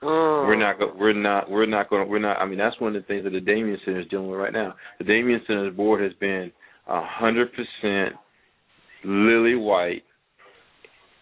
Oh. 0.02 0.46
We're 0.48 0.56
not. 0.56 0.78
We're 0.98 1.14
not. 1.14 1.50
We're 1.50 1.66
not 1.66 1.90
going. 1.90 2.08
We're 2.10 2.20
not. 2.20 2.38
I 2.38 2.46
mean, 2.46 2.60
that's 2.60 2.80
one 2.80 2.96
of 2.96 3.02
the 3.02 3.08
things 3.08 3.24
that 3.24 3.32
the 3.32 3.40
Damien 3.40 3.78
Center 3.86 4.02
is 4.02 4.08
dealing 4.08 4.30
with 4.30 4.40
right 4.40 4.54
now. 4.54 4.76
The 5.00 5.06
Damien 5.06 5.42
Center's 5.48 5.76
board 5.76 6.04
has 6.04 6.14
been 6.20 6.52
a 6.88 7.02
hundred 7.04 7.50
percent 7.54 8.16
lily 9.04 9.56
white 9.56 10.04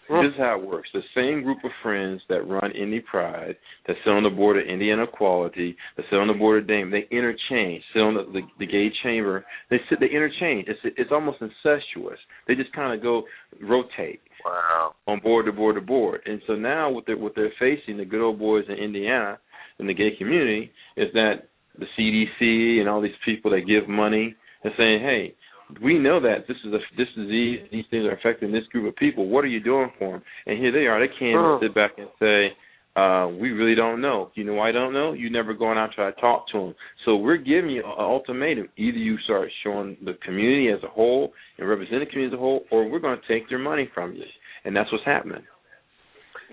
This 0.10 0.32
is 0.34 0.38
how 0.38 0.60
it 0.60 0.68
works. 0.68 0.90
The 0.94 1.02
same 1.16 1.44
group 1.44 1.60
of 1.64 1.72
friends 1.82 2.22
that 2.30 2.48
run 2.48 2.72
Indy 2.72 3.00
Pride, 3.00 3.56
that 3.88 3.96
sit 4.04 4.10
on 4.12 4.24
the 4.24 4.30
board 4.30 4.58
of 4.58 4.68
Indiana 4.68 5.04
Equality, 5.04 5.78
that 5.96 6.06
sit 6.10 6.20
on 6.20 6.28
the 6.28 6.34
board 6.34 6.62
of 6.62 6.68
Dame, 6.68 6.92
they 6.92 7.08
interchange. 7.16 7.84
Sit 7.94 8.02
on 8.02 8.14
the, 8.16 8.24
the, 8.34 8.42
the 8.60 8.66
gay 8.66 8.90
chamber, 9.02 9.46
they 9.70 9.78
sit, 9.90 10.00
they 10.00 10.08
interchange. 10.08 10.68
It's 10.68 10.80
it's 10.98 11.12
almost 11.12 11.38
incestuous. 11.42 12.20
They 12.48 12.56
just 12.56 12.74
kind 12.74 12.94
of 12.94 13.02
go 13.02 13.24
rotate. 13.62 14.20
Wow. 14.46 14.96
On 15.08 15.20
board 15.20 15.46
to 15.46 15.52
board 15.52 15.76
to 15.76 15.82
board, 15.82 16.22
and 16.26 16.42
so 16.48 16.54
now 16.54 16.90
what 16.90 17.06
they're 17.06 17.18
what 17.18 17.34
they're 17.36 17.54
facing, 17.60 17.98
the 17.98 18.06
good 18.06 18.22
old 18.22 18.40
boys 18.40 18.66
in 18.68 18.76
Indiana, 18.76 19.40
in 19.80 19.88
the 19.88 19.94
gay 19.94 20.12
community, 20.18 20.72
is 20.98 21.08
that 21.14 21.48
the 21.80 21.86
CDC 21.98 22.80
and 22.80 22.90
all 22.90 23.02
these 23.02 23.12
people 23.26 23.52
that 23.52 23.62
give 23.62 23.90
money 23.90 24.36
and 24.64 24.74
saying, 24.78 25.02
hey 25.02 25.36
we 25.82 25.98
know 25.98 26.20
that 26.20 26.46
this 26.48 26.58
is 26.66 26.74
a 26.74 26.80
this 26.98 27.08
disease, 27.16 27.60
these 27.72 27.86
things 27.90 28.06
are 28.06 28.14
affecting 28.14 28.52
this 28.52 28.66
group 28.72 28.88
of 28.88 28.96
people. 28.96 29.28
What 29.28 29.44
are 29.44 29.48
you 29.48 29.60
doing 29.60 29.92
for 29.98 30.14
them? 30.14 30.24
And 30.46 30.58
here 30.60 30.72
they 30.72 30.86
are. 30.88 31.00
They 31.00 31.12
can't 31.14 31.32
even 31.32 31.60
sit 31.62 31.76
back 31.76 31.92
and 31.98 32.08
say, 32.20 32.56
uh, 32.96 33.28
we 33.40 33.50
really 33.50 33.76
don't 33.76 34.02
know. 34.02 34.30
You 34.36 34.44
know 34.44 34.54
why 34.54 34.70
I 34.70 34.72
don't 34.72 34.94
know? 34.94 35.14
You 35.14 35.32
never 35.32 35.54
going 35.54 35.80
out 35.80 35.88
to 35.88 35.96
try 35.96 36.12
to 36.12 36.22
talk 36.22 36.48
to 36.50 36.60
them. 36.60 36.76
So 37.06 37.16
we're 37.16 37.38
giving 37.38 37.72
you 37.72 37.84
an 37.84 37.92
ultimatum. 37.98 38.70
Either 38.78 38.98
you 38.98 39.18
start 39.24 39.50
showing 39.64 39.98
the 40.06 40.14
community 40.24 40.70
as 40.70 40.84
a 40.84 40.88
whole 40.88 41.34
and 41.58 41.68
represent 41.68 42.02
the 42.02 42.06
community 42.06 42.36
as 42.36 42.38
a 42.38 42.42
whole, 42.42 42.66
or 42.72 42.88
we're 42.88 43.00
going 43.00 43.20
to 43.20 43.28
take 43.28 43.50
their 43.50 43.58
money 43.58 43.90
from 43.96 44.14
you. 44.14 44.24
And 44.66 44.76
that's 44.76 44.92
what's 44.92 45.06
happening. 45.06 45.42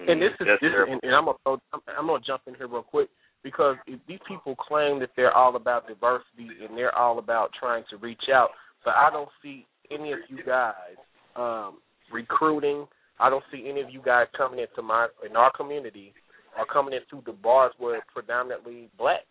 And 0.08 0.20
this 0.22 0.30
is, 0.40 0.46
this, 0.62 0.70
and, 0.88 0.98
and 1.02 1.14
I'm 1.14 1.26
gonna 1.26 1.58
I'm 1.98 2.06
gonna 2.06 2.22
jump 2.26 2.42
in 2.46 2.54
here 2.54 2.68
real 2.68 2.82
quick 2.82 3.10
because 3.44 3.76
if 3.86 4.00
these 4.08 4.18
people 4.26 4.56
claim 4.56 4.98
that 5.00 5.10
they're 5.14 5.32
all 5.32 5.56
about 5.56 5.86
diversity 5.86 6.48
and 6.66 6.74
they're 6.74 6.96
all 6.96 7.18
about 7.18 7.50
trying 7.58 7.84
to 7.90 7.98
reach 7.98 8.22
out, 8.32 8.48
but 8.82 8.94
I 8.96 9.10
don't 9.12 9.28
see 9.42 9.66
any 9.90 10.12
of 10.12 10.20
you 10.30 10.38
guys 10.42 10.96
um, 11.36 11.78
recruiting. 12.10 12.86
I 13.18 13.28
don't 13.28 13.44
see 13.52 13.66
any 13.68 13.82
of 13.82 13.90
you 13.90 14.00
guys 14.02 14.26
coming 14.34 14.60
into 14.60 14.80
my 14.80 15.08
in 15.28 15.36
our 15.36 15.52
community 15.54 16.14
or 16.58 16.66
coming 16.66 16.94
into 16.94 17.22
the 17.24 17.32
bars 17.32 17.72
where 17.78 18.02
predominantly 18.12 18.88
blacks 18.98 19.24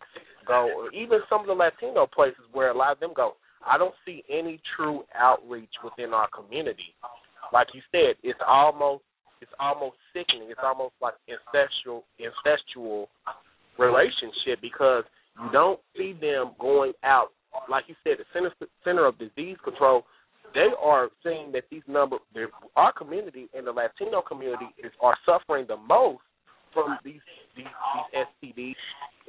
go, 0.46 0.68
or 0.76 0.92
even 0.92 1.20
some 1.28 1.42
of 1.42 1.46
the 1.46 1.52
Latino 1.52 2.06
places 2.06 2.44
where 2.52 2.70
a 2.70 2.76
lot 2.76 2.92
of 2.92 3.00
them 3.00 3.12
go. 3.14 3.34
I 3.66 3.76
don't 3.76 3.94
see 4.06 4.24
any 4.30 4.60
true 4.76 5.04
outreach 5.14 5.72
within 5.84 6.14
our 6.14 6.28
community. 6.30 6.96
Like 7.52 7.68
you 7.74 7.82
said, 7.92 8.16
it's 8.22 8.40
almost 8.46 9.02
it's 9.40 9.52
almost 9.58 9.96
sickening. 10.12 10.48
It's 10.50 10.60
almost 10.62 10.94
like 11.00 11.14
incestual 11.28 12.02
incestual 12.20 13.06
relationship 13.78 14.60
because 14.62 15.04
you 15.40 15.50
don't 15.52 15.80
see 15.96 16.12
them 16.12 16.52
going 16.58 16.92
out 17.04 17.32
like 17.68 17.84
you 17.88 17.94
said, 18.04 18.18
the 18.18 18.24
Center 18.32 18.52
Center 18.84 19.06
of 19.06 19.18
Disease 19.18 19.56
Control, 19.64 20.04
they 20.54 20.68
are 20.82 21.08
saying 21.24 21.52
that 21.52 21.64
these 21.70 21.82
number, 21.86 22.16
our 22.76 22.92
community 22.92 23.48
and 23.54 23.66
the 23.66 23.72
Latino 23.72 24.22
community 24.22 24.66
is 24.82 24.92
are 25.00 25.16
suffering 25.26 25.66
the 25.68 25.76
most 25.76 26.22
from 26.72 26.98
these 27.04 27.20
these, 27.56 27.66
these 28.12 28.54
STDs, 28.54 28.74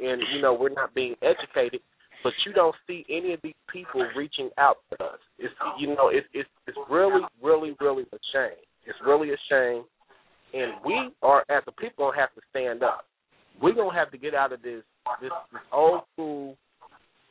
and 0.02 0.22
you 0.34 0.42
know 0.42 0.54
we're 0.54 0.70
not 0.70 0.94
being 0.94 1.16
educated. 1.22 1.82
But 2.24 2.34
you 2.46 2.54
don't 2.54 2.76
see 2.86 3.04
any 3.10 3.34
of 3.34 3.40
these 3.42 3.56
people 3.72 4.08
reaching 4.16 4.50
out 4.58 4.78
to 4.92 5.04
us. 5.04 5.20
It's 5.40 5.54
you 5.80 5.88
know 5.88 6.10
it's 6.10 6.28
it's 6.34 6.50
it's 6.68 6.78
really 6.90 7.22
really 7.42 7.76
really 7.80 8.04
a 8.14 8.18
shame. 8.34 8.62
It's 8.86 8.98
really 9.06 9.32
a 9.32 9.38
shame, 9.50 9.84
and 10.54 10.74
we 10.86 11.12
are 11.22 11.44
as 11.50 11.64
a 11.68 11.72
people 11.72 12.08
gonna 12.10 12.20
have 12.20 12.34
to 12.36 12.42
stand 12.50 12.84
up. 12.84 13.06
We're 13.62 13.74
gonna 13.74 13.98
have 13.98 14.12
to 14.12 14.18
get 14.18 14.36
out 14.36 14.54
of 14.54 14.62
this 14.62 14.84
this, 15.22 15.32
this 15.52 15.62
old 15.72 16.02
school 16.14 16.58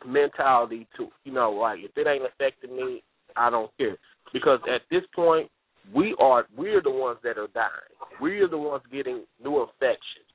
mentality 0.07 0.89
to 0.97 1.09
you 1.25 1.33
know 1.33 1.53
like 1.53 1.81
if 1.81 1.91
it 1.97 2.07
ain't 2.07 2.25
affecting 2.25 2.77
me, 2.77 3.03
I 3.37 3.51
don't 3.51 3.71
care 3.79 3.97
because 4.33 4.59
at 4.73 4.83
this 4.91 5.03
point 5.15 5.51
we 5.95 6.15
are 6.19 6.47
we're 6.57 6.83
the 6.83 6.91
ones 6.91 7.19
that 7.23 7.39
are 7.39 7.49
dying. 7.55 7.95
We're 8.21 8.49
the 8.49 8.59
ones 8.59 8.83
getting 8.93 9.25
new 9.43 9.63
infections. 9.63 10.27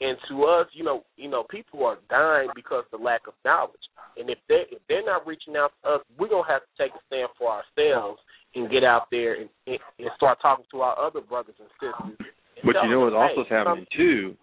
And 0.00 0.18
to 0.28 0.44
us, 0.44 0.66
you 0.72 0.84
know, 0.84 1.04
you 1.16 1.30
know, 1.30 1.44
people 1.50 1.84
are 1.86 1.98
dying 2.10 2.48
because 2.54 2.84
of 2.92 2.98
the 2.98 3.04
lack 3.04 3.22
of 3.26 3.34
knowledge. 3.44 3.80
And 4.16 4.28
if 4.28 4.38
they 4.48 4.64
if 4.70 4.82
they're 4.88 5.04
not 5.04 5.26
reaching 5.26 5.56
out 5.56 5.72
to 5.82 5.90
us, 5.90 6.00
we're 6.18 6.28
gonna 6.28 6.48
have 6.48 6.62
to 6.62 6.82
take 6.82 6.92
a 6.92 7.00
stand 7.06 7.28
for 7.38 7.50
ourselves 7.50 8.20
and 8.54 8.70
get 8.70 8.84
out 8.84 9.08
there 9.10 9.34
and, 9.34 9.48
and, 9.66 9.78
and 9.98 10.08
start 10.16 10.38
talking 10.40 10.64
to 10.70 10.80
our 10.80 10.98
other 10.98 11.20
brothers 11.20 11.54
and 11.58 11.68
sisters. 11.80 12.28
But 12.64 12.76
you 12.84 12.90
know 12.90 13.00
what 13.00 13.12
also 13.12 13.42
is 13.42 13.46
happening 13.50 13.86
too? 13.96 14.34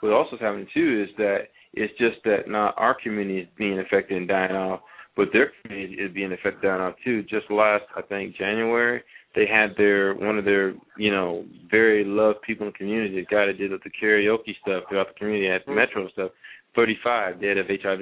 What 0.00 0.12
also 0.12 0.36
is 0.36 0.42
happening 0.42 0.68
too 0.74 1.06
is 1.08 1.14
that 1.16 1.48
it's 1.74 1.92
just 1.98 2.22
that 2.24 2.48
not 2.48 2.74
our 2.76 2.96
community 3.02 3.40
is 3.40 3.48
being 3.56 3.78
affected 3.80 4.16
and 4.16 4.28
dying 4.28 4.52
off, 4.52 4.80
but 5.16 5.28
their 5.32 5.52
community 5.62 5.94
is 5.94 6.12
being 6.12 6.32
affected 6.32 6.62
dying 6.62 6.82
off 6.82 6.94
too. 7.04 7.22
Just 7.22 7.50
last, 7.50 7.84
I 7.96 8.02
think 8.02 8.36
January, 8.36 9.02
they 9.34 9.46
had 9.46 9.74
their 9.76 10.14
one 10.14 10.38
of 10.38 10.44
their 10.44 10.74
you 10.96 11.10
know 11.10 11.44
very 11.70 12.04
loved 12.04 12.42
people 12.42 12.66
in 12.66 12.72
the 12.72 12.78
community, 12.78 13.14
the 13.16 13.34
guy 13.34 13.46
that 13.46 13.58
did 13.58 13.70
the 13.70 13.90
karaoke 14.02 14.54
stuff 14.60 14.84
throughout 14.88 15.08
the 15.08 15.18
community 15.18 15.48
at 15.48 15.64
the 15.64 15.72
mm-hmm. 15.72 15.80
Metro 15.80 16.08
stuff, 16.10 16.30
35 16.76 17.40
dead 17.40 17.58
of 17.58 17.66
HIV, 17.66 18.00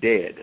dead, 0.00 0.34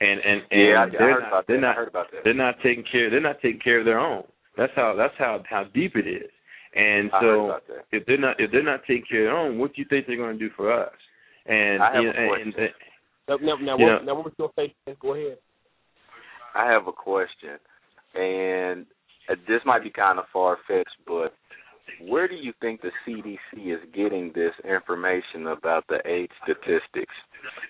and 0.00 0.20
and 0.20 0.42
and 0.50 0.60
yeah, 0.60 0.86
they're 0.98 1.20
not 1.20 1.46
they're 1.46 1.60
not 1.60 1.76
they're 2.24 2.34
not 2.34 2.54
taking 2.62 2.84
care 2.90 3.10
they're 3.10 3.20
not 3.20 3.40
taking 3.42 3.60
care 3.60 3.80
of 3.80 3.84
their 3.84 4.00
own. 4.00 4.24
That's 4.56 4.72
how 4.76 4.94
that's 4.96 5.14
how 5.18 5.42
how 5.48 5.64
deep 5.74 5.96
it 5.96 6.06
is. 6.06 6.30
And 6.76 7.10
so 7.20 7.58
if 7.92 8.04
they're 8.06 8.18
not 8.18 8.40
if 8.40 8.50
they're 8.50 8.64
not 8.64 8.80
taking 8.86 9.04
care 9.08 9.26
of 9.26 9.32
their 9.32 9.36
own, 9.36 9.58
what 9.58 9.74
do 9.74 9.82
you 9.82 9.86
think 9.88 10.06
they're 10.06 10.16
going 10.16 10.38
to 10.38 10.48
do 10.48 10.52
for 10.56 10.72
us? 10.72 10.92
And 11.46 11.82
I 11.82 11.94
have 11.94 12.02
you 12.02 12.10
a 12.10 12.28
question. 12.28 12.52
And, 12.56 12.70
now, 13.28 13.36
now, 13.36 13.56
now, 13.56 13.78
you 13.78 13.84
what, 13.84 14.04
now 14.04 14.14
what 14.14 14.24
was 14.24 14.34
your 14.38 14.50
face? 14.56 14.72
Go 15.00 15.14
ahead. 15.14 15.38
I 16.54 16.70
have 16.70 16.86
a 16.86 16.92
question, 16.92 17.58
and 18.14 18.86
Uh, 19.28 19.34
this 19.48 19.60
might 19.64 19.82
be 19.82 19.90
kind 19.90 20.18
of 20.18 20.26
far 20.32 20.58
fetched, 20.66 20.96
but 21.06 21.34
where 22.00 22.28
do 22.28 22.34
you 22.34 22.52
think 22.60 22.80
the 22.80 22.90
CDC 23.06 23.74
is 23.74 23.80
getting 23.94 24.32
this 24.34 24.52
information 24.64 25.46
about 25.48 25.84
the 25.88 25.98
AIDS 26.06 26.32
statistics? 26.42 27.14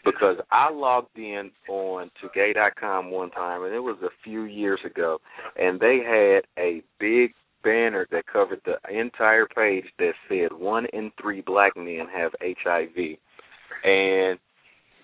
Because 0.04 0.36
I 0.50 0.70
logged 0.70 1.16
in 1.16 1.50
on 1.68 2.10
to 2.20 2.28
gay.com 2.34 3.10
one 3.10 3.30
time, 3.30 3.64
and 3.64 3.74
it 3.74 3.80
was 3.80 3.98
a 4.02 4.10
few 4.22 4.44
years 4.44 4.80
ago, 4.84 5.18
and 5.56 5.80
they 5.80 5.98
had 5.98 6.44
a 6.62 6.82
big 7.00 7.32
banner 7.62 8.06
that 8.10 8.26
covered 8.26 8.60
the 8.64 8.76
entire 8.96 9.46
page 9.46 9.86
that 9.98 10.12
said 10.28 10.52
one 10.52 10.86
in 10.92 11.10
three 11.20 11.40
black 11.40 11.76
men 11.76 12.06
have 12.14 12.32
HIV 12.40 13.16
and 13.82 14.38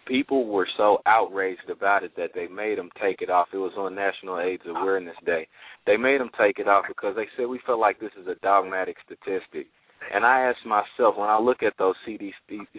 people 0.06 0.46
were 0.46 0.68
so 0.76 0.98
outraged 1.06 1.70
about 1.70 2.02
it 2.02 2.12
that 2.16 2.30
they 2.34 2.48
made 2.48 2.78
them 2.78 2.90
take 3.00 3.22
it 3.22 3.30
off. 3.30 3.48
It 3.52 3.58
was 3.58 3.72
on 3.76 3.94
National 3.94 4.40
AIDS 4.40 4.62
Awareness 4.66 5.16
Day. 5.24 5.46
They 5.86 5.96
made 5.96 6.20
them 6.20 6.30
take 6.38 6.58
it 6.58 6.68
off 6.68 6.84
because 6.88 7.14
they 7.16 7.26
said 7.36 7.46
we 7.46 7.60
felt 7.66 7.80
like 7.80 8.00
this 8.00 8.12
is 8.20 8.26
a 8.26 8.34
dogmatic 8.42 8.96
statistic. 9.04 9.66
And 10.12 10.24
I 10.24 10.40
asked 10.40 10.66
myself 10.66 11.16
when 11.16 11.28
I 11.28 11.38
look 11.38 11.62
at 11.62 11.74
those 11.78 11.94
CDC, 12.08 12.32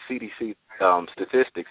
CDC 0.10 0.56
um, 0.82 1.08
statistics, 1.14 1.70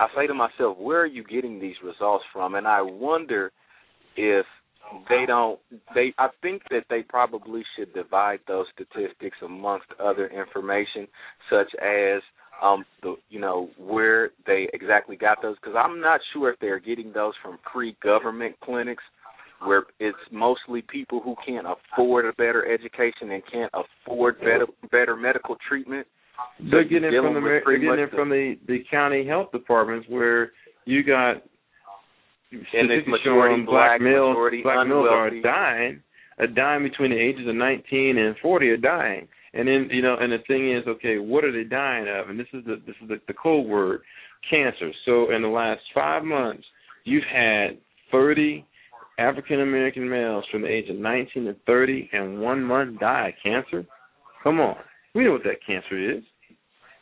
I 0.00 0.06
say 0.16 0.26
to 0.26 0.34
myself, 0.34 0.78
where 0.78 1.00
are 1.00 1.06
you 1.06 1.24
getting 1.24 1.60
these 1.60 1.76
results 1.84 2.24
from? 2.32 2.54
And 2.54 2.66
I 2.66 2.80
wonder 2.80 3.52
if 4.16 4.46
they 5.08 5.24
don't 5.26 5.60
they 5.94 6.12
I 6.18 6.28
think 6.42 6.62
that 6.70 6.84
they 6.90 7.02
probably 7.02 7.62
should 7.76 7.92
divide 7.94 8.40
those 8.48 8.66
statistics 8.74 9.36
amongst 9.44 9.86
other 10.02 10.26
information 10.28 11.06
such 11.48 11.68
as 11.80 12.22
um 12.62 12.84
the 13.02 13.16
you 13.28 13.40
know 13.40 13.70
where 13.78 14.30
they 14.46 14.68
exactly 14.72 15.16
got 15.16 15.42
those 15.42 15.56
because 15.56 15.76
I'm 15.78 16.00
not 16.00 16.20
sure 16.32 16.50
if 16.50 16.58
they're 16.60 16.80
getting 16.80 17.12
those 17.12 17.34
from 17.42 17.58
free 17.72 17.96
government 18.02 18.56
clinics 18.62 19.02
where 19.64 19.84
it's 19.98 20.16
mostly 20.30 20.82
people 20.82 21.20
who 21.20 21.34
can't 21.46 21.66
afford 21.66 22.24
a 22.24 22.32
better 22.32 22.66
education 22.72 23.30
and 23.30 23.42
can't 23.50 23.72
afford 23.74 24.38
better 24.38 24.66
better 24.90 25.16
medical 25.16 25.56
treatment. 25.68 26.06
They're 26.70 26.84
getting 26.84 27.04
it 27.04 27.22
from 27.22 27.34
the 27.34 27.40
they're 27.40 27.78
getting 27.78 27.98
it 27.98 28.10
from 28.10 28.30
the 28.30 28.56
the 28.66 28.78
county 28.90 29.26
health 29.26 29.52
departments 29.52 30.06
where 30.08 30.52
you 30.86 31.02
got 31.04 31.42
and 32.52 32.90
it's 32.90 33.06
showing 33.24 33.64
black, 33.64 33.98
black 33.98 34.00
males 34.00 34.30
majority 34.30 34.62
black 34.62 34.86
males 34.86 35.06
are 35.10 35.30
dying, 35.40 36.02
a 36.38 36.46
dying 36.46 36.82
between 36.82 37.10
the 37.10 37.18
ages 37.18 37.46
of 37.46 37.54
19 37.54 38.18
and 38.18 38.34
40 38.42 38.68
are 38.68 38.76
dying. 38.76 39.28
And 39.52 39.66
then 39.66 39.88
you 39.90 40.02
know, 40.02 40.16
and 40.20 40.32
the 40.32 40.38
thing 40.46 40.72
is, 40.72 40.86
okay, 40.86 41.18
what 41.18 41.44
are 41.44 41.52
they 41.52 41.68
dying 41.68 42.06
of? 42.08 42.30
And 42.30 42.38
this 42.38 42.46
is 42.52 42.64
the 42.64 42.80
this 42.86 42.96
is 43.02 43.08
the, 43.08 43.20
the 43.26 43.34
code 43.34 43.66
word, 43.66 44.02
cancer. 44.48 44.90
So 45.04 45.32
in 45.32 45.42
the 45.42 45.48
last 45.48 45.80
five 45.94 46.24
months, 46.24 46.64
you've 47.04 47.24
had 47.32 47.78
30 48.12 48.64
African 49.18 49.60
American 49.60 50.08
males 50.08 50.44
from 50.50 50.62
the 50.62 50.68
age 50.68 50.88
of 50.88 50.96
19 50.96 51.44
to 51.44 51.56
30 51.66 52.10
and 52.12 52.40
one 52.40 52.62
month 52.62 53.00
die 53.00 53.28
of 53.28 53.34
cancer. 53.42 53.86
Come 54.42 54.60
on, 54.60 54.76
we 55.14 55.24
know 55.24 55.32
what 55.32 55.44
that 55.44 55.64
cancer 55.66 56.16
is. 56.16 56.22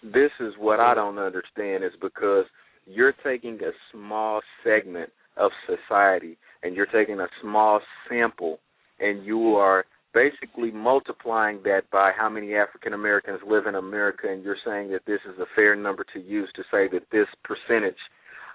This 0.03 0.31
is 0.41 0.55
what 0.59 0.81
I 0.81 0.95
don't 0.95 1.19
understand 1.19 1.85
is 1.85 1.93
because 2.01 2.45
you're 2.87 3.15
taking 3.25 3.55
a 3.63 3.71
small 3.93 4.41
segment 4.65 5.11
of 5.37 5.51
society 5.67 6.39
and 6.63 6.75
you're 6.75 6.87
taking 6.87 7.21
a 7.21 7.29
small 7.43 7.81
sample 8.09 8.59
and 9.01 9.25
you 9.25 9.55
are 9.55 9.85
basically 10.15 10.71
multiplying 10.71 11.61
that 11.65 11.83
by 11.93 12.13
how 12.17 12.29
many 12.29 12.55
African 12.55 12.93
Americans 12.95 13.41
live 13.47 13.67
in 13.67 13.75
America, 13.75 14.29
and 14.31 14.43
you're 14.43 14.57
saying 14.65 14.91
that 14.91 15.03
this 15.07 15.21
is 15.27 15.39
a 15.39 15.47
fair 15.55 15.77
number 15.77 16.05
to 16.15 16.21
use 16.21 16.49
to 16.57 16.63
say 16.71 16.89
that 16.89 17.03
this 17.13 17.27
percentage 17.45 17.99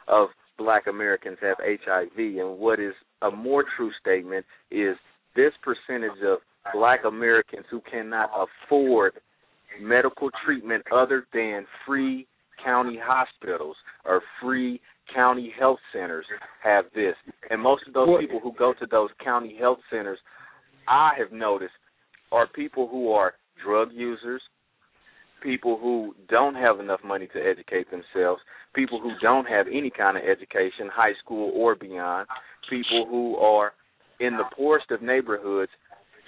of 0.08 0.30
black 0.58 0.88
Americans 0.88 1.38
have 1.42 1.58
HIV. 1.60 2.18
And 2.18 2.58
what 2.58 2.80
is 2.80 2.94
a 3.22 3.32
more 3.32 3.64
true 3.78 3.92
statement 4.00 4.46
is 4.72 4.96
this 5.36 5.54
percentage 5.62 6.22
of 6.26 6.40
black 6.74 7.02
Americans 7.06 7.66
who 7.70 7.82
cannot 7.90 8.30
afford 8.36 9.14
medical 9.82 10.30
treatment 10.46 10.84
other 10.94 11.26
than 11.34 11.66
free 11.86 12.28
county 12.64 13.00
hospitals 13.02 13.76
or 14.06 14.22
free 14.42 14.80
county 15.14 15.54
health 15.60 15.80
centers 15.92 16.26
have 16.64 16.86
this. 16.96 17.16
And 17.50 17.62
most 17.62 17.84
of 17.88 17.94
those 17.94 18.20
people 18.20 18.40
who 18.40 18.54
go 18.58 18.74
to 18.80 18.86
those 18.86 19.10
county 19.24 19.58
health 19.60 19.80
centers, 19.90 20.20
I 20.88 21.12
have 21.18 21.32
noticed, 21.32 21.74
are 22.32 22.48
people 22.48 22.88
who 22.88 23.12
are 23.12 23.34
drug 23.64 23.90
users, 23.94 24.42
people 25.42 25.78
who 25.80 26.16
don't 26.30 26.56
have 26.56 26.80
enough 26.80 27.02
money 27.04 27.28
to 27.34 27.40
educate 27.40 27.88
themselves, 27.92 28.42
people 28.74 29.00
who 29.00 29.12
don't 29.22 29.46
have 29.46 29.68
any 29.68 29.90
kind 29.90 30.18
of 30.18 30.24
education, 30.24 30.90
high 30.92 31.14
school 31.24 31.52
or 31.56 31.76
beyond, 31.76 32.28
people 32.70 33.06
who 33.10 33.36
are 33.38 33.74
in 34.20 34.38
the 34.38 34.46
poorest 34.56 34.90
of 34.92 35.02
neighborhoods 35.02 35.72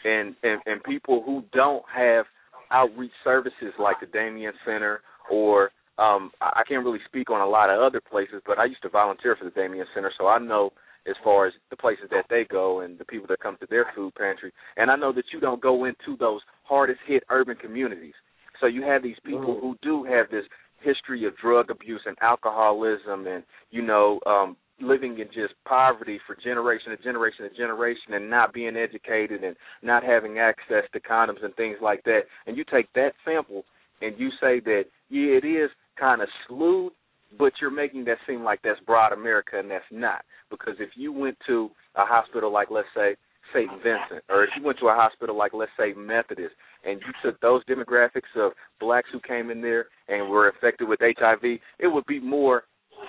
and, 0.04 0.36
and, 0.44 0.62
and 0.66 0.84
people 0.84 1.24
who 1.26 1.44
don't 1.54 1.84
have 1.94 2.26
outreach 2.72 3.12
services 3.24 3.74
like 3.80 4.00
the 4.00 4.08
Damien 4.08 4.54
Center 4.66 5.02
or 5.32 5.72
um 5.98 6.32
I 6.42 6.62
I 6.62 6.64
can't 6.68 6.84
really 6.84 7.00
speak 7.08 7.30
on 7.30 7.42
a 7.42 7.48
lot 7.48 7.70
of 7.70 7.82
other 7.82 8.02
places, 8.02 8.42
but 8.46 8.60
I 8.60 8.66
used 8.66 8.82
to 8.82 8.90
volunteer 8.90 9.36
for 9.36 9.46
the 9.46 9.52
Damien 9.52 9.86
Center, 9.94 10.12
so 10.18 10.28
I 10.28 10.40
know 10.40 10.72
as 11.08 11.16
far 11.24 11.48
as 11.48 11.54
the 11.70 11.78
places 11.78 12.06
that 12.12 12.26
they 12.30 12.46
go 12.50 12.82
and 12.82 12.98
the 12.98 13.06
people 13.06 13.28
that 13.30 13.40
come 13.40 13.58
to 13.60 13.68
their 13.70 13.88
food 13.96 14.14
pantry. 14.16 14.52
And 14.78 14.90
I 14.90 14.96
know 14.96 15.14
that 15.14 15.26
you 15.34 15.40
don't 15.40 15.62
go 15.62 15.86
into 15.86 16.18
those 16.20 16.42
hardest 16.64 17.00
hit 17.08 17.24
urban 17.30 17.58
communities. 17.58 18.14
So 18.60 18.68
you 18.68 18.84
have 18.84 19.04
these 19.04 19.18
people 19.24 19.60
who 19.60 19.78
do 19.82 20.04
have 20.06 20.30
this 20.30 20.46
history 20.82 21.26
of 21.26 21.38
drug 21.38 21.70
abuse 21.70 22.02
and 22.06 22.18
alcoholism 22.22 23.28
and, 23.28 23.44
you 23.72 23.82
know, 23.82 24.20
um 24.26 24.58
living 24.82 25.20
in 25.20 25.28
just 25.28 25.54
poverty 25.66 26.20
for 26.28 26.36
generation 26.36 26.90
to 26.90 26.98
generation 27.02 27.50
to 27.50 27.56
generation 27.56 28.14
and 28.14 28.30
not 28.30 28.54
being 28.54 28.76
educated 28.76 29.44
and 29.44 29.56
not 29.82 30.04
having 30.04 30.38
access 30.38 30.84
to 30.92 31.00
condoms 31.00 31.44
and 31.44 31.56
things 31.56 31.78
like 31.82 32.04
that. 32.04 32.22
And 32.46 32.58
you 32.58 32.66
take 32.70 32.92
that 32.94 33.12
sample 33.24 33.64
and 34.02 34.20
you 34.20 34.30
say 34.42 34.60
that, 34.60 34.84
yeah, 35.10 35.38
it 35.38 35.46
is 35.46 35.70
kind 35.98 36.22
of 36.22 36.28
slewed, 36.48 36.92
but 37.38 37.54
you're 37.60 37.72
making 37.72 38.06
that 38.06 38.18
seem 38.28 38.44
like 38.44 38.60
that's 38.64 38.80
broad 38.82 39.14
America, 39.14 39.60
and 39.60 39.70
that's 39.70 39.86
not. 39.92 40.24
Because 40.50 40.76
if 40.80 40.90
you 40.96 41.12
went 41.12 41.38
to 41.48 41.70
a 41.96 42.06
hospital 42.06 42.52
like, 42.52 42.70
let's 42.72 42.88
say, 42.96 43.16
St. 43.54 43.70
Vincent, 43.84 44.24
or 44.30 44.44
if 44.44 44.50
you 44.58 44.64
went 44.64 44.80
to 44.80 44.88
a 44.88 44.96
hospital 44.96 45.38
like, 45.38 45.54
let's 45.54 45.72
say, 45.78 45.94
Methodist, 45.94 46.56
and 46.84 47.00
you 47.02 47.14
took 47.24 47.40
those 47.42 47.64
demographics 47.66 48.34
of 48.36 48.54
blacks 48.80 49.08
who 49.12 49.20
came 49.20 49.50
in 49.50 49.62
there 49.62 49.86
and 50.08 50.30
were 50.30 50.50
infected 50.50 50.88
with 50.88 51.00
HIV, 51.00 51.44
it 51.80 51.88
would 51.88 52.06
be 52.06 52.20
more 52.20 52.64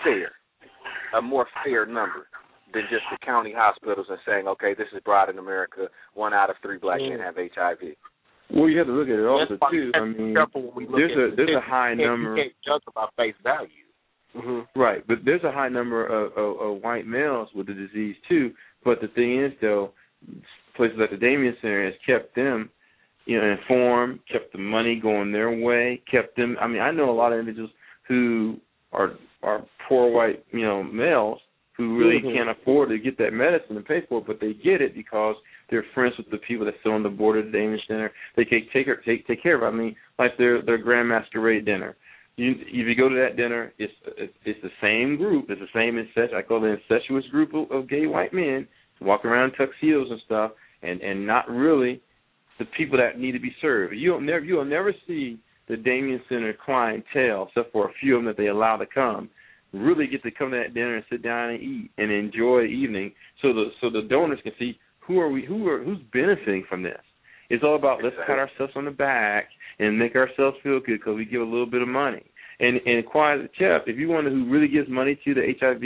fair, 0.05 0.33
a 1.17 1.23
more 1.23 1.47
fair 1.65 1.87
number 1.87 2.29
than 2.75 2.83
just 2.91 3.05
the 3.11 3.19
county 3.25 3.53
hospitals 3.57 4.07
and 4.11 4.19
saying, 4.27 4.47
okay, 4.47 4.75
this 4.75 4.89
is 4.95 5.01
broad 5.05 5.31
in 5.31 5.39
America, 5.39 5.89
one 6.15 6.35
out 6.35 6.51
of 6.51 6.57
three 6.63 6.79
black 6.79 7.01
men 7.01 7.19
mm. 7.19 7.25
have 7.25 7.37
HIV. 7.37 7.95
Well, 8.51 8.69
you 8.69 8.79
have 8.79 8.87
to 8.87 8.93
look 8.93 9.09
at 9.09 9.19
it 9.19 9.27
also 9.27 9.59
too. 9.71 9.91
I 9.95 10.05
mean, 10.05 10.35
careful 10.35 10.71
when 10.71 10.75
we 10.77 10.87
look 10.87 10.97
there's 10.97 11.33
a 11.33 11.37
there's 11.37 11.57
a 11.57 11.61
high 11.61 11.95
number. 11.95 12.37
You 12.37 12.43
can't 12.45 12.55
judge 12.65 12.83
about 12.87 13.11
face 13.17 13.35
value. 13.43 13.86
Mm-hmm. 14.37 14.81
Right, 14.81 15.07
but 15.07 15.19
there's 15.25 15.45
a 15.45 15.53
high 15.53 15.69
number 15.69 16.07
of, 16.07 16.33
of, 16.37 16.61
of 16.61 16.83
white 16.83 17.07
males 17.07 17.49
with 17.55 17.69
the 17.69 17.75
disease 17.75 18.17
too. 18.29 18.53
But 18.85 19.01
the 19.01 19.09
thing 19.09 19.43
is, 19.43 19.53
though, 19.61 19.93
places 20.77 20.99
like 20.99 21.11
the 21.11 21.17
Damien 21.17 21.57
Center 21.61 21.85
has 21.87 21.95
kept 22.07 22.35
them, 22.37 22.71
you 23.25 23.41
know, 23.41 23.51
informed, 23.51 24.21
kept 24.31 24.53
the 24.53 24.59
money 24.59 25.01
going 25.01 25.33
their 25.33 25.51
way, 25.51 26.03
kept 26.11 26.37
them. 26.37 26.57
I 26.61 26.67
mean, 26.67 26.81
I 26.81 26.91
know 26.91 27.11
a 27.11 27.13
lot 27.13 27.33
of 27.33 27.41
individuals 27.41 27.73
who 28.07 28.59
are 28.93 29.13
are 29.43 29.65
poor 29.89 30.11
white, 30.11 30.45
you 30.53 30.63
know, 30.63 30.83
males 30.83 31.41
who 31.77 31.99
really 31.99 32.21
Mhm. 32.21 32.35
can't 32.35 32.49
afford 32.49 32.89
to 32.89 32.99
get 32.99 33.19
that 33.19 33.33
medicine 33.33 33.77
and 33.77 33.85
pay 33.85 34.01
for 34.03 34.19
it, 34.19 34.27
but 34.27 34.41
they 34.41 34.55
get 34.55 34.81
it 34.81 34.95
because 34.95 35.37
they're 35.69 35.83
friends 35.95 36.17
with 36.17 36.31
the 36.31 36.39
people 36.39 36.65
that 36.65 36.75
sit 36.83 36.91
on 36.91 37.03
the 37.03 37.09
board 37.09 37.37
of 37.37 37.47
the 37.47 37.51
Damien 37.53 37.81
Center. 37.87 38.13
They 38.35 38.45
take 38.45 38.71
take 38.73 38.87
take 39.05 39.27
take 39.27 39.43
care 39.43 39.57
of. 39.57 39.63
It. 39.63 39.67
I 39.67 39.71
mean, 39.71 39.97
like 40.19 40.37
their 40.37 40.63
their 40.63 40.79
grand 40.79 41.09
masquerade 41.09 41.65
dinner 41.65 41.97
you 42.37 42.53
if 42.53 42.87
you 42.87 42.95
go 42.95 43.09
to 43.09 43.15
that 43.15 43.37
dinner, 43.37 43.73
it's 43.79 43.93
it's, 44.45 44.63
the 44.63 44.71
same 44.81 45.17
group. 45.17 45.47
It's 45.49 45.61
the 45.61 45.79
same 45.79 45.99
incest. 45.99 46.35
I 46.35 46.43
call 46.43 46.59
it 46.59 46.69
the 46.69 46.97
incestuous 46.97 47.25
group 47.31 47.55
of, 47.55 47.71
of 47.71 47.89
gay 47.89 48.07
white 48.07 48.33
men 48.33 48.67
walking 49.01 49.31
around 49.31 49.53
tuxedos 49.53 50.09
and 50.11 50.21
stuff, 50.25 50.53
and 50.83 51.01
and 51.01 51.27
not 51.27 51.49
really 51.49 52.01
the 52.59 52.67
people 52.77 52.99
that 52.99 53.19
need 53.19 53.33
to 53.33 53.41
be 53.41 53.55
served. 53.61 53.95
You'll 53.97 54.21
never 54.21 54.45
you'll 54.45 54.65
never 54.65 54.93
see 55.07 55.39
the 55.69 55.77
Damien 55.77 56.21
Center 56.29 56.55
clientele, 56.65 57.49
except 57.49 57.73
for 57.73 57.89
a 57.89 57.93
few 58.01 58.17
of 58.17 58.21
them 58.21 58.27
that 58.27 58.37
they 58.37 58.49
allow 58.49 58.77
to 58.77 58.87
come, 58.87 59.29
really 59.73 60.07
get 60.07 60.23
to 60.23 60.31
come 60.31 60.51
to 60.51 60.57
that 60.57 60.75
dinner 60.75 60.97
and 60.97 61.05
sit 61.11 61.23
down 61.23 61.51
and 61.51 61.63
eat 61.63 61.91
and 61.99 62.11
enjoy 62.11 62.63
the 62.63 62.67
evening, 62.67 63.13
so 63.43 63.53
the 63.53 63.71
so 63.81 63.91
the 63.91 64.03
donors 64.03 64.41
can 64.43 64.53
see 64.59 64.79
who 65.01 65.19
are 65.21 65.31
we 65.31 65.45
who 65.45 65.67
are 65.69 65.83
who's 65.83 65.99
benefiting 66.13 66.65
from 66.69 66.83
this. 66.83 67.01
It's 67.51 67.63
all 67.65 67.77
about 67.77 68.03
let's 68.03 68.17
pat 68.27 68.39
ourselves 68.39 68.73
on 68.77 68.85
the 68.85 68.91
back 68.91 69.49
and 69.79 69.99
make 69.99 70.17
ourselves 70.17 70.57
feel 70.63 70.81
good 70.81 70.99
because 70.99 71.17
we 71.17 71.25
give 71.25 71.41
a 71.41 71.45
little 71.45 71.67
bit 71.67 71.83
of 71.83 71.89
money. 71.89 72.25
And 72.59 72.81
and 72.87 73.05
quiet 73.05 73.51
chef, 73.59 73.83
if 73.87 73.99
you 73.99 74.09
wonder 74.09 74.31
who 74.31 74.51
really 74.51 74.69
gives 74.69 74.89
money 74.89 75.19
to 75.25 75.35
the 75.35 75.43
HIV 75.61 75.83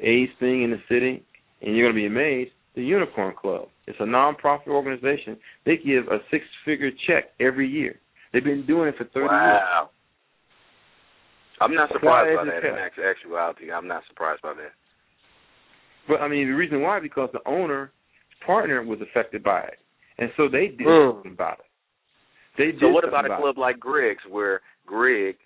AIDS 0.00 0.32
thing 0.40 0.62
in 0.62 0.70
the 0.70 0.80
city, 0.88 1.24
and 1.62 1.76
you're 1.76 1.86
going 1.90 1.94
to 1.94 2.00
be 2.00 2.06
amazed, 2.06 2.50
the 2.74 2.82
Unicorn 2.82 3.34
Club. 3.40 3.68
It's 3.86 3.98
a 4.00 4.04
nonprofit 4.04 4.68
organization. 4.68 5.36
They 5.64 5.76
give 5.76 6.06
a 6.08 6.18
six-figure 6.30 6.90
check 7.06 7.30
every 7.40 7.68
year. 7.68 7.96
They've 8.32 8.44
been 8.44 8.66
doing 8.66 8.88
it 8.88 8.96
for 8.96 9.04
30 9.04 9.18
years. 9.18 9.30
Wow. 9.30 9.90
I'm 11.60 11.74
not 11.74 11.88
surprised 11.92 12.36
by 12.36 12.44
that 12.44 12.64
in 12.64 12.74
actuality. 12.76 13.72
I'm 13.72 13.88
not 13.88 14.02
surprised 14.08 14.42
by 14.42 14.54
that. 14.54 14.72
But 16.06 16.20
I 16.20 16.28
mean, 16.28 16.46
the 16.46 16.54
reason 16.54 16.82
why 16.82 17.00
because 17.00 17.30
the 17.32 17.40
owner 17.46 17.90
partner 18.46 18.82
was 18.82 19.00
affected 19.00 19.42
by 19.42 19.60
it, 19.60 19.78
and 20.18 20.30
so 20.36 20.48
they 20.48 20.68
did 20.68 20.86
Mm. 20.86 21.14
something 21.14 21.32
about 21.32 21.60
it. 21.60 21.66
They 22.56 22.72
did 22.72 22.80
So 22.80 22.88
what 22.88 23.04
something 23.04 23.18
about 23.20 23.30
a 23.30 23.34
it. 23.34 23.40
club 23.40 23.58
like 23.58 23.78
Greg's 23.78 24.24
where 24.26 24.60
Greg 24.86 25.36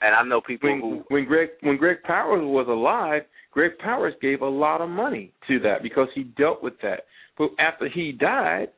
and 0.00 0.14
I 0.14 0.22
know 0.22 0.40
people 0.40 0.70
when 0.70 0.80
who 0.80 1.04
when 1.08 1.24
Greg 1.24 1.50
when 1.60 1.76
Greg 1.76 2.02
Powers 2.02 2.42
was 2.44 2.66
alive, 2.68 3.22
Greg 3.52 3.78
Powers 3.78 4.14
gave 4.20 4.42
a 4.42 4.48
lot 4.48 4.80
of 4.80 4.88
money 4.88 5.32
to 5.48 5.58
that 5.60 5.82
because 5.82 6.08
he 6.14 6.24
dealt 6.24 6.62
with 6.62 6.78
that. 6.82 7.06
But 7.38 7.50
after 7.58 7.88
he 7.88 8.12
died, 8.12 8.68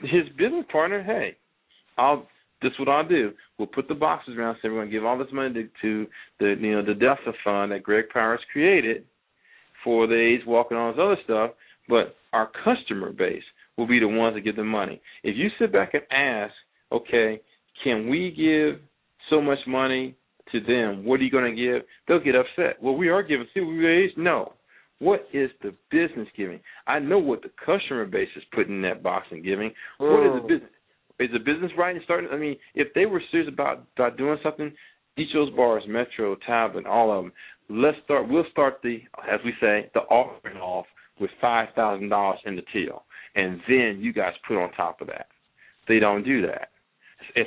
his 0.00 0.28
business 0.36 0.64
partner, 0.70 1.02
hey, 1.02 1.36
I'll 1.96 2.26
this 2.60 2.72
is 2.72 2.78
what 2.78 2.88
I'll 2.88 3.06
do. 3.06 3.32
We'll 3.56 3.68
put 3.68 3.88
the 3.88 3.94
boxes 3.94 4.36
around. 4.36 4.56
so 4.60 4.68
we're 4.68 4.84
to 4.84 4.90
give 4.90 5.04
all 5.04 5.16
this 5.18 5.32
money 5.32 5.54
to, 5.54 5.68
to 5.82 6.06
the 6.40 6.56
you 6.60 6.72
know 6.72 6.84
the 6.84 6.92
DEFA 6.94 7.32
fund 7.44 7.72
that 7.72 7.82
Greg 7.82 8.06
Powers 8.12 8.40
created 8.52 9.04
for 9.84 10.06
the 10.06 10.14
AIDS 10.14 10.44
walk 10.46 10.68
and 10.70 10.78
all 10.78 10.92
this 10.92 11.00
other 11.00 11.16
stuff. 11.24 11.50
But 11.88 12.16
our 12.32 12.50
customer 12.64 13.12
base 13.12 13.42
will 13.78 13.86
be 13.86 14.00
the 14.00 14.08
ones 14.08 14.34
that 14.34 14.42
give 14.42 14.56
the 14.56 14.64
money. 14.64 15.00
If 15.22 15.36
you 15.36 15.48
sit 15.58 15.72
back 15.72 15.94
and 15.94 16.02
ask, 16.10 16.52
okay, 16.92 17.40
can 17.82 18.08
we 18.10 18.30
give 18.36 18.82
so 19.30 19.40
much 19.40 19.58
money 19.66 20.16
to 20.52 20.60
them? 20.60 21.04
What 21.04 21.20
are 21.20 21.22
you 21.22 21.30
going 21.30 21.54
to 21.54 21.62
give? 21.62 21.82
They'll 22.06 22.20
get 22.20 22.34
upset. 22.34 22.82
Well, 22.82 22.96
we 22.96 23.08
are 23.08 23.22
giving. 23.22 23.46
See, 23.54 23.60
we 23.60 23.78
raised. 23.78 24.18
No. 24.18 24.52
What 24.98 25.28
is 25.32 25.48
the 25.62 25.72
business 25.92 26.26
giving? 26.36 26.58
I 26.88 26.98
know 26.98 27.20
what 27.20 27.42
the 27.42 27.50
customer 27.64 28.04
base 28.04 28.28
is 28.36 28.42
putting 28.52 28.76
in 28.76 28.82
that 28.82 29.02
box 29.02 29.28
and 29.30 29.44
giving. 29.44 29.72
What 29.98 30.26
is 30.26 30.32
the 30.32 30.40
oh. 30.42 30.48
business? 30.48 30.70
Is 31.20 31.30
the 31.32 31.38
business 31.38 31.72
right 31.76 31.94
and 31.94 32.04
starting? 32.04 32.30
I 32.32 32.36
mean, 32.36 32.56
if 32.74 32.92
they 32.94 33.06
were 33.06 33.22
serious 33.30 33.48
about 33.52 33.84
about 33.96 34.16
doing 34.16 34.38
something, 34.42 34.72
each 35.16 35.34
of 35.34 35.46
those 35.46 35.56
bars, 35.56 35.82
Metro, 35.88 36.36
Tavern, 36.46 36.86
all 36.86 37.16
of 37.16 37.24
them, 37.24 37.32
let's 37.68 37.96
start. 38.04 38.28
We'll 38.28 38.44
start 38.52 38.78
the, 38.82 38.98
as 39.30 39.40
we 39.44 39.52
say, 39.60 39.90
the 39.94 40.00
offering 40.00 40.58
off 40.58 40.86
with 41.20 41.30
five 41.40 41.68
thousand 41.74 42.08
dollars 42.08 42.38
in 42.44 42.56
the 42.56 42.62
till, 42.72 43.04
and 43.38 43.60
then 43.68 43.98
you 44.00 44.12
guys 44.12 44.32
put 44.46 44.56
on 44.62 44.70
top 44.72 45.00
of 45.00 45.06
that. 45.08 45.26
They 45.88 45.98
don't 45.98 46.22
do 46.24 46.42
that, 46.46 46.68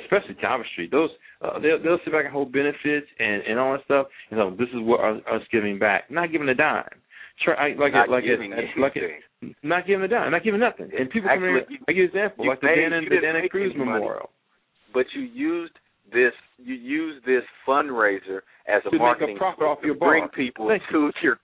especially 0.02 0.34
Street. 0.72 0.90
Those 0.90 1.10
uh, 1.42 1.58
they'll 1.60 1.80
they'll 1.82 1.98
sit 2.04 2.12
back 2.12 2.24
and 2.24 2.32
hold 2.32 2.52
benefits 2.52 3.06
and 3.18 3.42
and 3.48 3.58
all 3.58 3.72
that 3.72 3.84
stuff. 3.84 4.06
And 4.30 4.38
so 4.38 4.50
this 4.58 4.68
is 4.70 4.80
what 4.80 5.00
us, 5.00 5.42
giving 5.52 5.78
back, 5.78 6.10
not 6.10 6.32
giving 6.32 6.48
a 6.48 6.54
dime. 6.54 6.84
Try 7.44 7.54
I, 7.54 7.68
like 7.78 7.92
not 7.92 8.08
it, 8.08 8.10
like 8.10 8.24
giving 8.24 8.52
it, 8.52 8.64
like 8.78 8.92
it, 8.96 9.54
not 9.62 9.86
giving 9.86 10.04
a 10.04 10.08
dime, 10.08 10.30
not 10.30 10.44
giving 10.44 10.60
nothing. 10.60 10.90
And 10.98 11.08
people 11.10 11.30
come 11.32 11.44
in. 11.44 11.64
You- 11.68 11.78
I 11.88 11.92
give 11.92 12.04
example, 12.06 12.44
you 12.44 12.50
like 12.50 12.60
the 12.60 12.66
made- 12.66 12.76
Dana 12.76 13.00
you 13.00 13.08
the 13.08 13.20
Dana 13.20 13.48
Cruz 13.48 13.72
money. 13.76 13.90
Memorial. 13.90 14.30
but 14.92 15.06
you 15.14 15.22
used 15.22 15.72
this 16.12 16.34
you 16.58 16.74
used 16.74 17.24
this 17.24 17.42
fundraiser 17.66 18.40
as 18.68 18.82
a 18.86 18.90
To 18.90 18.92
make 18.92 19.00
a 19.00 19.02
marketing 19.02 19.36
profit 19.38 19.64
off 19.64 19.80
to 19.80 19.86
your 19.86 19.94
bring 19.96 20.24
bar. 20.24 20.28
people 20.30 20.68
Thank 20.68 20.82
to 20.90 21.10
your 21.22 21.38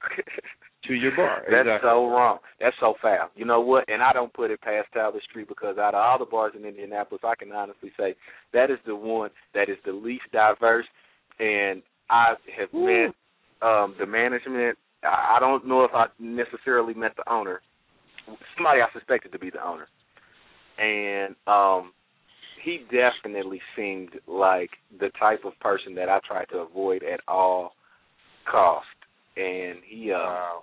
to 0.88 0.94
your 0.94 1.14
bar. 1.14 1.42
That's 1.48 1.66
exactly. 1.66 1.88
so 1.88 2.08
wrong. 2.08 2.38
That's 2.60 2.76
so 2.80 2.94
foul. 3.00 3.30
You 3.36 3.44
know 3.44 3.60
what? 3.60 3.84
And 3.88 4.02
I 4.02 4.12
don't 4.12 4.32
put 4.32 4.50
it 4.50 4.60
past 4.60 4.88
Talbott 4.92 5.22
Street 5.28 5.48
because 5.48 5.78
out 5.78 5.94
of 5.94 6.00
all 6.00 6.18
the 6.18 6.24
bars 6.24 6.54
in 6.56 6.64
Indianapolis, 6.64 7.22
I 7.24 7.34
can 7.38 7.52
honestly 7.52 7.92
say 7.96 8.16
that 8.52 8.70
is 8.70 8.78
the 8.86 8.96
one 8.96 9.30
that 9.54 9.68
is 9.68 9.76
the 9.84 9.92
least 9.92 10.24
diverse. 10.32 10.86
And 11.38 11.82
I 12.10 12.34
have 12.58 12.72
met 12.72 13.14
um 13.62 13.94
the 14.00 14.06
management. 14.06 14.78
I 15.04 15.36
I 15.36 15.40
don't 15.40 15.66
know 15.66 15.84
if 15.84 15.92
I 15.94 16.06
necessarily 16.18 16.94
met 16.94 17.12
the 17.16 17.30
owner. 17.30 17.60
Somebody 18.56 18.80
I 18.80 18.86
suspected 18.92 19.32
to 19.32 19.38
be 19.38 19.50
the 19.50 19.64
owner. 19.64 19.86
And 20.78 21.36
um 21.46 21.92
he 22.64 22.80
definitely 22.90 23.60
seemed 23.76 24.10
like 24.26 24.70
the 24.98 25.10
type 25.18 25.44
of 25.44 25.52
person 25.60 25.94
that 25.94 26.08
I 26.08 26.18
try 26.26 26.44
to 26.46 26.58
avoid 26.58 27.02
at 27.04 27.20
all 27.28 27.72
cost. 28.50 28.86
And 29.36 29.78
he 29.86 30.12
uh 30.12 30.16
Wow. 30.16 30.62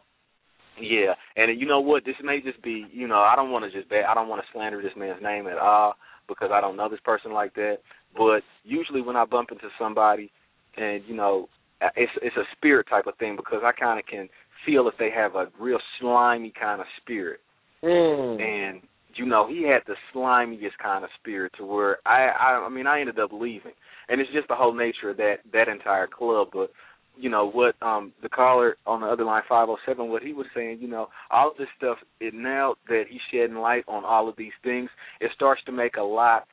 Yeah, 0.81 1.13
and 1.35 1.59
you 1.59 1.67
know 1.67 1.79
what? 1.79 2.03
This 2.05 2.15
may 2.23 2.41
just 2.41 2.61
be, 2.61 2.85
you 2.91 3.07
know, 3.07 3.19
I 3.19 3.35
don't 3.35 3.51
want 3.51 3.65
to 3.65 3.77
just 3.77 3.89
bad, 3.89 4.05
I 4.09 4.13
don't 4.13 4.27
want 4.27 4.41
to 4.41 4.47
slander 4.51 4.81
this 4.81 4.91
man's 4.97 5.23
name 5.23 5.47
at 5.47 5.57
all 5.57 5.95
because 6.27 6.49
I 6.51 6.61
don't 6.61 6.75
know 6.75 6.89
this 6.89 6.99
person 7.03 7.31
like 7.31 7.53
that. 7.55 7.77
But 8.17 8.41
usually 8.63 9.01
when 9.01 9.15
I 9.15 9.25
bump 9.25 9.51
into 9.51 9.67
somebody, 9.79 10.31
and 10.77 11.03
you 11.07 11.15
know, 11.15 11.47
it's 11.95 12.11
it's 12.21 12.35
a 12.37 12.43
spirit 12.55 12.87
type 12.89 13.07
of 13.07 13.17
thing 13.17 13.35
because 13.35 13.61
I 13.63 13.71
kind 13.71 13.99
of 13.99 14.05
can 14.05 14.29
feel 14.65 14.87
if 14.87 14.95
they 14.97 15.09
have 15.15 15.35
a 15.35 15.47
real 15.59 15.79
slimy 15.99 16.53
kind 16.59 16.81
of 16.81 16.87
spirit. 17.01 17.39
Mm. 17.83 18.41
And 18.41 18.81
you 19.15 19.25
know, 19.25 19.47
he 19.47 19.63
had 19.63 19.81
the 19.87 19.95
slimiest 20.13 20.77
kind 20.81 21.03
of 21.03 21.09
spirit 21.19 21.53
to 21.57 21.65
where 21.65 21.97
I, 22.05 22.27
I 22.27 22.65
I 22.65 22.69
mean 22.69 22.87
I 22.87 22.99
ended 22.99 23.19
up 23.19 23.31
leaving. 23.31 23.71
And 24.07 24.21
it's 24.21 24.31
just 24.33 24.47
the 24.47 24.55
whole 24.55 24.73
nature 24.73 25.09
of 25.09 25.17
that 25.17 25.37
that 25.53 25.67
entire 25.67 26.07
club. 26.07 26.49
But 26.53 26.71
you 27.17 27.29
know 27.29 27.49
what 27.49 27.75
um 27.81 28.11
the 28.21 28.29
caller 28.29 28.77
on 28.85 29.01
the 29.01 29.07
other 29.07 29.23
line 29.23 29.43
five 29.47 29.69
oh 29.69 29.77
seven 29.85 30.09
what 30.09 30.21
he 30.21 30.33
was 30.33 30.45
saying 30.55 30.77
you 30.81 30.87
know 30.87 31.07
all 31.31 31.51
of 31.51 31.57
this 31.57 31.67
stuff 31.77 31.97
it 32.19 32.33
now 32.33 32.75
that 32.87 33.03
he's 33.09 33.21
shedding 33.31 33.57
light 33.57 33.83
on 33.87 34.03
all 34.03 34.27
of 34.27 34.35
these 34.37 34.53
things 34.63 34.89
it 35.21 35.31
starts 35.35 35.61
to 35.65 35.71
make 35.71 35.97
a 35.97 36.01
lot 36.01 36.45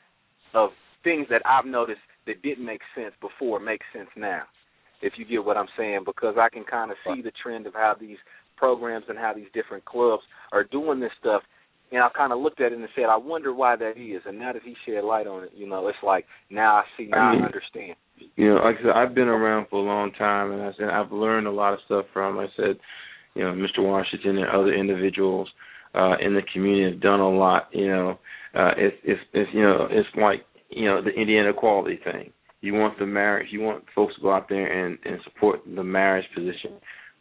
of 0.55 0.71
things 1.05 1.27
that 1.31 1.43
i've 1.45 1.67
noticed 1.67 2.01
that 2.27 2.43
didn't 2.43 2.65
make 2.65 2.81
sense 2.95 3.15
before 3.21 3.59
make 3.59 3.81
sense 3.95 4.09
now 4.17 4.43
if 5.01 5.15
you 5.17 5.25
get 5.25 5.45
what 5.45 5.57
i'm 5.57 5.67
saying 5.77 6.01
because 6.05 6.37
i 6.39 6.49
can 6.49 6.65
kind 6.65 6.91
of 6.91 6.97
see 7.05 7.23
the 7.23 7.33
trend 7.43 7.67
of 7.67 7.75
how 7.75 7.95
these 7.99 8.19
programs 8.57 9.05
and 9.09 9.19
how 9.19 9.33
these 9.35 9.49
different 9.53 9.85
clubs 9.85 10.23
are 10.53 10.65
doing 10.65 11.01
this 11.01 11.11
stuff 11.19 11.43
and 11.93 12.03
I 12.03 12.09
kind 12.17 12.33
of 12.33 12.41
looked 12.41 12.61
at 12.61 12.73
it 12.73 12.79
and 12.79 12.89
said, 12.97 13.05
I 13.05 13.17
wonder 13.17 13.55
why 13.55 13.77
that 13.77 13.97
is. 13.97 14.23
And 14.27 14.39
now 14.39 14.53
that 14.53 14.63
he 14.63 14.75
shed 14.87 15.05
light 15.05 15.27
on 15.27 15.45
it, 15.45 15.51
you 15.55 15.69
know, 15.69 15.87
it's 15.89 15.99
like 16.03 16.25
now 16.51 16.77
I 16.77 16.85
see, 16.97 17.07
now 17.07 17.19
I, 17.19 17.33
mean, 17.35 17.43
I 17.43 17.47
understand 17.47 17.97
you 18.37 18.49
know, 18.49 18.61
like 18.61 18.77
I 18.81 18.83
said, 18.83 18.93
I've 18.95 19.15
been 19.15 19.29
around 19.29 19.67
for 19.69 19.81
a 19.81 19.87
long 19.87 20.13
time, 20.13 20.53
and 20.53 20.63
I 20.63 20.71
said 20.79 20.89
I've 20.89 21.13
learned 21.13 21.47
a 21.47 21.53
lot 21.53 21.73
of 21.73 21.81
stuff 21.85 22.07
from. 22.13 22.39
I 22.39 22.47
said, 22.57 22.79
you 23.35 23.43
know, 23.43 23.53
Mr. 23.53 23.79
Washington 23.79 24.39
and 24.39 24.49
other 24.49 24.73
individuals 24.73 25.49
uh, 25.95 26.17
in 26.21 26.35
the 26.35 26.43
community 26.53 26.93
have 26.93 27.03
done 27.03 27.21
a 27.21 27.31
lot. 27.31 27.69
You 27.73 27.89
know, 27.89 28.11
uh, 28.55 28.73
it's 28.77 28.97
it's 29.05 29.21
it's 29.33 29.51
you 29.53 29.63
know 29.63 29.87
it's 29.91 30.09
like 30.21 30.45
you 30.71 30.87
know 30.87 31.03
the 31.03 31.11
Indiana 31.11 31.51
equality 31.51 31.99
thing. 32.03 32.33
You 32.61 32.75
want 32.75 32.99
the 32.99 33.07
marriage, 33.07 33.49
you 33.51 33.61
want 33.61 33.85
folks 33.95 34.15
to 34.17 34.23
go 34.23 34.33
out 34.33 34.49
there 34.49 34.87
and 34.87 34.99
and 35.05 35.19
support 35.25 35.61
the 35.67 35.85
marriage 35.85 36.27
position, 36.35 36.73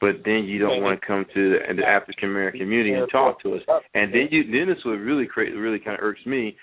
but 0.02 0.16
then 0.26 0.43
you 0.43 0.60
don't 0.60 0.82
want 0.82 0.99
to 0.99 1.08
come 1.08 1.26
to 1.34 1.49
the, 1.52 1.76
the 1.76 1.88
African 1.88 2.30
American 2.30 2.60
community 2.60 2.93
and 2.93 3.10
talk 3.12 3.41
to 3.43 3.56
us. 3.56 3.62
And 3.93 4.14
then 4.14 4.28
you 4.32 4.43
then 4.43 4.68
this 4.68 4.84
would 4.84 4.99
really 4.99 5.28
create 5.28 5.52
really 5.52 5.80
kind 5.80 5.97
of 5.97 6.04
irks 6.04 6.26
me 6.26 6.58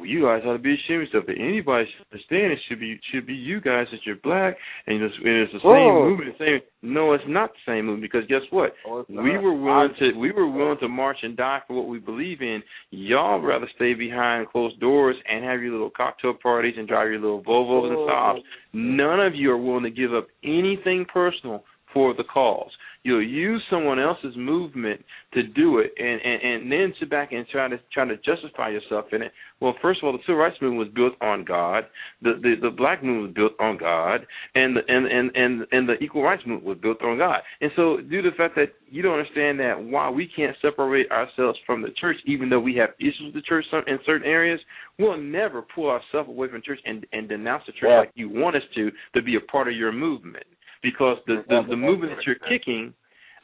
you 0.00 0.22
guys 0.22 0.42
ought 0.46 0.54
to 0.54 0.58
be 0.58 0.74
ashamed 0.74 1.02
of 1.02 1.08
stuff. 1.08 1.24
But 1.26 1.36
anybody 1.38 1.86
should 1.86 2.06
understand 2.12 2.52
it 2.52 2.58
should 2.68 2.80
be 2.80 2.98
should 3.12 3.26
be 3.26 3.34
you 3.34 3.60
guys 3.60 3.86
that 3.92 4.00
you're 4.04 4.16
black 4.16 4.56
and 4.86 5.02
it's, 5.02 5.14
and 5.16 5.36
it's 5.36 5.52
the 5.52 5.58
same 5.58 5.70
Whoa. 5.70 6.08
movement. 6.08 6.38
The 6.38 6.44
same. 6.44 6.60
No, 6.82 7.12
it's 7.12 7.24
not 7.26 7.50
the 7.52 7.72
same 7.72 7.86
movement 7.86 8.10
because 8.10 8.26
guess 8.28 8.42
what? 8.50 8.72
Oh, 8.86 9.04
we 9.08 9.38
were 9.38 9.54
willing 9.54 9.94
to 9.98 10.12
we 10.18 10.32
were 10.32 10.50
willing 10.50 10.78
to 10.80 10.88
march 10.88 11.18
and 11.22 11.36
die 11.36 11.60
for 11.66 11.74
what 11.74 11.88
we 11.88 11.98
believe 11.98 12.40
in. 12.40 12.62
Y'all 12.90 13.40
rather 13.40 13.68
stay 13.76 13.94
behind 13.94 14.48
closed 14.48 14.80
doors 14.80 15.16
and 15.30 15.44
have 15.44 15.62
your 15.62 15.72
little 15.72 15.90
cocktail 15.90 16.34
parties 16.34 16.74
and 16.76 16.88
drive 16.88 17.08
your 17.08 17.20
little 17.20 17.42
Volvos 17.42 17.88
and 17.88 17.98
Saabs. 18.08 18.40
None 18.72 19.20
of 19.20 19.34
you 19.34 19.50
are 19.50 19.58
willing 19.58 19.84
to 19.84 19.90
give 19.90 20.14
up 20.14 20.28
anything 20.42 21.04
personal 21.12 21.64
for 21.92 22.14
the 22.14 22.24
cause. 22.24 22.70
You'll 23.04 23.26
use 23.26 23.60
someone 23.68 23.98
else's 23.98 24.36
movement 24.36 25.04
to 25.34 25.42
do 25.42 25.78
it, 25.78 25.92
and, 25.98 26.20
and 26.22 26.42
and 26.42 26.72
then 26.72 26.94
sit 27.00 27.10
back 27.10 27.32
and 27.32 27.44
try 27.48 27.66
to 27.66 27.80
try 27.92 28.06
to 28.06 28.16
justify 28.18 28.68
yourself 28.68 29.06
in 29.10 29.22
it. 29.22 29.32
Well, 29.58 29.74
first 29.82 30.00
of 30.00 30.06
all, 30.06 30.12
the 30.12 30.20
civil 30.24 30.36
rights 30.36 30.56
movement 30.62 30.86
was 30.86 30.94
built 30.94 31.14
on 31.20 31.44
God. 31.44 31.84
The 32.22 32.34
the, 32.40 32.54
the 32.62 32.70
black 32.70 33.02
movement 33.02 33.26
was 33.26 33.34
built 33.34 33.52
on 33.58 33.76
God, 33.76 34.24
and 34.54 34.76
the 34.76 34.82
and, 34.86 35.06
and 35.06 35.34
and 35.34 35.66
and 35.72 35.88
the 35.88 35.94
equal 36.00 36.22
rights 36.22 36.44
movement 36.46 36.64
was 36.64 36.78
built 36.78 37.02
on 37.02 37.18
God. 37.18 37.40
And 37.60 37.72
so, 37.74 37.96
due 38.08 38.22
to 38.22 38.30
the 38.30 38.36
fact 38.36 38.54
that 38.54 38.72
you 38.88 39.02
don't 39.02 39.18
understand 39.18 39.58
that 39.58 39.82
why 39.82 40.08
we 40.08 40.30
can't 40.36 40.56
separate 40.62 41.10
ourselves 41.10 41.58
from 41.66 41.82
the 41.82 41.90
church, 42.00 42.18
even 42.26 42.48
though 42.50 42.60
we 42.60 42.76
have 42.76 42.90
issues 43.00 43.22
with 43.24 43.34
the 43.34 43.42
church 43.42 43.64
in 43.88 43.98
certain 44.06 44.28
areas, 44.28 44.60
we'll 45.00 45.16
never 45.16 45.62
pull 45.74 45.90
ourselves 45.90 46.28
away 46.28 46.48
from 46.48 46.62
church 46.62 46.80
and 46.84 47.04
and 47.12 47.28
denounce 47.28 47.64
the 47.66 47.72
church 47.72 47.90
yeah. 47.90 47.98
like 47.98 48.12
you 48.14 48.28
want 48.28 48.54
us 48.54 48.62
to 48.76 48.92
to 49.16 49.22
be 49.22 49.34
a 49.34 49.40
part 49.50 49.66
of 49.66 49.74
your 49.74 49.90
movement 49.90 50.46
because 50.82 51.18
the 51.26 51.44
the, 51.48 51.62
the 51.70 51.76
movement 51.76 52.12
that 52.16 52.26
you're 52.26 52.36
kicking 52.48 52.92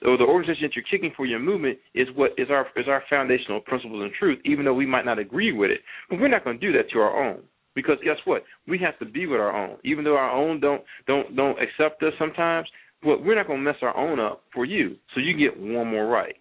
or 0.05 0.16
the 0.16 0.24
organization 0.24 0.64
that 0.64 0.76
you're 0.76 0.84
kicking 0.91 1.12
for 1.16 1.26
your 1.26 1.41
movement 1.41 1.78
is 1.95 2.07
what 2.14 2.32
is 2.39 2.49
our 2.51 2.66
is 2.76 2.86
our 2.89 3.03
foundational 3.11 3.61
principles 3.61 4.03
and 4.03 4.12
truth, 4.18 4.39
even 4.45 4.64
though 4.64 4.74
we 4.74 4.86
might 4.86 5.05
not 5.05 5.18
agree 5.18 5.53
with 5.53 5.70
it. 5.70 5.80
But 6.09 6.20
we're 6.20 6.28
not 6.28 6.45
going 6.45 6.59
to 6.59 6.66
do 6.66 6.76
that 6.76 6.91
to 6.91 6.99
our 6.99 7.28
own. 7.28 7.41
Because 7.74 7.97
guess 8.05 8.16
what? 8.24 8.43
We 8.66 8.78
have 8.78 8.99
to 8.99 9.05
be 9.05 9.26
with 9.26 9.41
our 9.41 9.55
own. 9.57 9.76
Even 9.84 10.05
though 10.05 10.16
our 10.16 10.30
own 10.30 10.61
don't 10.61 10.82
don't 11.07 11.34
don't 11.36 11.59
accept 11.62 12.03
us 12.03 12.12
sometimes, 12.18 12.68
well, 13.05 13.18
we're 13.22 13.36
not 13.36 13.47
going 13.47 13.61
to 13.61 13.64
mess 13.64 13.80
our 13.82 13.97
own 13.97 14.18
up 14.18 14.43
for 14.53 14.64
you. 14.64 14.97
So 15.14 15.20
you 15.20 15.36
get 15.36 15.59
one 15.59 15.89
more 15.89 16.07
right. 16.07 16.34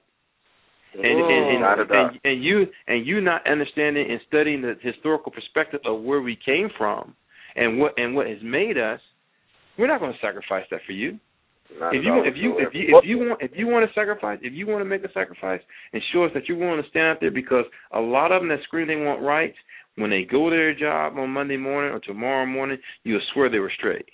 And, 0.93 1.05
and, 1.05 1.63
and, 1.63 1.91
and, 1.91 2.19
and 2.23 2.43
you 2.43 2.65
and 2.87 3.05
you 3.05 3.21
not 3.21 3.47
understanding 3.47 4.09
and 4.09 4.19
studying 4.27 4.61
the 4.61 4.75
historical 4.81 5.31
perspective 5.31 5.79
of 5.85 6.01
where 6.01 6.21
we 6.21 6.37
came 6.43 6.69
from 6.75 7.15
and 7.55 7.77
what 7.77 7.93
and 7.97 8.15
what 8.15 8.27
has 8.27 8.39
made 8.43 8.77
us, 8.77 8.99
we're 9.77 9.87
not 9.87 9.99
going 9.99 10.13
to 10.13 10.19
sacrifice 10.19 10.65
that 10.71 10.81
for 10.85 10.93
you. 10.93 11.19
Not 11.79 11.95
if 11.95 12.03
you 12.03 12.23
if 12.23 12.33
you 12.37 12.59
if 12.59 12.73
you 12.73 12.97
if 12.97 13.05
you 13.05 13.17
want 13.17 13.41
if 13.41 13.51
you 13.55 13.67
want 13.67 13.87
to 13.87 13.93
sacrifice 13.93 14.39
if 14.41 14.53
you 14.53 14.65
want 14.67 14.81
to 14.81 14.85
make 14.85 15.03
a 15.03 15.11
sacrifice 15.11 15.59
ensure 15.91 16.27
us 16.27 16.31
that 16.33 16.47
you're 16.47 16.57
willing 16.57 16.81
to 16.81 16.89
stand 16.89 17.07
out 17.07 17.17
there 17.19 17.31
because 17.31 17.65
a 17.91 17.99
lot 17.99 18.31
of 18.31 18.41
them 18.41 18.49
that 18.49 18.59
scream 18.63 18.87
they 18.87 18.95
want 18.95 19.21
rights 19.21 19.57
when 19.95 20.09
they 20.09 20.23
go 20.23 20.49
to 20.49 20.55
their 20.55 20.73
job 20.73 21.17
on 21.17 21.29
Monday 21.29 21.57
morning 21.57 21.91
or 21.91 21.99
tomorrow 21.99 22.45
morning 22.45 22.77
you'll 23.03 23.21
swear 23.33 23.49
they 23.49 23.59
were 23.59 23.71
straight. 23.77 24.05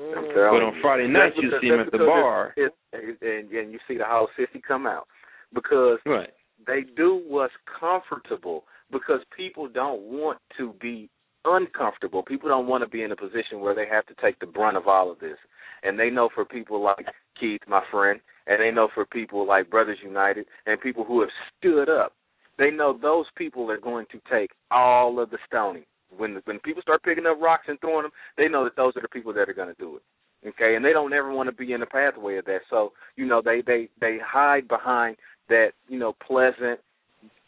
Mm. 0.00 0.14
But 0.14 0.62
on 0.62 0.78
Friday 0.80 1.08
night 1.08 1.32
you 1.36 1.50
see 1.60 1.70
them 1.70 1.80
at 1.80 1.90
the 1.90 1.98
bar 1.98 2.54
it, 2.56 2.72
it, 2.92 3.18
and, 3.20 3.50
and 3.50 3.72
you 3.72 3.80
see 3.88 3.98
the 3.98 4.04
whole 4.06 4.28
sissy 4.38 4.62
come 4.66 4.86
out 4.86 5.08
because 5.52 5.98
right. 6.06 6.30
they 6.66 6.82
do 6.96 7.20
what's 7.26 7.52
comfortable 7.80 8.62
because 8.92 9.20
people 9.36 9.68
don't 9.68 10.02
want 10.02 10.38
to 10.56 10.72
be 10.80 11.10
uncomfortable. 11.56 12.22
People 12.22 12.48
don't 12.48 12.66
want 12.66 12.82
to 12.82 12.88
be 12.88 13.02
in 13.02 13.12
a 13.12 13.16
position 13.16 13.60
where 13.60 13.74
they 13.74 13.86
have 13.90 14.06
to 14.06 14.14
take 14.20 14.38
the 14.38 14.46
brunt 14.46 14.76
of 14.76 14.86
all 14.86 15.10
of 15.10 15.18
this. 15.18 15.36
And 15.82 15.98
they 15.98 16.10
know 16.10 16.28
for 16.34 16.44
people 16.44 16.82
like 16.82 17.06
Keith, 17.38 17.60
my 17.68 17.82
friend, 17.90 18.20
and 18.46 18.60
they 18.60 18.70
know 18.70 18.88
for 18.94 19.06
people 19.06 19.46
like 19.46 19.70
Brothers 19.70 19.98
United 20.02 20.46
and 20.66 20.80
people 20.80 21.04
who 21.04 21.20
have 21.20 21.30
stood 21.58 21.88
up, 21.88 22.14
they 22.58 22.70
know 22.70 22.98
those 23.00 23.26
people 23.36 23.70
are 23.70 23.78
going 23.78 24.06
to 24.10 24.20
take 24.30 24.50
all 24.70 25.20
of 25.20 25.30
the 25.30 25.38
stoning. 25.46 25.84
When 26.16 26.40
when 26.46 26.58
people 26.60 26.82
start 26.82 27.02
picking 27.02 27.26
up 27.26 27.40
rocks 27.40 27.66
and 27.68 27.78
throwing 27.80 28.02
them, 28.02 28.12
they 28.36 28.48
know 28.48 28.64
that 28.64 28.76
those 28.76 28.96
are 28.96 29.02
the 29.02 29.08
people 29.08 29.32
that 29.34 29.48
are 29.48 29.54
going 29.54 29.68
to 29.68 29.74
do 29.74 29.96
it. 29.96 30.02
Okay, 30.48 30.74
and 30.74 30.84
they 30.84 30.92
don't 30.92 31.12
ever 31.12 31.32
want 31.32 31.48
to 31.48 31.54
be 31.54 31.72
in 31.72 31.80
the 31.80 31.86
pathway 31.86 32.38
of 32.38 32.44
that. 32.46 32.60
So 32.70 32.92
you 33.16 33.26
know 33.26 33.42
they 33.44 33.62
they 33.66 33.88
they 34.00 34.18
hide 34.24 34.66
behind 34.68 35.16
that 35.48 35.72
you 35.88 35.98
know 35.98 36.14
pleasant 36.26 36.80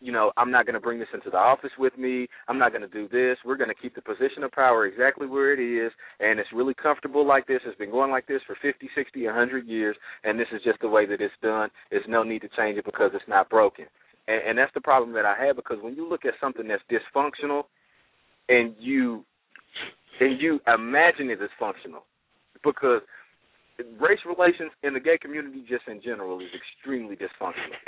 you 0.00 0.12
know, 0.12 0.32
I'm 0.36 0.50
not 0.50 0.66
going 0.66 0.74
to 0.74 0.80
bring 0.80 0.98
this 0.98 1.08
into 1.12 1.30
the 1.30 1.36
office 1.36 1.70
with 1.78 1.96
me. 1.98 2.26
I'm 2.48 2.58
not 2.58 2.72
going 2.72 2.82
to 2.82 2.88
do 2.88 3.08
this. 3.08 3.38
We're 3.44 3.56
going 3.56 3.68
to 3.68 3.74
keep 3.74 3.94
the 3.94 4.02
position 4.02 4.42
of 4.42 4.52
power 4.52 4.86
exactly 4.86 5.26
where 5.26 5.52
it 5.52 5.60
is, 5.60 5.92
and 6.20 6.40
it's 6.40 6.48
really 6.54 6.74
comfortable 6.74 7.26
like 7.26 7.46
this. 7.46 7.60
It's 7.66 7.78
been 7.78 7.90
going 7.90 8.10
like 8.10 8.26
this 8.26 8.40
for 8.46 8.56
50, 8.62 8.88
60, 8.94 9.26
100 9.26 9.66
years, 9.66 9.96
and 10.24 10.38
this 10.38 10.48
is 10.52 10.62
just 10.64 10.80
the 10.80 10.88
way 10.88 11.06
that 11.06 11.20
it's 11.20 11.34
done. 11.42 11.68
There's 11.90 12.04
no 12.08 12.22
need 12.22 12.40
to 12.42 12.48
change 12.56 12.78
it 12.78 12.84
because 12.84 13.10
it's 13.14 13.28
not 13.28 13.50
broken. 13.50 13.86
And, 14.26 14.42
and 14.48 14.58
that's 14.58 14.72
the 14.74 14.80
problem 14.80 15.12
that 15.14 15.26
I 15.26 15.36
have 15.44 15.56
because 15.56 15.78
when 15.82 15.94
you 15.94 16.08
look 16.08 16.24
at 16.24 16.34
something 16.40 16.66
that's 16.66 16.82
dysfunctional, 16.90 17.64
and 18.48 18.74
you 18.78 19.24
and 20.18 20.40
you 20.40 20.60
imagine 20.66 21.30
it 21.30 21.40
as 21.42 21.48
functional, 21.58 22.02
because 22.64 23.00
race 24.00 24.18
relations 24.26 24.70
in 24.82 24.92
the 24.92 25.00
gay 25.00 25.16
community 25.16 25.64
just 25.68 25.84
in 25.88 26.02
general 26.02 26.40
is 26.40 26.48
extremely 26.52 27.16
dysfunctional. 27.16 27.78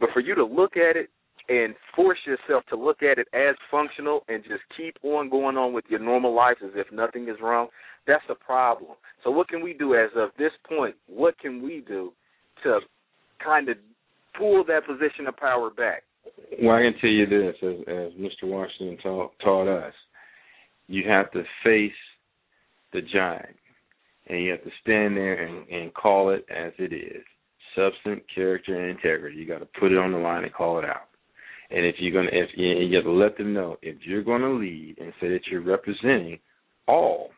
But 0.00 0.10
for 0.12 0.20
you 0.20 0.34
to 0.34 0.44
look 0.44 0.76
at 0.76 0.96
it 0.96 1.10
and 1.48 1.74
force 1.96 2.18
yourself 2.26 2.64
to 2.68 2.76
look 2.76 3.02
at 3.02 3.18
it 3.18 3.28
as 3.32 3.56
functional 3.70 4.22
and 4.28 4.42
just 4.44 4.62
keep 4.76 4.96
on 5.02 5.30
going 5.30 5.56
on 5.56 5.72
with 5.72 5.84
your 5.88 6.00
normal 6.00 6.34
life 6.34 6.58
as 6.62 6.70
if 6.74 6.92
nothing 6.92 7.28
is 7.28 7.36
wrong, 7.42 7.68
that's 8.06 8.24
a 8.28 8.34
problem. 8.34 8.92
So 9.24 9.30
what 9.30 9.48
can 9.48 9.62
we 9.62 9.72
do 9.72 9.94
as 9.94 10.10
of 10.16 10.30
this 10.38 10.52
point? 10.68 10.94
What 11.06 11.38
can 11.38 11.62
we 11.62 11.82
do 11.86 12.12
to 12.64 12.80
kind 13.42 13.68
of 13.68 13.76
pull 14.36 14.64
that 14.64 14.86
position 14.86 15.26
of 15.26 15.36
power 15.36 15.70
back? 15.70 16.02
Well, 16.62 16.76
I 16.76 16.82
can 16.82 16.94
tell 17.00 17.10
you 17.10 17.26
this, 17.26 17.54
as, 17.62 17.76
as 17.86 18.12
Mr. 18.12 18.44
Washington 18.44 18.98
taught, 19.02 19.32
taught 19.42 19.68
us, 19.68 19.94
you 20.86 21.08
have 21.08 21.30
to 21.32 21.42
face 21.64 21.92
the 22.92 23.00
giant, 23.02 23.56
and 24.26 24.42
you 24.42 24.50
have 24.50 24.64
to 24.64 24.70
stand 24.82 25.16
there 25.16 25.44
and, 25.44 25.68
and 25.68 25.94
call 25.94 26.30
it 26.30 26.44
as 26.54 26.72
it 26.78 26.92
is. 26.92 27.22
Substance, 27.76 28.22
character, 28.34 28.80
and 28.80 28.90
integrity. 28.90 29.36
You 29.36 29.46
got 29.46 29.58
to 29.58 29.68
put 29.78 29.92
it 29.92 29.98
on 29.98 30.12
the 30.12 30.18
line 30.18 30.44
and 30.44 30.52
call 30.52 30.78
it 30.78 30.84
out. 30.84 31.08
And 31.70 31.84
if 31.84 31.96
you're 31.98 32.12
gonna, 32.12 32.30
if 32.32 32.50
you, 32.56 32.96
have 32.96 33.04
to 33.04 33.12
let 33.12 33.36
them 33.36 33.52
know 33.52 33.76
if 33.82 33.96
you're 34.02 34.22
to 34.22 34.50
lead 34.50 34.96
and 34.98 35.12
say 35.20 35.28
that 35.28 35.40
you're 35.50 35.60
representing 35.60 36.38
all, 36.86 37.30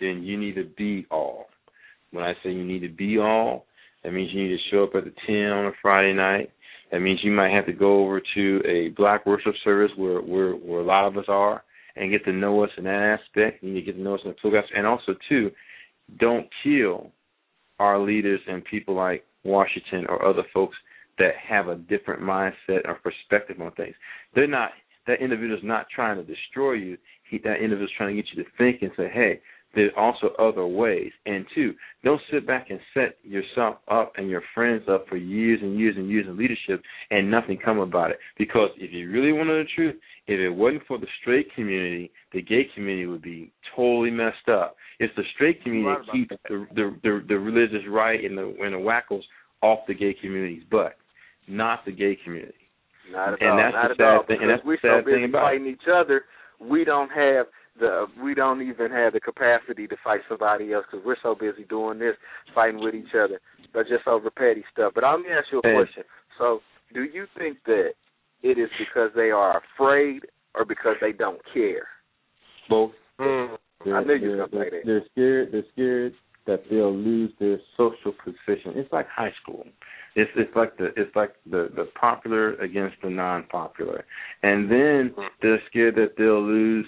then 0.00 0.22
you 0.22 0.38
need 0.38 0.54
to 0.54 0.64
be 0.76 1.06
all. 1.10 1.46
When 2.12 2.24
I 2.24 2.32
say 2.42 2.50
you 2.50 2.64
need 2.64 2.80
to 2.80 2.88
be 2.88 3.18
all, 3.18 3.66
that 4.02 4.12
means 4.12 4.30
you 4.32 4.42
need 4.42 4.56
to 4.56 4.70
show 4.70 4.84
up 4.84 4.94
at 4.94 5.04
the 5.04 5.12
ten 5.26 5.52
on 5.52 5.66
a 5.66 5.72
Friday 5.82 6.14
night. 6.14 6.50
That 6.92 7.00
means 7.00 7.20
you 7.22 7.32
might 7.32 7.52
have 7.52 7.66
to 7.66 7.72
go 7.72 8.04
over 8.04 8.22
to 8.34 8.62
a 8.66 8.88
black 8.96 9.26
worship 9.26 9.54
service 9.64 9.90
where 9.96 10.20
where 10.20 10.52
where 10.52 10.80
a 10.80 10.84
lot 10.84 11.06
of 11.06 11.18
us 11.18 11.24
are 11.28 11.62
and 11.96 12.10
get 12.10 12.24
to 12.24 12.32
know 12.32 12.64
us 12.64 12.70
in 12.78 12.84
that 12.84 13.18
aspect. 13.20 13.62
You 13.62 13.72
need 13.72 13.80
to 13.80 13.86
get 13.86 13.96
to 13.96 14.02
know 14.02 14.14
us 14.14 14.20
in 14.24 14.30
the 14.30 14.36
political 14.40 14.64
aspect. 14.64 14.78
And 14.78 14.86
also 14.86 15.14
too, 15.28 15.50
don't 16.18 16.46
kill 16.62 17.10
our 17.78 17.98
leaders 17.98 18.40
and 18.46 18.64
people 18.64 18.94
like 18.94 19.24
Washington 19.44 20.06
or 20.08 20.24
other 20.24 20.44
folks 20.52 20.76
that 21.18 21.32
have 21.48 21.68
a 21.68 21.76
different 21.76 22.22
mindset 22.22 22.86
or 22.86 22.98
perspective 23.02 23.60
on 23.60 23.72
things. 23.72 23.94
They're 24.34 24.46
not 24.46 24.70
that 25.06 25.20
individual's 25.20 25.62
not 25.62 25.86
trying 25.94 26.16
to 26.16 26.24
destroy 26.24 26.72
you. 26.72 26.98
He, 27.28 27.38
that 27.38 27.56
individual's 27.56 27.90
trying 27.96 28.16
to 28.16 28.22
get 28.22 28.30
you 28.34 28.42
to 28.42 28.50
think 28.56 28.82
and 28.82 28.90
say, 28.96 29.10
"Hey, 29.12 29.40
there's 29.74 29.92
also 29.96 30.28
other 30.38 30.66
ways." 30.66 31.12
And 31.26 31.44
two, 31.54 31.74
don't 32.02 32.20
sit 32.32 32.46
back 32.46 32.70
and 32.70 32.80
set 32.94 33.18
yourself 33.22 33.76
up 33.88 34.12
and 34.16 34.30
your 34.30 34.42
friends 34.54 34.84
up 34.88 35.06
for 35.08 35.16
years 35.16 35.60
and 35.62 35.78
years 35.78 35.96
and 35.96 36.08
years 36.08 36.26
in 36.26 36.36
leadership 36.36 36.82
and 37.10 37.30
nothing 37.30 37.58
come 37.58 37.80
about 37.80 38.10
it. 38.10 38.18
Because 38.38 38.70
if 38.76 38.92
you 38.92 39.10
really 39.10 39.32
want 39.32 39.48
to 39.48 39.52
know 39.52 39.58
the 39.58 39.68
truth, 39.74 39.96
if 40.26 40.40
it 40.40 40.50
wasn't 40.50 40.86
for 40.86 40.98
the 40.98 41.06
straight 41.20 41.54
community, 41.54 42.10
the 42.32 42.40
gay 42.40 42.66
community 42.74 43.06
would 43.06 43.22
be 43.22 43.52
totally 43.76 44.10
messed 44.10 44.48
up. 44.48 44.76
It's 45.00 45.14
the 45.16 45.24
straight 45.34 45.62
community 45.62 46.00
that 46.06 46.12
keeps 46.12 46.42
the, 46.48 46.66
the 46.74 46.96
the 47.02 47.24
the 47.28 47.38
religious 47.38 47.86
right 47.88 48.24
and 48.24 48.38
the 48.38 48.54
and 48.62 48.72
the 48.74 48.78
wackos 48.78 49.22
off 49.64 49.80
the 49.88 49.94
gay 49.94 50.14
community's 50.20 50.62
butt, 50.70 50.94
not 51.48 51.84
the 51.84 51.92
gay 51.92 52.16
community. 52.22 52.54
Not 53.12 53.34
at 53.34 53.42
And 53.42 53.50
all. 53.50 53.56
that's 53.58 53.74
not 53.74 53.84
the 53.88 53.90
at 53.90 53.96
sad 53.96 54.16
all. 54.16 54.22
thing- 54.24 54.40
and 54.42 54.50
that's 54.50 54.62
the 54.62 54.68
we're 54.68 54.78
sad 54.80 55.00
so 55.00 55.04
busy 55.04 55.16
thing 55.16 55.24
about 55.26 55.38
it. 55.38 55.42
fighting 55.42 55.66
each 55.66 55.88
other, 55.92 56.24
we 56.58 56.84
don't 56.84 57.10
have 57.10 57.46
the 57.78 58.06
we 58.22 58.34
don't 58.34 58.62
even 58.62 58.90
have 58.90 59.12
the 59.12 59.20
capacity 59.20 59.86
to 59.88 59.96
fight 60.04 60.20
somebody 60.28 60.72
else 60.72 60.86
because 60.90 61.04
we're 61.04 61.16
so 61.22 61.34
busy 61.34 61.64
doing 61.64 61.98
this, 61.98 62.16
fighting 62.54 62.80
with 62.80 62.94
each 62.94 63.14
other, 63.14 63.40
but 63.72 63.86
just 63.88 64.06
over 64.06 64.30
petty 64.30 64.64
stuff. 64.72 64.92
But 64.94 65.04
let 65.04 65.20
me 65.20 65.30
ask 65.30 65.50
you 65.52 65.60
a 65.62 65.66
And- 65.68 65.76
question. 65.76 66.04
So, 66.38 66.62
do 66.92 67.02
you 67.02 67.26
think 67.36 67.58
that 67.64 67.94
it 68.42 68.58
is 68.58 68.70
because 68.78 69.12
they 69.14 69.30
are 69.30 69.58
afraid 69.74 70.26
or 70.54 70.64
because 70.64 70.96
they 71.00 71.12
don't 71.12 71.40
care? 71.52 71.88
Both. 72.68 72.92
Mm. 73.18 73.58
I 73.86 74.02
knew 74.04 74.14
you 74.14 74.20
they're, 74.20 74.30
were 74.38 74.46
gonna 74.48 74.64
say 74.64 74.70
that. 74.70 74.86
they're 74.86 75.04
scared. 75.12 75.52
They're 75.52 75.64
scared 75.72 76.14
that 76.46 76.62
they'll 76.70 76.94
lose 76.94 77.32
their 77.38 77.58
social 77.76 78.12
position. 78.12 78.76
It's 78.78 78.92
like 78.92 79.08
high 79.08 79.32
school. 79.42 79.66
It's 80.16 80.30
it's 80.36 80.54
like 80.54 80.76
the 80.76 80.86
it's 80.96 81.14
like 81.16 81.34
the 81.50 81.70
the 81.74 81.88
popular 82.00 82.54
against 82.56 82.96
the 83.02 83.10
non-popular, 83.10 84.04
and 84.42 84.70
then 84.70 85.14
they're 85.42 85.62
scared 85.68 85.96
that 85.96 86.14
they'll 86.16 86.42
lose 86.42 86.86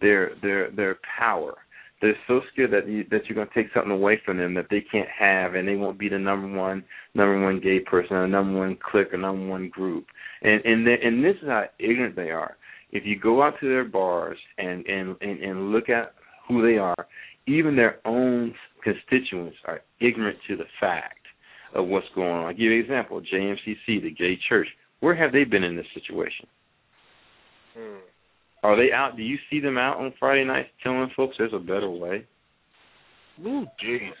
their 0.00 0.32
their 0.42 0.70
their 0.70 0.98
power. 1.18 1.56
They're 2.00 2.16
so 2.28 2.40
scared 2.52 2.70
that 2.70 2.88
you 2.88 3.04
that 3.10 3.26
you're 3.26 3.34
gonna 3.34 3.50
take 3.52 3.72
something 3.74 3.90
away 3.90 4.20
from 4.24 4.36
them 4.38 4.54
that 4.54 4.66
they 4.70 4.80
can't 4.80 5.08
have, 5.08 5.54
and 5.54 5.66
they 5.66 5.74
won't 5.74 5.98
be 5.98 6.08
the 6.08 6.18
number 6.18 6.56
one 6.56 6.84
number 7.14 7.40
one 7.42 7.60
gay 7.60 7.80
person 7.80 8.16
or 8.16 8.28
number 8.28 8.56
one 8.56 8.78
clique 8.80 9.12
or 9.12 9.18
number 9.18 9.46
one 9.48 9.68
group. 9.70 10.06
And 10.42 10.64
and 10.64 10.86
they, 10.86 10.98
and 11.02 11.24
this 11.24 11.34
is 11.42 11.48
how 11.48 11.64
ignorant 11.80 12.14
they 12.14 12.30
are. 12.30 12.56
If 12.92 13.04
you 13.04 13.18
go 13.18 13.42
out 13.42 13.54
to 13.60 13.68
their 13.68 13.84
bars 13.84 14.38
and 14.58 14.86
and 14.86 15.16
and, 15.20 15.42
and 15.42 15.72
look 15.72 15.88
at 15.88 16.14
who 16.46 16.62
they 16.62 16.78
are, 16.78 17.08
even 17.48 17.74
their 17.74 17.98
own 18.04 18.54
constituents 18.84 19.56
are 19.64 19.80
ignorant 20.00 20.38
to 20.46 20.56
the 20.56 20.64
fact 20.80 21.17
of 21.74 21.86
what's 21.86 22.06
going 22.14 22.28
on. 22.28 22.46
I'll 22.46 22.52
give 22.52 22.60
you 22.60 22.74
an 22.74 22.80
example. 22.80 23.20
JMCC, 23.20 24.02
the 24.02 24.14
gay 24.16 24.38
church. 24.48 24.68
Where 25.00 25.14
have 25.14 25.32
they 25.32 25.44
been 25.44 25.64
in 25.64 25.76
this 25.76 25.86
situation? 25.94 26.46
Mm. 27.78 27.98
Are 28.62 28.76
they 28.76 28.92
out? 28.92 29.16
Do 29.16 29.22
you 29.22 29.36
see 29.50 29.60
them 29.60 29.78
out 29.78 29.98
on 29.98 30.12
Friday 30.18 30.44
nights 30.44 30.70
telling 30.82 31.10
folks 31.16 31.36
there's 31.38 31.52
a 31.54 31.58
better 31.58 31.90
way? 31.90 32.26
Ooh, 33.46 33.66
Jesus. 33.80 34.14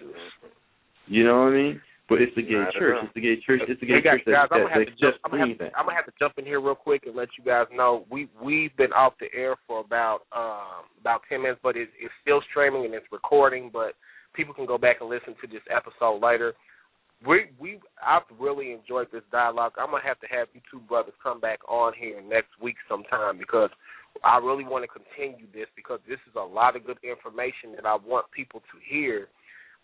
You 1.06 1.24
know 1.24 1.44
what 1.44 1.48
I 1.48 1.56
mean? 1.56 1.80
But 2.08 2.22
it's 2.22 2.34
the 2.36 2.42
gay 2.42 2.54
Not 2.54 2.72
church. 2.72 2.96
It's 3.02 3.14
the 3.14 3.20
gay 3.20 3.36
church. 3.44 3.60
It's 3.68 3.80
the 3.80 3.86
gay 3.86 3.94
Hey 3.94 4.00
guys, 4.00 4.18
church 4.24 4.32
that, 4.32 4.48
guys, 4.48 4.48
I'm 4.50 4.62
gonna 4.62 4.74
have 4.74 4.86
to 4.86 4.96
jump. 4.96 5.16
I'm 5.24 5.30
gonna 5.30 5.46
have. 5.46 5.72
I'm 5.76 5.84
gonna 5.84 5.96
have 5.96 6.06
to 6.06 6.16
jump 6.18 6.34
in 6.38 6.46
here 6.46 6.60
real 6.60 6.74
quick 6.74 7.02
and 7.04 7.14
let 7.14 7.28
you 7.36 7.44
guys 7.44 7.66
know 7.74 8.06
we 8.10 8.30
we've 8.42 8.74
been 8.76 8.92
off 8.92 9.12
the 9.20 9.26
air 9.36 9.56
for 9.66 9.80
about 9.80 10.20
um 10.32 10.88
about 11.00 11.20
ten 11.28 11.42
minutes, 11.42 11.60
but 11.62 11.76
it, 11.76 11.90
it's 12.00 12.14
still 12.22 12.40
streaming 12.50 12.86
and 12.86 12.94
it's 12.94 13.04
recording. 13.12 13.68
But 13.70 13.92
people 14.32 14.54
can 14.54 14.64
go 14.64 14.78
back 14.78 14.98
and 15.00 15.10
listen 15.10 15.34
to 15.40 15.46
this 15.46 15.60
episode 15.68 16.22
later. 16.22 16.54
We 17.26 17.46
we 17.58 17.80
I've 18.04 18.22
really 18.38 18.72
enjoyed 18.72 19.08
this 19.12 19.22
dialogue. 19.32 19.72
I'm 19.78 19.90
gonna 19.90 20.04
have 20.04 20.20
to 20.20 20.26
have 20.28 20.48
you 20.54 20.60
two 20.70 20.80
brothers 20.80 21.14
come 21.22 21.40
back 21.40 21.58
on 21.68 21.92
here 21.98 22.20
next 22.22 22.50
week 22.62 22.76
sometime 22.88 23.38
because 23.38 23.70
I 24.24 24.38
really 24.38 24.64
want 24.64 24.84
to 24.84 24.88
continue 24.88 25.46
this 25.52 25.66
because 25.76 26.00
this 26.08 26.18
is 26.28 26.34
a 26.36 26.40
lot 26.44 26.76
of 26.76 26.86
good 26.86 26.98
information 27.02 27.74
that 27.76 27.86
I 27.86 27.96
want 27.96 28.26
people 28.30 28.60
to 28.60 28.76
hear. 28.88 29.28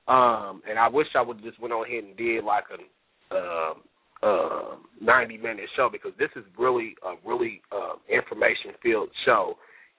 Um, 0.06 0.62
and 0.68 0.78
I 0.78 0.88
wish 0.88 1.08
I 1.16 1.22
would 1.22 1.42
just 1.42 1.60
went 1.60 1.72
on 1.72 1.86
ahead 1.86 2.04
and 2.04 2.16
did 2.16 2.44
like 2.44 2.64
a 2.70 3.34
um, 3.34 3.82
uh, 4.22 4.76
90 5.00 5.38
minute 5.38 5.66
show 5.76 5.88
because 5.90 6.12
this 6.18 6.30
is 6.36 6.44
really 6.58 6.94
a 7.04 7.14
really 7.26 7.62
uh, 7.72 7.94
information 8.08 8.72
filled 8.82 9.10
show. 9.24 9.56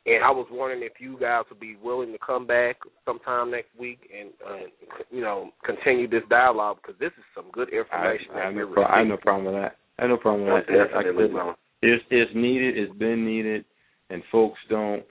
And 0.07 0.23
I 0.23 0.29
was 0.29 0.45
wondering 0.51 0.83
if 0.83 0.99
you 0.99 1.17
guys 1.19 1.45
would 1.49 1.59
be 1.59 1.77
willing 1.81 2.11
to 2.11 2.19
come 2.25 2.45
back 2.45 2.77
sometime 3.05 3.49
next 3.49 3.69
week 3.79 3.99
and 4.15 4.29
uh, 4.45 4.65
you 5.09 5.21
know 5.21 5.49
continue 5.65 6.07
this 6.07 6.21
dialogue 6.29 6.77
because 6.81 6.99
this 6.99 7.11
is 7.17 7.23
some 7.35 7.45
good 7.51 7.69
information. 7.69 8.27
I, 8.35 8.45
have 8.45 8.53
no 8.53 8.67
pro- 8.67 8.85
I 8.85 8.99
have 8.99 9.07
no 9.07 9.17
problem 9.17 9.45
with 9.45 9.55
that. 9.63 9.77
I 9.97 10.03
have 10.03 10.09
no 10.11 10.17
problem 10.17 10.45
with 10.45 10.53
Most 10.53 10.67
that. 10.67 10.95
I 10.95 11.03
definitely, 11.03 11.33
said, 11.33 11.55
it's 11.81 12.03
it's 12.11 12.31
needed. 12.35 12.77
It's 12.77 12.93
been 12.97 13.25
needed, 13.25 13.65
and 14.11 14.21
folks 14.31 14.59
don't 14.69 15.03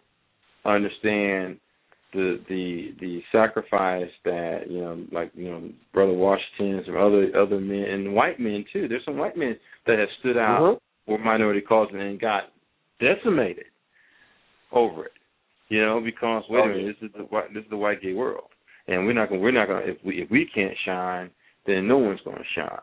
understand 0.64 1.58
the 2.12 2.38
the 2.48 2.94
the 3.00 3.20
sacrifice 3.32 4.10
that 4.24 4.70
you 4.70 4.80
know, 4.80 5.04
like 5.10 5.32
you 5.34 5.50
know, 5.50 5.70
Brother 5.92 6.12
Washington 6.12 6.76
and 6.76 6.86
some 6.86 6.96
other 6.96 7.32
other 7.36 7.58
men 7.60 7.82
and 7.90 8.14
white 8.14 8.38
men 8.38 8.64
too. 8.72 8.86
There's 8.86 9.04
some 9.04 9.18
white 9.18 9.36
men 9.36 9.56
that 9.88 9.98
have 9.98 10.08
stood 10.20 10.36
out 10.36 10.60
Mhm. 10.60 10.78
for 11.06 11.18
minority 11.18 11.62
causes 11.62 11.96
and 11.98 12.20
got 12.20 12.52
decimated 13.00 13.66
over 14.74 15.06
it. 15.06 15.12
You 15.68 15.80
know, 15.80 16.00
because 16.00 16.44
wait 16.48 16.64
a 16.64 16.68
minute, 16.68 16.96
this 17.00 17.08
is 17.08 17.14
the 17.16 17.24
white 17.24 17.52
this 17.54 17.64
is 17.64 17.70
the 17.70 17.76
white 17.76 18.02
gay 18.02 18.12
world, 18.12 18.48
and 18.86 19.06
we're 19.06 19.14
not 19.14 19.28
gonna 19.30 19.40
we're 19.40 19.50
not 19.50 19.68
gonna 19.68 19.86
if 19.86 19.96
we 20.04 20.22
if 20.22 20.30
we 20.30 20.48
can't 20.54 20.76
shine, 20.84 21.30
then 21.66 21.88
no 21.88 21.98
one's 21.98 22.20
gonna 22.24 22.44
shine. 22.54 22.80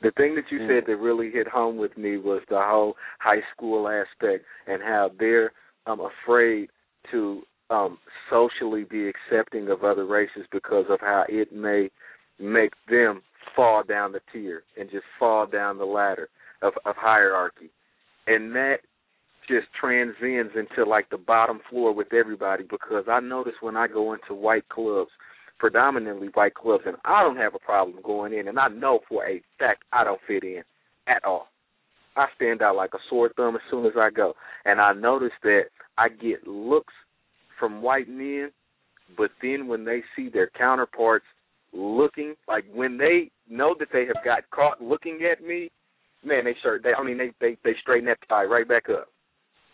The 0.00 0.12
thing 0.12 0.34
that 0.34 0.50
you 0.50 0.60
Mm. 0.60 0.68
said 0.68 0.86
that 0.86 0.96
really 0.96 1.30
hit 1.30 1.46
home 1.46 1.76
with 1.76 1.96
me 1.96 2.16
was 2.16 2.42
the 2.48 2.60
whole 2.60 2.96
high 3.20 3.42
school 3.52 3.88
aspect 3.88 4.44
and 4.66 4.82
how 4.82 5.10
they're 5.18 5.52
um 5.86 6.00
afraid 6.00 6.70
to 7.10 7.42
um 7.70 7.98
socially 8.30 8.84
be 8.84 9.08
accepting 9.08 9.68
of 9.68 9.84
other 9.84 10.06
races 10.06 10.46
because 10.50 10.86
of 10.88 11.00
how 11.00 11.24
it 11.28 11.52
may 11.52 11.90
make 12.38 12.72
them 12.88 13.22
fall 13.54 13.82
down 13.82 14.12
the 14.12 14.20
tier 14.32 14.62
and 14.78 14.90
just 14.90 15.04
fall 15.18 15.46
down 15.46 15.78
the 15.78 15.84
ladder 15.84 16.28
of, 16.62 16.72
of 16.84 16.96
hierarchy. 16.96 17.70
And 18.26 18.54
that 18.54 18.78
just 19.48 19.66
transcends 19.78 20.52
into 20.54 20.88
like 20.88 21.10
the 21.10 21.18
bottom 21.18 21.60
floor 21.68 21.92
with 21.94 22.12
everybody 22.12 22.64
because 22.64 23.04
I 23.08 23.20
notice 23.20 23.54
when 23.60 23.76
I 23.76 23.88
go 23.88 24.12
into 24.12 24.34
white 24.34 24.68
clubs, 24.68 25.10
predominantly 25.58 26.28
white 26.34 26.54
clubs, 26.54 26.84
and 26.86 26.96
I 27.04 27.22
don't 27.22 27.36
have 27.36 27.54
a 27.54 27.58
problem 27.58 27.98
going 28.02 28.32
in, 28.32 28.48
and 28.48 28.58
I 28.58 28.68
know 28.68 29.00
for 29.08 29.26
a 29.26 29.42
fact 29.58 29.84
I 29.92 30.04
don't 30.04 30.20
fit 30.26 30.44
in 30.44 30.62
at 31.08 31.24
all. 31.24 31.48
I 32.16 32.26
stand 32.36 32.62
out 32.62 32.76
like 32.76 32.94
a 32.94 32.98
sore 33.08 33.30
thumb 33.36 33.56
as 33.56 33.62
soon 33.70 33.86
as 33.86 33.92
I 33.98 34.10
go, 34.10 34.34
and 34.64 34.80
I 34.80 34.92
notice 34.92 35.32
that 35.42 35.62
I 35.98 36.08
get 36.08 36.46
looks 36.46 36.92
from 37.58 37.82
white 37.82 38.08
men, 38.08 38.50
but 39.16 39.30
then 39.40 39.66
when 39.66 39.84
they 39.84 40.02
see 40.14 40.28
their 40.28 40.50
counterparts 40.58 41.24
looking, 41.72 42.34
like 42.48 42.64
when 42.72 42.98
they 42.98 43.30
know 43.48 43.74
that 43.78 43.88
they 43.92 44.04
have 44.06 44.24
got 44.24 44.50
caught 44.50 44.82
looking 44.82 45.20
at 45.30 45.42
me, 45.44 45.70
man, 46.24 46.44
they 46.44 46.54
start. 46.60 46.82
They, 46.82 46.92
I 46.92 47.02
mean, 47.02 47.18
they 47.18 47.30
they 47.40 47.56
they 47.64 47.74
straighten 47.80 48.06
that 48.06 48.18
tie 48.28 48.44
right 48.44 48.68
back 48.68 48.88
up 48.90 49.08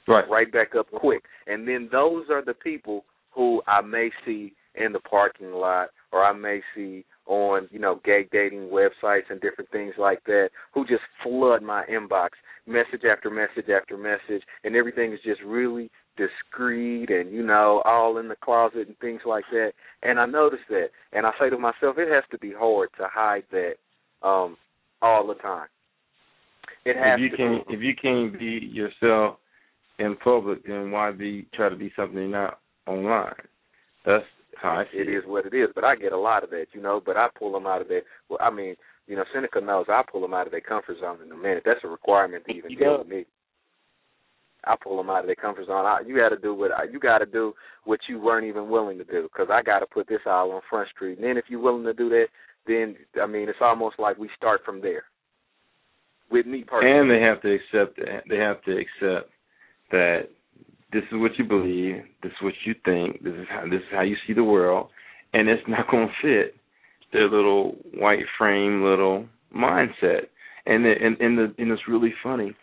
Right. 0.09 0.29
right 0.29 0.51
back 0.51 0.75
up 0.75 0.87
quick. 0.91 1.23
And 1.47 1.69
then 1.69 1.89
those 1.93 2.27
are 2.31 2.45
the 2.45 2.55
people 2.55 3.05
who 3.31 3.63
I 3.67 3.83
may 3.83 4.11
see 4.25 4.55
in 4.75 4.93
the 4.93 5.01
parking 5.01 5.53
lot 5.53 5.89
or 6.13 6.25
I 6.25 6.33
may 6.33 6.61
see 6.75 7.05
on, 7.27 7.69
you 7.71 7.79
know, 7.79 8.01
gay 8.05 8.27
dating 8.33 8.71
websites 8.71 9.31
and 9.31 9.41
different 9.41 9.71
things 9.71 9.95
like 9.99 10.25
that 10.25 10.49
who 10.73 10.87
just 10.87 11.03
flood 11.23 11.63
my 11.63 11.85
inbox, 11.87 12.31
message 12.67 13.05
after 13.11 13.31
message 13.31 13.69
after 13.71 13.99
message, 13.99 14.43
and 14.65 14.75
everything 14.75 15.13
is 15.13 15.21
just 15.25 15.43
really 15.43 15.91
discreet 16.17 17.11
and, 17.11 17.31
you 17.33 17.45
know, 17.45 17.83
all 17.85 18.19
in 18.19 18.29
the 18.29 18.37
closet 18.37 18.89
and 18.89 18.99
things 18.99 19.21
like 19.27 19.45
that. 19.53 19.73
And 20.03 20.19
I 20.19 20.27
notice 20.27 20.59
that. 20.71 20.89
And 21.13 21.27
I 21.27 21.33
say 21.39 21.51
to 21.51 21.59
myself, 21.59 21.97
it 21.99 22.09
has 22.11 22.25
to 22.31 22.39
be 22.39 22.53
hard 22.59 22.89
to 22.99 23.07
hide 23.13 23.45
that 23.53 23.75
um 24.27 24.57
all 25.03 25.27
the 25.27 25.35
time. 25.35 25.69
It 26.85 26.97
has 26.97 27.19
if 27.19 27.21
you 27.21 27.31
to 27.31 27.37
can't 27.37 27.69
be. 27.69 27.75
if 27.75 27.81
you 27.83 27.95
can't 27.95 28.39
be 28.39 28.71
yourself 28.73 29.37
in 29.99 30.17
public, 30.17 30.67
then 30.67 30.91
why 30.91 31.11
be 31.11 31.47
try 31.55 31.69
to 31.69 31.77
be 31.77 31.93
something 31.97 32.31
not 32.31 32.61
online? 32.87 33.35
That's 34.07 34.25
how 34.61 34.71
I 34.71 34.85
see 34.93 34.99
it. 34.99 35.09
it 35.09 35.17
is 35.17 35.25
what 35.27 35.47
it 35.47 35.55
is. 35.55 35.69
But 35.75 35.85
I 35.85 35.97
get 35.97 36.13
a 36.13 36.19
lot 36.19 36.45
of 36.45 36.51
that, 36.51 36.67
you 36.73 36.81
know. 36.81 37.01
But 37.05 37.17
I 37.17 37.29
pull 37.39 37.53
them 37.53 37.67
out 37.67 37.83
of 37.83 37.89
their. 37.89 38.03
Well, 38.29 38.39
I 38.41 38.51
mean, 38.51 38.77
you 39.07 39.17
know, 39.17 39.25
Seneca 39.33 39.61
knows 39.61 39.87
I 39.89 40.03
pull 40.11 40.21
them 40.21 40.35
out 40.35 40.47
of 40.47 40.53
their 40.53 40.61
comfort 40.61 40.99
zone 41.01 41.19
in 41.25 41.33
a 41.33 41.37
minute. 41.37 41.63
That's 41.65 41.81
a 41.85 41.89
requirement 41.89 42.45
to 42.47 42.53
even 42.53 42.77
deal 42.77 42.99
with 42.99 43.09
me. 43.09 43.27
I 44.65 44.75
pull 44.83 44.97
them 44.97 45.09
out 45.09 45.21
of 45.21 45.27
their 45.27 45.37
comfort 45.37 45.67
zone. 45.67 45.87
I, 45.87 46.01
you 46.07 46.17
got 46.17 46.31
to 46.31 46.37
do 46.37 46.55
what 46.55 46.71
you 46.93 46.99
got 46.99 47.19
to 47.19 47.27
do 47.27 47.55
what 47.85 48.01
you 48.09 48.21
weren't 48.21 48.47
even 48.47 48.69
willing 48.69 48.99
to 48.99 49.05
do 49.05 49.23
because 49.23 49.49
I 49.51 49.63
got 49.63 49.81
to 49.81 49.87
put 49.87 50.09
this 50.09 50.21
all 50.27 50.51
on 50.53 50.61
Front 50.69 50.91
Street. 50.91 51.19
And 51.19 51.27
then 51.27 51.37
if 51.37 51.45
you're 51.49 51.61
willing 51.61 51.85
to 51.85 51.95
do 51.95 52.09
that, 52.11 52.27
then 52.67 52.97
I 53.23 53.27
mean, 53.27 53.49
it's 53.49 53.59
almost 53.61 53.99
like 53.99 54.19
we 54.19 54.29
start 54.37 54.61
from 54.65 54.81
there. 54.81 55.05
With 56.31 56.45
me 56.45 56.65
personally, 56.67 56.99
And 56.99 57.11
they 57.11 57.21
have 57.21 57.41
to 57.43 57.55
accept 57.55 57.99
they 58.29 58.37
have 58.37 58.63
to 58.65 58.73
accept 58.73 59.31
that 59.91 60.29
this 60.93 61.03
is 61.13 61.19
what 61.19 61.33
you 61.39 61.45
believe, 61.45 62.03
this 62.23 62.33
is 62.33 62.43
what 62.43 62.55
you 62.65 62.75
think, 62.85 63.23
this 63.23 63.35
is 63.35 63.47
how 63.51 63.65
this 63.65 63.81
is 63.81 63.93
how 63.93 64.03
you 64.03 64.17
see 64.27 64.33
the 64.33 64.45
world, 64.45 64.89
and 65.33 65.49
it's 65.49 65.63
not 65.69 65.91
going 65.91 66.09
to 66.09 66.15
fit 66.23 66.55
their 67.13 67.29
little 67.29 67.77
white 67.95 68.25
frame, 68.37 68.83
little 68.83 69.27
mindset. 69.55 70.29
And 70.67 70.85
the, 70.85 70.93
and 71.01 71.21
and 71.21 71.39
the 71.39 71.55
and 71.59 71.71
it's 71.71 71.89
really 71.89 72.15
funny. 72.23 72.55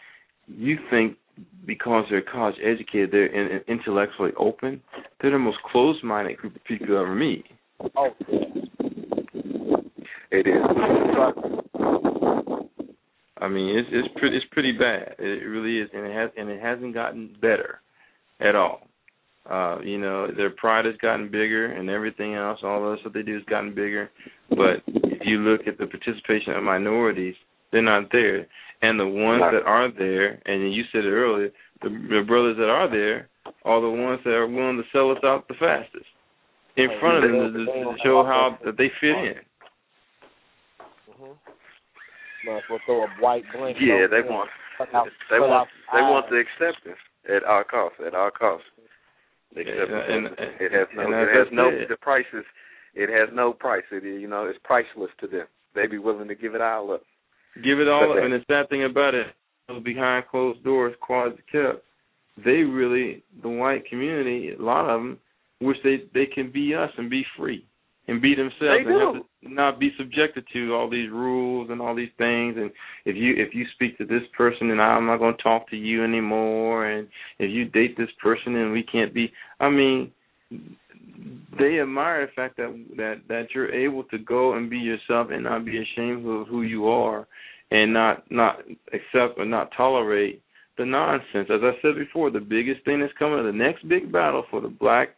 You 0.47 0.77
think 0.89 1.17
because 1.65 2.05
they're 2.09 2.21
college 2.21 2.55
educated, 2.63 3.11
they're 3.11 3.25
in, 3.25 3.61
intellectually 3.67 4.31
open. 4.37 4.81
They're 5.21 5.31
the 5.31 5.39
most 5.39 5.57
closed-minded 5.71 6.37
group 6.37 6.55
of 6.55 6.63
people 6.63 6.87
you 6.87 6.97
ever 6.97 7.15
meet. 7.15 7.45
Oh, 7.95 8.09
It 10.31 10.47
is. 10.47 11.64
I 13.45 13.47
mean, 13.47 13.77
it's 13.77 13.89
it's 13.91 14.07
pretty 14.19 14.37
it's 14.37 14.45
pretty 14.51 14.71
bad. 14.71 15.15
It 15.19 15.45
really 15.45 15.77
is, 15.79 15.89
and 15.93 16.03
it 16.03 16.15
has 16.15 16.31
and 16.35 16.49
it 16.49 16.59
hasn't 16.59 16.95
gotten 16.95 17.35
better 17.39 17.79
at 18.39 18.55
all. 18.55 18.87
Uh, 19.47 19.77
you 19.83 19.99
know, 19.99 20.27
their 20.35 20.49
pride 20.49 20.85
has 20.85 20.95
gotten 20.97 21.27
bigger, 21.27 21.67
and 21.67 21.87
everything 21.87 22.33
else, 22.33 22.57
all 22.63 22.81
the 22.81 22.97
stuff 23.01 23.13
they 23.13 23.21
do 23.21 23.35
has 23.35 23.43
gotten 23.43 23.75
bigger. 23.75 24.09
But 24.49 24.81
if 24.87 25.21
you 25.25 25.37
look 25.37 25.67
at 25.67 25.77
the 25.77 25.85
participation 25.85 26.53
of 26.53 26.63
minorities, 26.63 27.35
they're 27.71 27.83
not 27.83 28.11
there. 28.11 28.47
And 28.81 28.99
the 28.99 29.05
ones 29.05 29.43
that 29.51 29.63
are 29.63 29.91
there, 29.91 30.41
and 30.47 30.73
you 30.73 30.83
said 30.91 31.05
it 31.05 31.11
earlier, 31.11 31.49
the, 31.83 31.89
the 31.89 32.23
brothers 32.27 32.57
that 32.57 32.69
are 32.69 32.89
there 32.89 33.29
are 33.63 33.81
the 33.81 33.89
ones 33.89 34.21
that 34.25 34.31
are 34.31 34.47
willing 34.47 34.77
to 34.77 34.83
sell 34.91 35.11
us 35.11 35.23
out 35.23 35.47
the 35.47 35.53
fastest 35.59 36.09
in 36.77 36.87
front 36.99 37.23
of 37.23 37.31
them 37.31 37.53
to, 37.53 37.65
to 37.65 37.95
show 38.03 38.23
how 38.25 38.57
that 38.65 38.77
they 38.77 38.89
fit 38.99 39.11
in. 39.11 39.35
Might 42.45 42.57
as 42.57 42.63
well 42.69 42.79
throw 42.85 43.03
a 43.03 43.07
white 43.19 43.43
blanket. 43.53 43.81
Yeah, 43.81 44.07
they 44.07 44.21
there. 44.21 44.31
want 44.31 44.49
out- 44.93 45.07
they 45.29 45.39
want 45.39 45.51
out 45.53 45.67
they 45.93 46.01
want 46.01 46.29
the 46.29 46.37
acceptance 46.37 46.99
at 47.27 47.43
all 47.43 47.63
costs. 47.63 47.99
At 48.05 48.13
all 48.13 48.31
costs. 48.31 48.67
The 49.53 49.65
Yeah, 49.65 49.71
acceptance. 49.71 50.35
and- 50.39 50.61
it 50.61 50.71
has 50.71 50.87
no. 50.95 51.11
It 51.11 51.29
has 51.35 51.51
no. 51.51 51.71
said- 51.71 51.87
The 51.89 51.97
price 51.97 52.25
is. 52.33 52.45
It 52.93 53.09
has 53.09 53.29
no 53.33 53.51
price. 53.53 53.83
It 53.91 54.03
you 54.03 54.27
know 54.27 54.45
it's 54.45 54.59
priceless 54.63 55.11
to 55.19 55.27
them. 55.27 55.47
They 55.73 55.87
be 55.87 55.97
willing 55.97 56.27
to 56.29 56.35
give 56.35 56.55
it 56.55 56.61
all 56.61 56.91
up. 56.91 57.03
Give 57.61 57.79
it 57.79 57.87
all 57.87 58.07
But 58.07 58.17
up. 58.19 58.23
And 58.23 58.33
the 58.33 58.43
sad 58.47 58.69
thing 58.69 58.83
about 58.83 59.15
it, 59.15 59.27
behind 59.83 60.27
closed 60.27 60.63
doors, 60.63 60.95
quads 61.01 61.39
kept, 61.51 61.83
they 62.37 62.63
really, 62.63 63.23
the 63.41 63.49
white 63.49 63.85
community, 63.85 64.51
a 64.53 64.57
lot 64.61 64.89
of 64.89 65.01
them, 65.01 65.19
wish 65.61 65.81
they 65.83 65.97
they 66.13 66.25
can 66.25 66.49
be 66.49 66.75
us 66.75 66.91
and 66.97 67.09
be 67.09 67.23
free 67.37 67.65
and 68.07 68.21
be 68.21 68.35
themselves 68.35 68.59
They 68.59 68.91
and 68.91 69.15
have 69.15 69.23
to 69.23 69.53
not 69.53 69.79
be 69.79 69.91
subjected 69.97 70.45
to 70.53 70.73
all 70.73 70.89
these 70.89 71.09
rules 71.09 71.69
and 71.69 71.81
all 71.81 71.95
these 71.95 72.11
things. 72.17 72.55
And 72.57 72.71
if 73.05 73.15
you 73.15 73.33
if 73.35 73.53
you 73.53 73.65
speak 73.73 73.97
to 73.97 74.05
this 74.05 74.23
person, 74.37 74.71
and 74.71 74.81
I'm 74.81 75.05
not 75.05 75.17
going 75.17 75.35
to 75.35 75.43
talk 75.43 75.69
to 75.69 75.75
you 75.75 76.03
anymore. 76.03 76.85
And 76.89 77.07
if 77.39 77.51
you 77.51 77.65
date 77.65 77.97
this 77.97 78.09
person, 78.21 78.55
and 78.55 78.71
we 78.71 78.83
can't 78.83 79.13
be. 79.13 79.31
I 79.59 79.69
mean, 79.69 80.11
they 81.57 81.79
admire 81.79 82.25
the 82.25 82.31
fact 82.33 82.57
that 82.57 82.85
that 82.97 83.21
that 83.27 83.47
you're 83.53 83.73
able 83.73 84.03
to 84.05 84.17
go 84.19 84.53
and 84.53 84.69
be 84.69 84.77
yourself 84.77 85.29
and 85.31 85.43
not 85.43 85.65
be 85.65 85.81
ashamed 85.81 86.27
of 86.27 86.47
who 86.47 86.61
you 86.61 86.87
are 86.87 87.27
and 87.71 87.93
not 87.93 88.29
not 88.29 88.59
accept 88.93 89.37
or 89.37 89.45
not 89.45 89.71
tolerate 89.75 90.41
the 90.77 90.85
nonsense. 90.85 91.49
As 91.49 91.61
I 91.63 91.71
said 91.81 91.95
before, 91.95 92.29
the 92.29 92.39
biggest 92.39 92.83
thing 92.85 92.99
that's 92.99 93.13
coming, 93.17 93.43
the 93.45 93.51
next 93.51 93.87
big 93.87 94.11
battle 94.11 94.43
for 94.51 94.61
the 94.61 94.67
black 94.67 95.09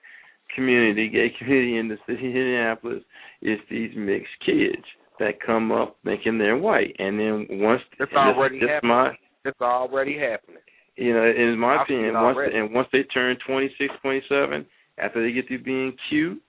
community, 0.55 1.09
gay 1.09 1.29
community 1.37 1.77
in 1.77 1.87
the 1.87 1.97
city 2.07 2.27
of 2.29 2.35
Indianapolis 2.35 3.03
is 3.41 3.59
these 3.69 3.91
mixed 3.95 4.33
kids 4.45 4.83
that 5.19 5.41
come 5.45 5.71
up 5.71 5.97
thinking 6.03 6.37
they're 6.37 6.57
white, 6.57 6.95
and 6.99 7.19
then 7.19 7.47
once 7.49 7.81
It's 7.99 8.11
already 8.13 8.59
this 8.59 8.69
happening. 8.69 8.89
my 8.89 9.11
It's 9.45 9.61
already 9.61 10.17
happening. 10.17 10.61
you 10.95 11.13
know, 11.13 11.25
in 11.25 11.57
my 11.57 11.75
I've 11.77 11.81
opinion, 11.81 12.13
once 12.13 12.35
already. 12.37 12.57
and 12.57 12.73
once 12.73 12.87
they 12.93 13.03
turn 13.03 13.37
twenty 13.47 13.69
six, 13.77 13.93
twenty 14.01 14.21
seven, 14.29 14.65
after 14.97 15.21
they 15.25 15.31
get 15.33 15.47
through 15.47 15.63
being 15.63 15.93
cute 16.09 16.41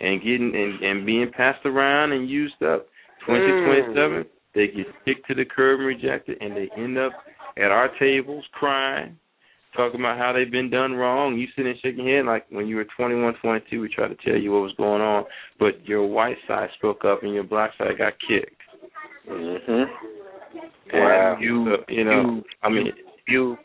and 0.00 0.20
getting 0.22 0.52
and, 0.54 0.82
and 0.82 1.06
being 1.06 1.30
passed 1.36 1.64
around 1.64 2.12
and 2.12 2.28
used 2.28 2.62
up, 2.62 2.86
twenty 3.26 3.40
six, 3.46 3.52
Mm. 3.54 3.66
twenty 3.66 3.94
seven, 3.94 4.24
they 4.54 4.66
get 4.68 4.86
kicked 5.04 5.26
to 5.28 5.34
the 5.34 5.44
curb 5.44 5.80
and 5.80 5.86
rejected, 5.88 6.36
and 6.40 6.56
they 6.56 6.68
end 6.76 6.98
up 6.98 7.12
at 7.56 7.70
our 7.70 7.88
tables 7.98 8.44
crying, 8.52 9.16
talking 9.76 10.00
about 10.00 10.18
how 10.18 10.32
they've 10.32 10.50
been 10.50 10.70
done 10.70 10.94
wrong. 10.94 11.36
You 11.36 11.46
sitting 11.54 11.72
there 11.72 11.74
shaking 11.82 12.06
your 12.06 12.18
head 12.18 12.26
like 12.26 12.46
when 12.50 12.66
you 12.66 12.76
were 12.76 12.86
twenty 12.96 13.14
one, 13.14 13.34
twenty 13.42 13.64
two, 13.70 13.80
we 13.80 13.88
tried 13.88 14.08
to 14.08 14.16
tell 14.24 14.40
you 14.40 14.52
what 14.52 14.62
was 14.62 14.74
going 14.76 15.02
on, 15.02 15.24
but 15.58 15.86
your 15.86 16.06
white 16.06 16.36
side 16.46 16.68
spoke 16.78 17.04
up 17.04 17.22
and 17.22 17.34
your 17.34 17.44
black 17.44 17.72
side 17.78 17.98
got 17.98 18.14
kicked. 18.26 18.60
Mhm. 19.28 19.90
And 20.92 21.02
Wow. 21.02 21.36
You- 21.38 21.84
you 21.88 22.04
know, 22.04 22.20
you- 22.20 22.44
I 22.62 22.68
mean, 22.68 22.92
You 23.26 23.56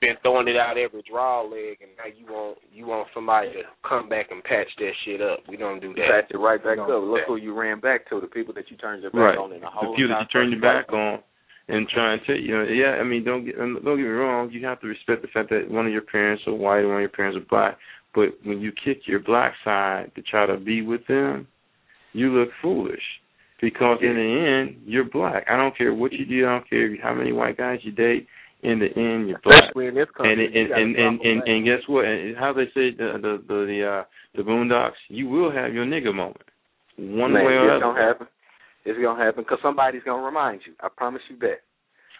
been 0.00 0.16
throwing 0.22 0.48
it 0.48 0.56
out 0.56 0.76
every 0.76 1.02
draw 1.02 1.40
leg, 1.42 1.78
and 1.80 1.90
now 1.96 2.04
you 2.04 2.26
want 2.26 2.58
you 2.72 2.86
want 2.86 3.08
somebody 3.14 3.52
to 3.52 3.62
come 3.88 4.08
back 4.08 4.30
and 4.30 4.42
patch 4.44 4.68
that 4.76 4.92
shit 5.04 5.20
up. 5.22 5.40
We 5.48 5.56
don't 5.56 5.80
do 5.80 5.94
that. 5.94 6.10
Patch 6.10 6.30
it 6.30 6.38
right 6.38 6.62
back 6.62 6.78
up. 6.78 6.88
Look 6.88 7.22
who 7.26 7.36
you 7.36 7.54
ran 7.54 7.80
back 7.80 8.08
to. 8.10 8.20
The 8.20 8.26
people 8.26 8.52
that 8.54 8.70
you 8.70 8.76
turned 8.76 9.02
your 9.02 9.12
back 9.12 9.20
right. 9.20 9.38
on 9.38 9.52
in 9.52 9.60
the 9.60 9.66
the 9.66 9.70
people 9.70 9.92
that 9.92 9.98
you 9.98 10.04
entire 10.06 10.26
turn 10.26 10.50
your 10.50 10.60
first 10.60 10.88
back 10.88 10.92
on 10.92 11.22
and 11.68 11.88
try 11.88 12.12
and 12.12 12.22
tell 12.26 12.36
you 12.36 12.54
know 12.56 12.64
yeah 12.64 12.92
i 13.00 13.02
mean 13.04 13.24
don't 13.24 13.44
get 13.44 13.56
don't 13.56 13.82
get 13.82 13.96
me 13.96 14.02
wrong 14.02 14.50
you 14.50 14.64
have 14.64 14.80
to 14.80 14.86
respect 14.86 15.22
the 15.22 15.28
fact 15.28 15.48
that 15.50 15.70
one 15.70 15.86
of 15.86 15.92
your 15.92 16.02
parents 16.02 16.42
are 16.46 16.54
white 16.54 16.80
and 16.80 16.88
one 16.88 16.96
of 16.96 17.00
your 17.02 17.08
parents 17.08 17.36
are 17.36 17.46
black 17.48 17.78
but 18.14 18.28
when 18.44 18.60
you 18.60 18.70
kick 18.84 19.02
your 19.06 19.20
black 19.20 19.54
side 19.64 20.10
to 20.14 20.22
try 20.22 20.46
to 20.46 20.56
be 20.58 20.82
with 20.82 21.06
them 21.06 21.46
you 22.12 22.28
look 22.30 22.50
foolish 22.60 23.02
because 23.60 23.98
in 24.02 24.14
the 24.14 24.66
end 24.74 24.82
you're 24.86 25.04
black 25.04 25.44
i 25.50 25.56
don't 25.56 25.76
care 25.76 25.94
what 25.94 26.12
you 26.12 26.26
do 26.26 26.46
i 26.46 26.50
don't 26.50 26.68
care 26.68 26.94
how 27.02 27.14
many 27.14 27.32
white 27.32 27.56
guys 27.56 27.78
you 27.82 27.92
date 27.92 28.26
in 28.62 28.78
the 28.78 28.86
end 28.96 29.28
you're 29.28 29.38
black 29.44 29.64
Especially 29.64 29.86
in 29.88 29.94
this 29.94 30.08
country. 30.16 30.32
and 30.32 30.56
and 30.56 30.72
and 30.72 30.96
and, 30.96 31.20
and, 31.20 31.42
and 31.48 31.64
guess 31.64 31.86
what? 31.86 32.04
And 32.06 32.36
how 32.36 32.52
they 32.52 32.64
say 32.74 32.90
the 32.90 33.18
the 33.20 33.42
the 33.46 33.66
the, 33.66 33.86
uh, 33.86 34.04
the 34.34 34.42
Boondocks, 34.42 34.92
you 35.08 35.28
will 35.28 35.52
have 35.52 35.74
your 35.74 35.84
nigga 35.84 36.14
moment, 36.14 36.40
one 36.96 37.32
Man, 37.34 37.44
way 37.44 37.52
or 37.52 37.76
it's 37.76 37.84
other. 37.84 37.92
gonna 37.92 38.06
happen. 38.06 38.26
It's 38.84 39.00
gonna 39.00 39.22
happen 39.22 39.44
because 39.44 39.58
somebody's 39.62 40.02
gonna 40.04 40.22
remind 40.22 40.62
you. 40.66 40.74
I 40.80 40.88
promise 40.94 41.22
you 41.30 41.38
that. 41.40 41.60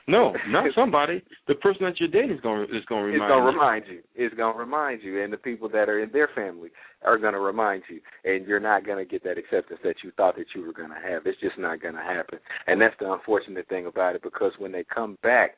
No, 0.06 0.34
not 0.48 0.66
somebody. 0.74 1.22
The 1.48 1.54
person 1.54 1.84
that 1.84 1.98
you're 1.98 2.08
dating 2.08 2.36
is 2.36 2.40
going 2.40 2.66
to 2.66 2.76
is 2.76 2.84
going 2.86 3.12
to 3.12 3.18
remind. 3.18 3.18
You. 3.18 3.24
It's 3.24 3.30
gonna 3.30 3.44
you. 3.44 3.58
remind 3.58 3.84
you. 3.88 4.00
It's 4.14 4.34
gonna 4.34 4.58
remind 4.58 5.02
you, 5.02 5.22
and 5.22 5.32
the 5.32 5.38
people 5.38 5.68
that 5.70 5.88
are 5.88 6.02
in 6.02 6.10
their 6.12 6.28
family 6.34 6.70
are 7.02 7.18
gonna 7.18 7.40
remind 7.40 7.82
you, 7.88 8.00
and 8.24 8.46
you're 8.46 8.60
not 8.60 8.86
gonna 8.86 9.04
get 9.04 9.24
that 9.24 9.38
acceptance 9.38 9.80
that 9.82 9.96
you 10.02 10.10
thought 10.16 10.36
that 10.36 10.46
you 10.54 10.62
were 10.62 10.72
gonna 10.72 11.00
have. 11.00 11.22
It's 11.26 11.40
just 11.40 11.58
not 11.58 11.80
gonna 11.80 12.02
happen, 12.02 12.38
and 12.66 12.80
that's 12.80 12.94
the 13.00 13.12
unfortunate 13.12 13.68
thing 13.68 13.86
about 13.86 14.14
it. 14.14 14.22
Because 14.22 14.52
when 14.58 14.72
they 14.72 14.84
come 14.84 15.18
back, 15.22 15.56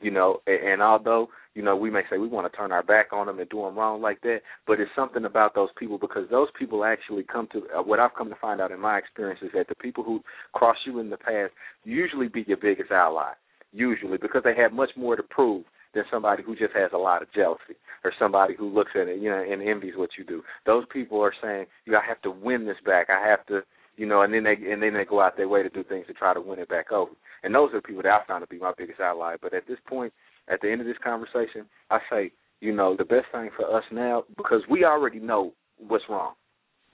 you 0.00 0.10
know, 0.10 0.40
and, 0.46 0.72
and 0.72 0.82
although 0.82 1.28
you 1.54 1.62
know 1.62 1.76
we 1.76 1.90
may 1.90 2.02
say 2.10 2.18
we 2.18 2.28
want 2.28 2.50
to 2.50 2.56
turn 2.56 2.72
our 2.72 2.82
back 2.82 3.12
on 3.12 3.26
them 3.26 3.38
and 3.38 3.48
do 3.48 3.62
them 3.62 3.76
wrong 3.76 4.00
like 4.00 4.20
that, 4.22 4.40
but 4.66 4.80
it's 4.80 4.90
something 4.96 5.24
about 5.24 5.54
those 5.54 5.70
people 5.78 5.98
because 5.98 6.28
those 6.30 6.48
people 6.58 6.84
actually 6.84 7.22
come 7.22 7.48
to 7.52 7.62
uh, 7.76 7.82
what 7.82 8.00
I've 8.00 8.14
come 8.16 8.28
to 8.28 8.36
find 8.36 8.60
out 8.60 8.72
in 8.72 8.80
my 8.80 8.98
experience 8.98 9.40
is 9.42 9.50
that 9.54 9.68
the 9.68 9.74
people 9.74 10.04
who 10.04 10.22
cross 10.52 10.76
you 10.86 10.98
in 10.98 11.10
the 11.10 11.16
past 11.16 11.52
usually 11.84 12.28
be 12.28 12.44
your 12.46 12.58
biggest 12.58 12.90
ally 12.90 13.32
usually 13.72 14.16
because 14.16 14.42
they 14.44 14.54
have 14.56 14.72
much 14.72 14.90
more 14.96 15.16
to 15.16 15.22
prove 15.22 15.64
than 15.94 16.04
somebody 16.10 16.42
who 16.42 16.54
just 16.54 16.74
has 16.74 16.90
a 16.92 16.98
lot 16.98 17.22
of 17.22 17.32
jealousy 17.32 17.76
or 18.04 18.12
somebody 18.18 18.54
who 18.56 18.72
looks 18.72 18.92
at 18.94 19.08
it, 19.08 19.20
you 19.20 19.30
know, 19.30 19.42
and 19.42 19.62
envies 19.62 19.94
what 19.96 20.10
you 20.18 20.24
do. 20.24 20.42
Those 20.64 20.84
people 20.92 21.20
are 21.20 21.32
saying, 21.42 21.66
you 21.84 21.92
know, 21.92 21.98
I 21.98 22.06
have 22.06 22.20
to 22.22 22.30
win 22.30 22.66
this 22.66 22.76
back. 22.84 23.08
I 23.08 23.26
have 23.26 23.44
to, 23.46 23.60
you 23.96 24.06
know, 24.06 24.22
and 24.22 24.32
then 24.32 24.44
they 24.44 24.56
and 24.70 24.82
then 24.82 24.94
they 24.94 25.04
go 25.04 25.20
out 25.20 25.36
their 25.36 25.48
way 25.48 25.62
to 25.62 25.68
do 25.68 25.82
things 25.82 26.06
to 26.06 26.12
try 26.12 26.34
to 26.34 26.40
win 26.40 26.58
it 26.58 26.68
back 26.68 26.92
over. 26.92 27.12
And 27.42 27.54
those 27.54 27.70
are 27.72 27.78
the 27.78 27.86
people 27.86 28.02
that 28.02 28.12
I 28.12 28.26
found 28.26 28.42
to 28.42 28.46
be 28.46 28.58
my 28.58 28.72
biggest 28.76 29.00
ally. 29.00 29.36
But 29.40 29.54
at 29.54 29.66
this 29.66 29.78
point, 29.86 30.12
at 30.48 30.60
the 30.60 30.70
end 30.70 30.80
of 30.80 30.86
this 30.86 30.96
conversation, 31.02 31.66
I 31.90 31.98
say, 32.10 32.32
you 32.60 32.74
know, 32.74 32.96
the 32.96 33.04
best 33.04 33.26
thing 33.32 33.50
for 33.56 33.74
us 33.74 33.84
now 33.90 34.24
because 34.36 34.62
we 34.68 34.84
already 34.84 35.18
know 35.18 35.52
what's 35.78 36.04
wrong. 36.08 36.34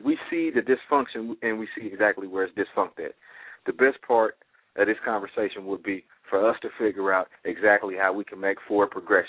We 0.05 0.19
see 0.31 0.51
the 0.51 0.61
dysfunction 0.61 1.35
and 1.43 1.59
we 1.59 1.69
see 1.77 1.87
exactly 1.87 2.27
where 2.27 2.45
it's 2.45 2.55
dysfunct 2.57 3.05
at. 3.05 3.15
The 3.67 3.73
best 3.73 4.01
part 4.07 4.37
of 4.77 4.87
this 4.87 4.97
conversation 5.05 5.67
would 5.67 5.83
be 5.83 6.05
for 6.29 6.49
us 6.49 6.57
to 6.63 6.69
figure 6.79 7.13
out 7.13 7.29
exactly 7.45 7.95
how 7.99 8.13
we 8.13 8.25
can 8.25 8.41
make 8.41 8.59
forward 8.67 8.91
progression. 8.91 9.29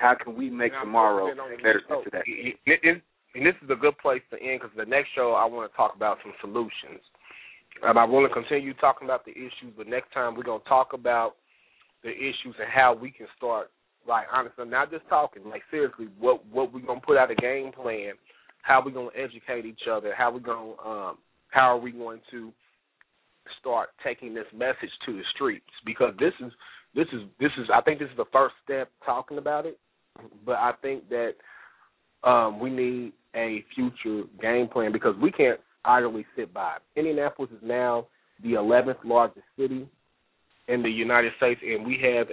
How 0.00 0.14
can 0.14 0.36
we 0.36 0.48
make 0.48 0.72
And 0.72 0.82
tomorrow 0.82 1.26
focusing 1.26 1.40
on 1.40 1.50
the 1.50 1.56
better 1.56 1.82
than 1.88 2.04
today? 2.04 2.22
It- 2.26 2.58
it- 2.66 2.84
it- 2.84 3.02
and 3.34 3.46
this 3.46 3.54
is 3.62 3.70
a 3.70 3.76
good 3.76 3.96
place 3.98 4.22
to 4.30 4.36
end 4.36 4.60
because 4.60 4.76
the 4.76 4.84
next 4.84 5.08
show 5.14 5.32
I 5.32 5.44
want 5.46 5.70
to 5.70 5.76
talk 5.76 5.94
about 5.96 6.18
some 6.22 6.32
solutions. 6.40 7.00
Um, 7.86 7.96
I 7.96 8.04
want 8.04 8.28
to 8.28 8.34
continue 8.34 8.74
talking 8.74 9.08
about 9.08 9.24
the 9.24 9.32
issues, 9.32 9.72
but 9.76 9.88
next 9.88 10.12
time 10.12 10.34
we're 10.34 10.42
to 10.60 10.68
talk 10.68 10.92
about 10.92 11.36
the 12.04 12.10
issues 12.10 12.54
and 12.58 12.68
how 12.72 12.94
we 12.94 13.10
can 13.10 13.26
start, 13.36 13.70
like 14.06 14.26
honestly, 14.32 14.66
not 14.66 14.90
just 14.90 15.08
talking, 15.08 15.44
like 15.48 15.62
seriously, 15.70 16.08
what 16.18 16.44
what 16.46 16.72
going 16.72 17.00
to 17.00 17.06
put 17.06 17.16
out 17.16 17.30
a 17.30 17.34
game 17.34 17.72
plan, 17.72 18.12
how 18.62 18.82
going 18.90 19.10
to 19.10 19.20
educate 19.20 19.64
each 19.64 19.88
other, 19.90 20.12
how 20.16 20.30
going, 20.38 20.76
to 20.76 20.88
um, 20.88 21.18
how 21.48 21.74
are 21.74 21.78
we 21.78 21.92
going 21.92 22.20
to 22.30 22.52
start 23.60 23.90
taking 24.04 24.34
this 24.34 24.46
message 24.54 24.90
to 25.06 25.12
the 25.12 25.22
streets 25.34 25.66
because 25.84 26.14
this 26.18 26.32
is 26.44 26.52
this 26.94 27.06
is 27.12 27.22
this 27.40 27.50
is 27.58 27.68
I 27.72 27.80
think 27.80 27.98
this 27.98 28.10
is 28.10 28.16
the 28.16 28.30
first 28.32 28.54
step 28.64 28.90
talking 29.04 29.38
about 29.38 29.66
it, 29.66 29.78
but 30.44 30.56
I 30.56 30.72
think 30.82 31.08
that 31.08 31.34
um, 32.24 32.60
we 32.60 32.70
need 32.70 33.12
a 33.34 33.64
future 33.74 34.24
game 34.40 34.68
plan 34.68 34.92
because 34.92 35.14
we 35.20 35.30
can't 35.30 35.60
idly 35.84 36.24
sit 36.36 36.52
by. 36.52 36.76
Indianapolis 36.96 37.50
is 37.50 37.62
now 37.62 38.06
the 38.42 38.52
11th 38.52 39.04
largest 39.04 39.46
city 39.58 39.88
in 40.68 40.82
the 40.82 40.90
United 40.90 41.32
States, 41.36 41.60
and 41.62 41.86
we 41.86 41.98
have 42.02 42.28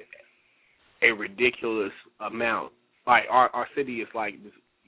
a 1.02 1.12
ridiculous 1.12 1.92
amount. 2.20 2.72
Like 3.08 3.24
our 3.30 3.50
our 3.50 3.68
city 3.76 3.98
is 4.02 4.08
like 4.14 4.36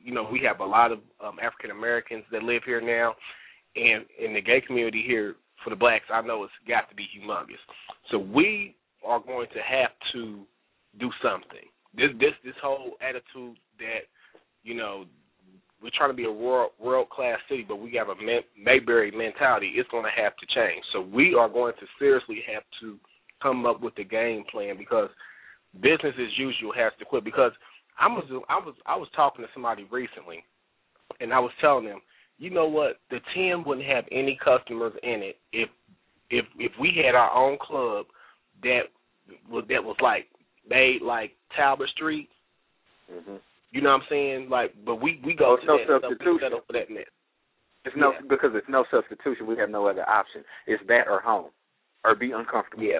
you 0.04 0.14
know 0.14 0.28
we 0.32 0.42
have 0.46 0.60
a 0.60 0.66
lot 0.66 0.92
of 0.92 1.00
um, 1.24 1.38
African 1.42 1.72
Americans 1.72 2.24
that 2.32 2.44
live 2.44 2.62
here 2.66 2.82
now, 2.82 3.16
and 3.76 4.06
in 4.24 4.34
the 4.34 4.42
gay 4.42 4.62
community 4.66 5.04
here 5.06 5.36
for 5.64 5.70
the 5.70 5.76
blacks, 5.76 6.06
I 6.14 6.22
know 6.22 6.44
it's 6.44 6.54
got 6.68 6.90
to 6.90 6.96
be 6.96 7.08
humongous. 7.18 7.62
So 8.12 8.18
we 8.18 8.76
are 9.06 9.20
going 9.20 9.48
to 9.54 9.60
have 9.60 9.92
to 10.14 10.44
do 11.00 11.10
something. 11.24 11.66
This 11.96 12.10
this 12.20 12.34
this 12.44 12.56
whole 12.62 12.94
attitude 13.02 13.58
that 13.80 14.06
you 14.64 14.74
know 14.74 15.06
we're 15.82 15.92
trying 15.96 16.12
to 16.12 16.16
be 16.16 16.26
a 16.26 16.32
world 16.32 16.72
world 16.80 17.10
class 17.10 17.40
city, 17.50 17.66
but 17.68 17.78
we 17.78 17.94
have 17.96 18.10
a 18.10 18.16
Mayberry 18.62 19.12
mentality. 19.12 19.74
It's 19.76 19.90
going 19.90 20.04
to 20.04 20.22
have 20.22 20.34
to 20.38 20.46
change. 20.54 20.84
So 20.94 21.02
we 21.02 21.36
are 21.36 21.50
going 21.50 21.74
to 21.80 21.86
seriously 21.98 22.44
have 22.54 22.64
to 22.82 22.98
come 23.42 23.66
up 23.66 23.82
with 23.82 23.98
a 23.98 24.04
game 24.04 24.44
plan 24.52 24.78
because 24.78 25.10
business 25.76 26.14
as 26.20 26.38
usual 26.38 26.74
has 26.76 26.92
to 27.00 27.06
quit. 27.06 27.24
Because 27.24 27.52
I 28.00 28.08
was 28.08 28.24
I 28.50 28.58
was 28.58 28.76
I 28.86 28.96
was 28.96 29.08
talking 29.16 29.44
to 29.44 29.50
somebody 29.54 29.88
recently, 29.92 30.44
and 31.20 31.34
I 31.34 31.40
was 31.40 31.52
telling 31.60 31.86
them, 31.86 32.00
you 32.38 32.50
know 32.50 32.68
what, 32.68 32.98
the 33.10 33.20
ten 33.34 33.64
wouldn't 33.66 33.88
have 33.88 34.06
any 34.12 34.38
customers 34.44 34.94
in 35.02 35.22
it 35.24 35.38
if 35.52 35.70
if 36.30 36.46
if 36.60 36.72
we 36.80 36.94
had 37.04 37.16
our 37.16 37.32
own 37.32 37.58
club 37.60 38.06
that 38.64 38.82
was 39.50 39.66
that 39.70 39.84
was 39.84 39.98
like 40.02 40.28
made 40.70 41.00
like 41.02 41.32
Talbott 41.56 41.90
Street. 41.90 42.30
Mm-hmm. 43.12 43.36
You 43.72 43.82
know 43.82 43.90
what 43.92 44.02
I'm 44.02 44.08
saying? 44.10 44.50
Like, 44.50 44.74
but 44.86 44.96
we 44.96 45.22
we 45.26 45.34
go 45.34 45.56
well, 45.56 45.58
to 45.58 45.66
no 45.66 45.78
that 45.78 46.02
substitution. 46.02 46.50
Stuff, 46.50 46.64
for 46.68 46.74
that 46.74 46.90
net. 46.90 47.08
It's 47.86 47.96
no 47.96 48.12
Yeah. 48.12 48.20
because 48.30 48.52
it's 48.54 48.68
no 48.70 48.86
substitution. 48.92 49.48
We 49.48 49.58
have 49.58 49.70
no 49.70 49.88
other 49.88 50.08
option. 50.08 50.44
It's 50.68 50.84
that 50.88 51.08
or 51.08 51.22
home, 51.22 51.50
or 52.04 52.16
be 52.16 52.32
uncomfortable. 52.32 52.84
Yeah, 52.84 53.00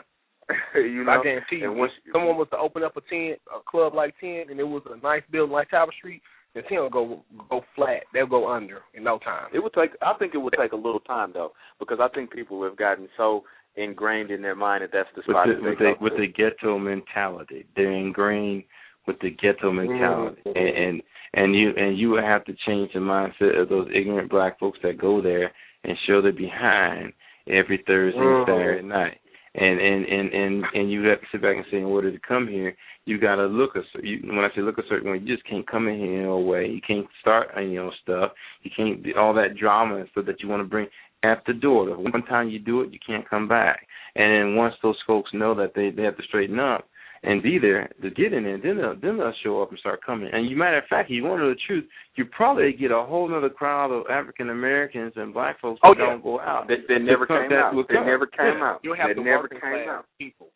you 0.76 1.04
know. 1.04 1.12
I 1.12 1.24
guarantee 1.24 1.58
you, 1.58 1.72
and 1.72 1.80
if 1.80 1.92
someone 2.12 2.38
was 2.38 2.48
to 2.52 2.58
open 2.58 2.84
up 2.84 2.98
a 2.98 3.02
ten, 3.02 3.36
a 3.54 3.60
club 3.70 3.94
like 3.94 4.16
ten, 4.20 4.46
and 4.50 4.60
it 4.60 4.64
was 4.68 4.84
a 4.90 4.98
nice 5.04 5.24
building 5.30 5.54
like 5.54 5.70
Talbott 5.70 5.94
Street, 5.96 6.22
then 6.56 6.64
ten 6.64 6.80
will 6.80 6.90
go 6.90 7.24
go 7.50 7.64
flat. 7.76 8.04
They'll 8.14 8.26
go 8.26 8.50
under 8.52 8.82
in 8.94 9.04
no 9.04 9.20
time. 9.20 9.50
It 9.54 9.60
would 9.60 9.74
take. 9.74 9.92
I 10.02 10.14
think 10.18 10.34
it 10.34 10.40
would 10.40 10.56
take 10.60 10.72
a 10.72 10.76
little 10.78 11.02
time 11.02 11.32
though, 11.34 11.52
because 11.80 12.00
I 12.02 12.08
think 12.08 12.32
people 12.32 12.64
have 12.64 12.78
gotten 12.78 13.08
so 13.18 13.44
ingrained 13.76 14.32
in 14.32 14.42
their 14.42 14.56
mind 14.56 14.84
that 14.84 14.92
that's 14.92 15.10
the 15.16 15.22
with 15.28 15.36
spot 15.36 15.48
the 15.48 15.54
that 15.54 15.62
with 15.64 15.80
the 15.80 15.94
with 16.02 16.14
the 16.18 16.28
ghetto 16.28 16.80
mentality. 16.80 17.66
They're 17.76 17.92
ingrained 17.92 18.64
with 19.08 19.20
the 19.20 19.30
ghetto 19.32 19.72
mentality, 19.72 20.42
Mhm. 20.46 20.56
and, 20.56 20.78
and 20.78 21.04
and 21.34 21.56
you 21.56 21.74
and 21.78 21.98
you 21.98 22.10
would 22.12 22.24
have 22.24 22.44
to 22.46 22.54
change 22.66 22.92
the 22.94 23.00
mindset 23.00 23.58
of 23.58 23.70
those 23.70 23.90
ignorant 23.94 24.30
black 24.30 24.60
folks 24.60 24.80
that 24.84 24.98
go 24.98 25.22
there 25.22 25.52
and 25.84 25.98
show 26.06 26.22
their 26.22 26.34
behind 26.34 27.14
every 27.48 27.78
Thursday 27.78 28.20
and 28.20 28.28
Mhm. 28.28 28.46
Saturday 28.46 28.82
night. 28.88 29.18
And 29.56 29.80
and 29.80 30.06
and 30.06 30.34
and 30.34 30.66
and 30.74 30.92
you 30.92 31.04
have 31.04 31.20
to 31.22 31.28
sit 31.32 31.42
back 31.42 31.58
and 31.58 31.66
say, 31.72 31.78
in 31.78 31.84
order 31.84 32.12
to 32.12 32.20
come 32.20 32.48
here, 32.48 32.76
you 33.06 33.18
got 33.18 33.36
to 33.36 33.46
look 33.48 33.76
a 33.76 33.84
you, 34.02 34.20
when 34.24 34.46
I 34.46 34.50
say 34.52 34.62
look 34.62 34.78
a 34.78 34.88
certain 34.88 35.12
way, 35.12 35.18
you 35.18 35.28
just 35.28 35.48
can't 35.48 35.68
come 35.68 35.88
in 35.88 36.00
here 36.00 36.20
in 36.20 36.24
no 36.24 36.40
way. 36.40 36.68
You 36.68 36.82
can't 36.82 37.08
start 37.20 37.50
any 37.58 37.78
own 37.78 37.92
stuff. 38.02 38.32
You 38.64 38.72
can't 38.76 39.04
do 39.04 39.14
all 39.18 39.34
that 39.34 39.56
drama 39.56 39.98
and 39.98 40.10
stuff 40.10 40.26
that 40.26 40.42
you 40.42 40.48
want 40.48 40.62
to 40.62 40.70
bring 40.70 40.88
at 41.24 41.44
the 41.46 41.54
door. 41.54 41.86
The 41.86 41.98
one 41.98 42.24
time 42.24 42.50
you 42.50 42.60
do 42.60 42.82
it, 42.82 42.94
you 42.94 43.00
can't 43.06 43.30
come 43.30 43.48
back. 43.48 43.88
And 44.16 44.34
then 44.34 44.56
once 44.56 44.76
those 44.82 45.02
folks 45.06 45.34
know 45.34 45.54
that 45.56 45.74
they 45.74 45.90
they 45.90 46.04
have 46.04 46.18
to 46.18 46.24
straighten 46.24 46.60
up 46.60 46.88
and 47.24 47.44
be 47.44 47.60
there 47.60 47.88
to 48.02 48.10
get 48.10 48.34
in 48.34 48.44
there, 48.44 48.58
then 48.58 48.78
they'll 48.78 48.96
then 49.00 49.18
they'll 49.18 49.34
show 49.44 49.62
up 49.62 49.70
and 49.70 49.78
start 49.80 50.04
coming. 50.04 50.30
And 50.34 50.50
you 50.50 50.56
matter 50.58 50.80
of 50.80 50.86
fact, 50.90 51.10
you 51.12 51.24
want 51.24 51.40
to 51.40 51.44
know 51.44 51.50
the 51.50 51.60
truth, 51.68 51.86
you 52.16 52.26
probably 52.26 52.74
get 52.74 52.90
a 52.92 53.04
whole 53.04 53.34
other 53.36 53.50
crowd 53.50 53.92
of 53.92 54.06
African 54.10 54.50
Americans 54.50 55.14
and 55.16 55.34
black 55.34 55.60
folks 55.62 55.80
Oh, 55.84 55.94
that 55.94 56.00
yeah. 56.00 56.06
don't 56.10 56.24
go 56.24 56.40
out. 56.40 56.68
They, 56.68 56.78
they 56.88 57.00
never 57.00 57.26
Because 57.28 57.48
came 57.50 57.58
out. 57.58 57.76
will 57.76 57.86
They 57.88 57.94
come. 57.96 58.06
never 58.08 58.26
came 58.26 58.58
Yeah. 58.58 58.64
out. 58.72 58.80
You 58.84 58.94
have 58.94 59.10
they 59.10 59.14
the 59.14 59.22
never 59.22 59.48
came 59.48 59.60
class 59.60 59.88
out. 59.88 60.06
people. 60.18 60.48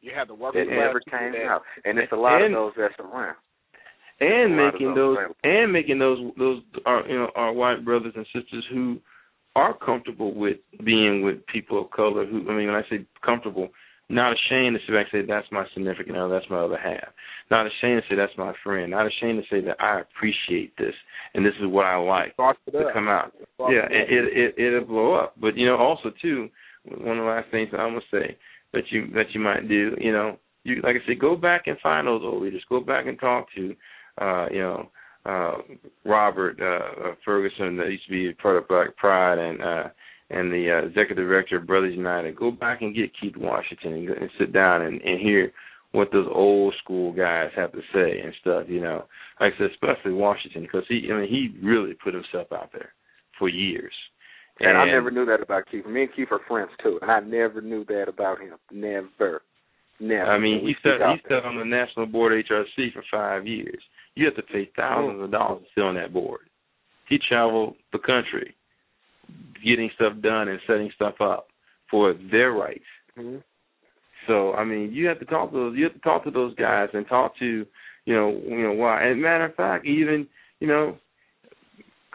You 0.00 0.12
have 0.14 0.28
the 0.28 0.34
working 0.34 0.60
They 0.68 0.74
class 0.74 0.86
never 0.86 1.00
came 1.00 1.32
that, 1.32 1.46
out, 1.48 1.62
and 1.84 1.98
it's 1.98 2.12
a 2.12 2.16
lot 2.16 2.42
And- 2.42 2.54
of 2.54 2.74
those 2.74 2.74
that's 2.76 2.98
around. 3.00 3.36
and 4.20 4.54
A 4.54 4.56
lot 4.62 4.66
of 4.68 4.72
making 4.74 4.94
those 4.94 5.16
those 5.16 5.34
and 5.42 5.72
making 5.72 5.98
those 5.98 6.18
those 6.38 6.62
our 6.86 7.06
you 7.08 7.16
know 7.18 7.30
our 7.34 7.52
white 7.52 7.84
brothers 7.84 8.12
and 8.14 8.26
sisters 8.32 8.64
who 8.70 9.00
are 9.56 9.74
comfortable 9.74 10.32
with 10.34 10.58
being 10.84 11.22
with 11.22 11.44
people 11.46 11.80
of 11.82 11.90
color 11.90 12.24
who 12.26 12.38
I 12.48 12.54
mean 12.54 12.66
when 12.68 12.76
I 12.76 12.82
say 12.88 13.04
comfortable 13.24 13.68
not 14.12 14.32
ashamed 14.32 14.76
to 14.76 14.80
sit 14.86 14.92
back 14.92 15.06
and 15.12 15.22
say 15.22 15.26
that's 15.26 15.50
my 15.50 15.64
significant 15.74 16.16
other 16.16 16.34
that's 16.34 16.50
my 16.50 16.60
other 16.60 16.78
half. 16.78 17.12
Not 17.50 17.66
ashamed 17.66 18.02
to 18.02 18.08
say 18.08 18.16
that's 18.16 18.36
my 18.36 18.52
friend. 18.62 18.90
Not 18.90 19.06
ashamed 19.06 19.42
to 19.42 19.48
say 19.50 19.64
that 19.64 19.80
I 19.80 20.00
appreciate 20.00 20.76
this 20.76 20.94
and 21.34 21.44
this 21.44 21.54
is 21.60 21.66
what 21.66 21.86
I 21.86 21.96
like 21.96 22.36
to 22.36 22.90
come 22.92 23.08
out. 23.08 23.32
Yeah, 23.60 23.86
it 23.90 24.10
it, 24.10 24.24
it 24.36 24.54
it 24.56 24.74
it'll 24.74 24.86
blow 24.86 25.14
up. 25.14 25.34
But 25.40 25.56
you 25.56 25.66
know, 25.66 25.76
also 25.76 26.12
too, 26.20 26.48
one 26.84 27.18
of 27.18 27.24
the 27.24 27.30
last 27.30 27.50
things 27.50 27.70
I'm 27.72 27.94
gonna 27.94 28.00
say 28.10 28.36
that 28.72 28.84
you 28.90 29.08
that 29.14 29.32
you 29.32 29.40
might 29.40 29.68
do, 29.68 29.96
you 29.98 30.12
know, 30.12 30.38
you 30.64 30.76
like 30.82 30.96
I 30.96 31.06
said, 31.06 31.20
go 31.20 31.36
back 31.36 31.66
and 31.66 31.78
find 31.82 32.06
those 32.06 32.22
old 32.24 32.42
leaders. 32.42 32.64
Go 32.68 32.80
back 32.80 33.06
and 33.06 33.18
talk 33.18 33.46
to, 33.56 33.74
uh, 34.20 34.46
you 34.50 34.60
know, 34.60 34.90
uh, 35.24 35.54
Robert 36.04 36.58
uh, 36.60 37.08
uh, 37.08 37.14
Ferguson 37.24 37.76
that 37.76 37.90
used 37.90 38.04
to 38.06 38.10
be 38.10 38.32
part 38.34 38.56
of 38.56 38.68
Black 38.68 38.96
Pride 38.96 39.38
and 39.38 39.62
uh, 39.62 39.88
and 40.32 40.50
the 40.50 40.70
uh, 40.70 40.86
executive 40.86 41.26
director 41.26 41.58
of 41.58 41.66
Brothers 41.66 41.94
United. 41.94 42.36
Go 42.36 42.50
back 42.50 42.82
and 42.82 42.94
get 42.94 43.12
Keith 43.20 43.36
Washington 43.36 43.94
and, 43.94 44.08
and 44.08 44.30
sit 44.38 44.52
down 44.52 44.82
and, 44.82 45.00
and 45.02 45.20
hear 45.20 45.52
what 45.92 46.08
those 46.10 46.26
old 46.32 46.74
school 46.82 47.12
guys 47.12 47.50
have 47.54 47.72
to 47.72 47.80
say 47.92 48.20
and 48.20 48.32
stuff. 48.40 48.64
You 48.68 48.80
know, 48.80 49.04
like 49.40 49.52
I 49.54 49.58
said, 49.58 49.70
especially 49.72 50.12
Washington 50.12 50.62
because 50.62 50.84
he, 50.88 51.08
I 51.12 51.16
mean, 51.16 51.28
he 51.28 51.66
really 51.66 51.94
put 51.94 52.14
himself 52.14 52.48
out 52.52 52.70
there 52.72 52.92
for 53.38 53.48
years. 53.48 53.92
And, 54.60 54.76
I 54.76 54.86
never 54.86 55.10
knew 55.10 55.26
that 55.26 55.42
about 55.42 55.64
Keith. 55.70 55.86
Me 55.86 56.02
and 56.02 56.14
Keith 56.14 56.28
are 56.30 56.40
friends 56.46 56.70
too, 56.82 56.98
and 57.02 57.10
I 57.10 57.20
never 57.20 57.60
knew 57.60 57.84
that 57.86 58.04
about 58.08 58.40
him. 58.40 58.54
Never, 58.70 59.42
never. 59.98 60.30
I 60.30 60.38
mean, 60.38 60.58
And 60.58 60.68
he 60.68 60.74
sat 60.82 61.00
he 61.00 61.22
sat 61.28 61.44
on 61.44 61.58
the 61.58 61.64
national 61.64 62.06
board 62.06 62.32
of 62.32 62.44
HRC 62.44 62.92
for 62.92 63.02
five 63.10 63.46
years. 63.46 63.82
You 64.14 64.26
have 64.26 64.36
to 64.36 64.42
pay 64.42 64.70
thousands 64.76 65.22
of 65.22 65.30
dollars 65.30 65.62
to 65.62 65.68
sit 65.74 65.84
on 65.84 65.94
that 65.96 66.12
board. 66.12 66.42
He 67.08 67.18
traveled 67.28 67.74
the 67.92 67.98
country, 67.98 68.54
getting 69.64 69.90
stuff 69.94 70.14
done 70.22 70.48
and 70.48 70.60
setting 70.66 70.90
stuff 70.94 71.20
up 71.20 71.48
for 71.90 72.14
their 72.30 72.52
rights. 72.52 72.84
Mhm. 73.16 73.42
So 74.26 74.54
I 74.54 74.64
mean, 74.64 74.92
you 74.92 75.06
have 75.08 75.18
to 75.20 75.24
talk 75.24 75.50
to 75.50 75.56
those. 75.56 75.76
You 75.76 75.84
have 75.84 75.94
to 75.94 76.00
talk 76.00 76.24
to 76.24 76.30
those 76.30 76.54
guys 76.54 76.88
and 76.92 77.06
talk 77.06 77.36
to, 77.38 77.66
you 78.04 78.14
know, 78.14 78.30
you 78.46 78.62
know 78.62 78.72
why. 78.72 79.04
And 79.04 79.20
matter 79.20 79.44
of 79.44 79.54
fact, 79.54 79.86
even 79.86 80.28
you 80.60 80.68
know, 80.68 80.96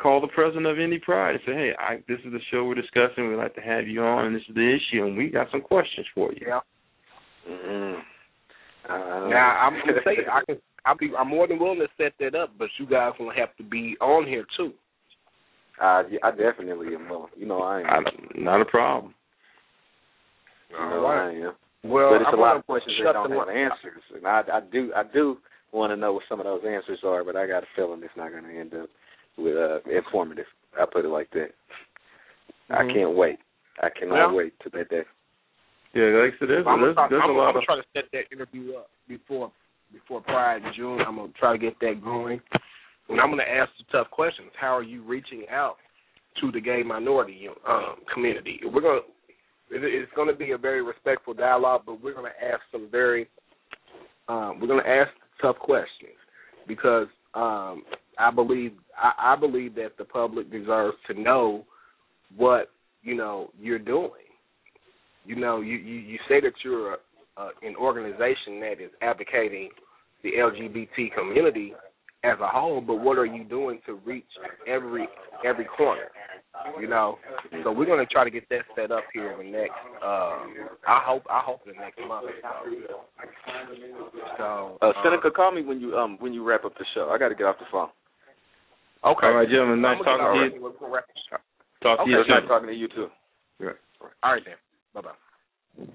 call 0.02 0.22
the 0.22 0.28
president 0.28 0.66
of 0.66 0.80
Indy 0.80 1.00
Pride 1.00 1.32
and 1.32 1.40
say, 1.46 1.54
hey, 1.54 1.72
I, 1.78 1.96
this 2.08 2.20
is 2.24 2.32
the 2.32 2.40
show 2.50 2.64
we're 2.64 2.76
discussing. 2.76 3.28
We'd 3.28 3.36
like 3.36 3.56
to 3.56 3.62
have 3.62 3.88
you 3.88 4.02
on, 4.04 4.28
and 4.28 4.36
this 4.36 4.44
is 4.48 4.56
the 4.56 4.78
issue, 4.78 5.06
and 5.06 5.18
we 5.18 5.30
got 5.30 5.48
some 5.52 5.62
questions 5.62 6.08
for 6.16 6.32
you. 6.32 6.48
Yeah. 6.48 6.60
Mm-hmm. 7.50 8.00
Uh, 8.90 9.30
Now 9.30 9.60
I'm 9.60 9.74
gonna 9.86 10.00
say 10.06 10.18
I 10.32 10.42
can. 10.46 10.62
I'll 10.86 10.96
be. 10.96 11.12
I'm 11.18 11.28
more 11.28 11.48
than 11.48 11.60
willing 11.60 11.80
to 11.80 11.88
set 11.98 12.14
that 12.20 12.36
up, 12.36 12.52
but 12.58 12.70
you 12.78 12.86
guys 12.86 13.12
gonna 13.18 13.38
have 13.38 13.56
to 13.58 13.64
be 13.64 13.98
on 14.00 14.26
here 14.26 14.46
too. 14.56 14.72
Uh, 15.82 16.04
yeah, 16.10 16.20
I 16.24 16.32
definitely 16.32 16.96
am. 16.96 17.10
willing. 17.10 17.30
You 17.36 17.46
know, 17.46 17.62
I 17.62 17.82
am. 17.82 17.86
I, 17.88 18.02
not 18.36 18.62
a 18.62 18.66
problem. 18.66 19.14
you 20.70 20.78
know, 20.78 21.06
I 21.06 21.32
am. 21.32 21.54
Well, 21.84 22.12
but 22.12 22.22
it's 22.22 22.28
I'm 22.34 22.40
a 22.40 22.42
lot 22.42 22.58
of 22.58 22.66
questions 22.66 22.96
shut 22.98 23.14
that 23.14 23.14
don't 23.14 23.30
the 23.30 23.38
have 23.38 23.50
answers, 23.50 24.02
and 24.16 24.26
I, 24.28 24.42
I 24.52 24.60
do, 24.72 24.92
I 24.96 25.04
do 25.04 25.38
want 25.72 25.92
to 25.92 25.96
know 25.96 26.14
what 26.14 26.24
some 26.28 26.40
of 26.40 26.46
those 26.46 26.64
answers 26.68 27.00
are, 27.06 27.24
but 27.24 27.36
I 27.36 27.48
got 27.48 27.64
a 27.64 27.68
feeling 27.76 28.02
it's 28.04 28.12
not 28.18 28.32
going 28.32 28.44
to 28.44 28.60
end 28.60 28.74
up 28.74 28.90
with 29.38 29.56
uh, 29.56 29.80
informative. 29.90 30.46
I 30.80 30.86
put 30.92 31.06
it 31.06 31.10
like 31.10 31.30
that. 31.32 31.50
I 32.70 32.84
Mhm. 32.84 32.94
can't 32.94 33.16
wait. 33.16 33.40
I 33.82 33.90
cannot 33.90 34.32
Yeah. 34.32 34.34
wait 34.34 34.60
to 34.62 34.70
that 34.72 34.90
day. 34.90 35.04
Yeah, 35.94 36.06
like 36.20 36.34
I 36.36 36.38
said, 36.40 36.50
there's, 36.50 36.68
I'm, 36.68 36.80
gonna 36.80 36.82
there's, 36.82 36.96
try, 36.96 37.08
there's 37.10 37.22
I'm, 37.24 37.30
a 37.30 37.34
I'm 37.34 37.38
lot 37.38 37.46
gonna 37.54 37.60
of 37.60 37.64
try 37.66 37.76
to 37.78 37.86
set 37.94 38.12
that 38.12 38.32
interview 38.32 38.76
up 38.76 38.90
before 39.08 39.52
before 39.94 40.22
Pride 40.22 40.64
in 40.66 40.74
June. 40.74 41.00
I'm 41.02 41.16
gonna 41.16 41.32
try 41.40 41.54
to 41.54 41.58
get 41.58 41.80
that 41.80 42.04
going, 42.04 42.42
and 43.10 43.20
I'm 43.20 43.30
gonna 43.30 43.44
ask 43.44 43.70
the 43.78 43.86
tough 43.92 44.10
questions. 44.12 44.50
How 44.60 44.76
are 44.76 44.84
you 44.84 45.04
reaching 45.04 45.46
out 45.50 45.78
to 46.42 46.52
the 46.52 46.62
gay 46.62 46.84
minority 46.84 47.48
um, 47.68 47.96
community? 48.14 48.60
We're 48.64 48.82
going 48.82 49.02
to 49.02 49.12
it's 49.70 50.12
gonna 50.16 50.36
be 50.36 50.52
a 50.52 50.58
very 50.58 50.82
respectful 50.82 51.34
dialogue, 51.34 51.82
but 51.86 52.02
we're 52.02 52.14
gonna 52.14 52.30
ask 52.42 52.62
some 52.72 52.88
very 52.92 53.28
um, 54.30 54.60
we're 54.60 54.68
gonna 54.68 54.88
ask 54.88 55.10
tough 55.42 55.58
questions 55.58 56.16
because 56.68 57.08
um, 57.34 57.84
I 58.18 58.32
believe 58.34 58.74
I, 58.98 59.34
I 59.34 59.36
believe 59.36 59.76
that 59.76 59.98
the 59.98 60.06
public 60.06 60.52
deserves 60.52 60.98
to 61.08 61.20
know 61.20 61.66
what 62.36 62.70
you 63.04 63.16
know 63.16 63.52
you're 63.60 63.80
doing. 63.80 64.12
You 65.26 65.36
know, 65.36 65.62
you 65.62 65.76
you, 65.76 65.96
you 65.96 66.18
say 66.30 66.40
that 66.42 66.54
you're 66.64 66.94
a, 66.94 66.98
uh, 67.38 67.50
an 67.62 67.76
organization 67.76 68.60
that 68.62 68.82
is 68.82 68.92
advocating 69.02 69.70
the 70.24 70.32
LGBT 70.40 71.14
community 71.14 71.74
as 72.28 72.40
a 72.40 72.48
whole, 72.48 72.82
but 72.82 72.96
what 72.96 73.18
are 73.18 73.26
you 73.26 73.44
doing 73.44 73.80
to 73.86 73.96
reach 74.06 74.26
every 74.68 75.08
every 75.46 75.66
corner? 75.66 76.10
You 76.80 76.88
know, 76.88 77.18
so 77.64 77.72
we're 77.72 77.86
going 77.86 78.06
to 78.06 78.12
try 78.12 78.24
to 78.24 78.30
get 78.30 78.50
that 78.50 78.62
set 78.76 78.92
up 78.92 79.04
here 79.14 79.32
in 79.32 79.38
the 79.38 79.58
next. 79.58 79.78
Um, 80.04 80.68
I 80.88 81.02
hope 81.06 81.24
I 81.30 81.40
hope 81.40 81.62
the 81.66 81.74
next 81.74 82.00
month. 82.08 82.26
So, 84.38 84.78
Uh, 84.82 84.92
Seneca, 85.04 85.32
call 85.32 85.52
me 85.52 85.62
when 85.62 85.80
you 85.80 85.98
um 85.98 86.18
when 86.20 86.34
you 86.34 86.44
wrap 86.44 86.66
up 86.66 86.78
the 86.78 86.86
show. 86.94 87.10
I 87.10 87.18
got 87.18 87.30
to 87.30 87.36
get 87.36 87.46
off 87.46 87.58
the 87.60 87.66
phone. 87.72 87.90
okay. 89.04 89.28
All 89.28 89.34
right, 89.34 89.50
gentlemen. 89.50 89.82
Nice 89.82 89.98
I'm 90.00 90.04
gonna 90.04 90.18
talking 90.18 90.44
get 90.44 90.50
to 90.50 90.56
you. 90.56 90.64
all 90.64 90.70
right. 90.72 90.82
We'll 90.82 90.92
wrap- 90.92 91.06
Talk 91.84 92.06
to 92.06 92.10
you 92.10 92.20
It's 92.20 92.30
nice 92.30 92.48
talking 92.48 92.68
to 92.68 92.74
you 92.74 92.88
too. 92.88 93.10
All 94.24 94.34
right 94.34 94.44
then. 94.46 94.56
Bye 94.94 95.02
bye. 95.02 95.94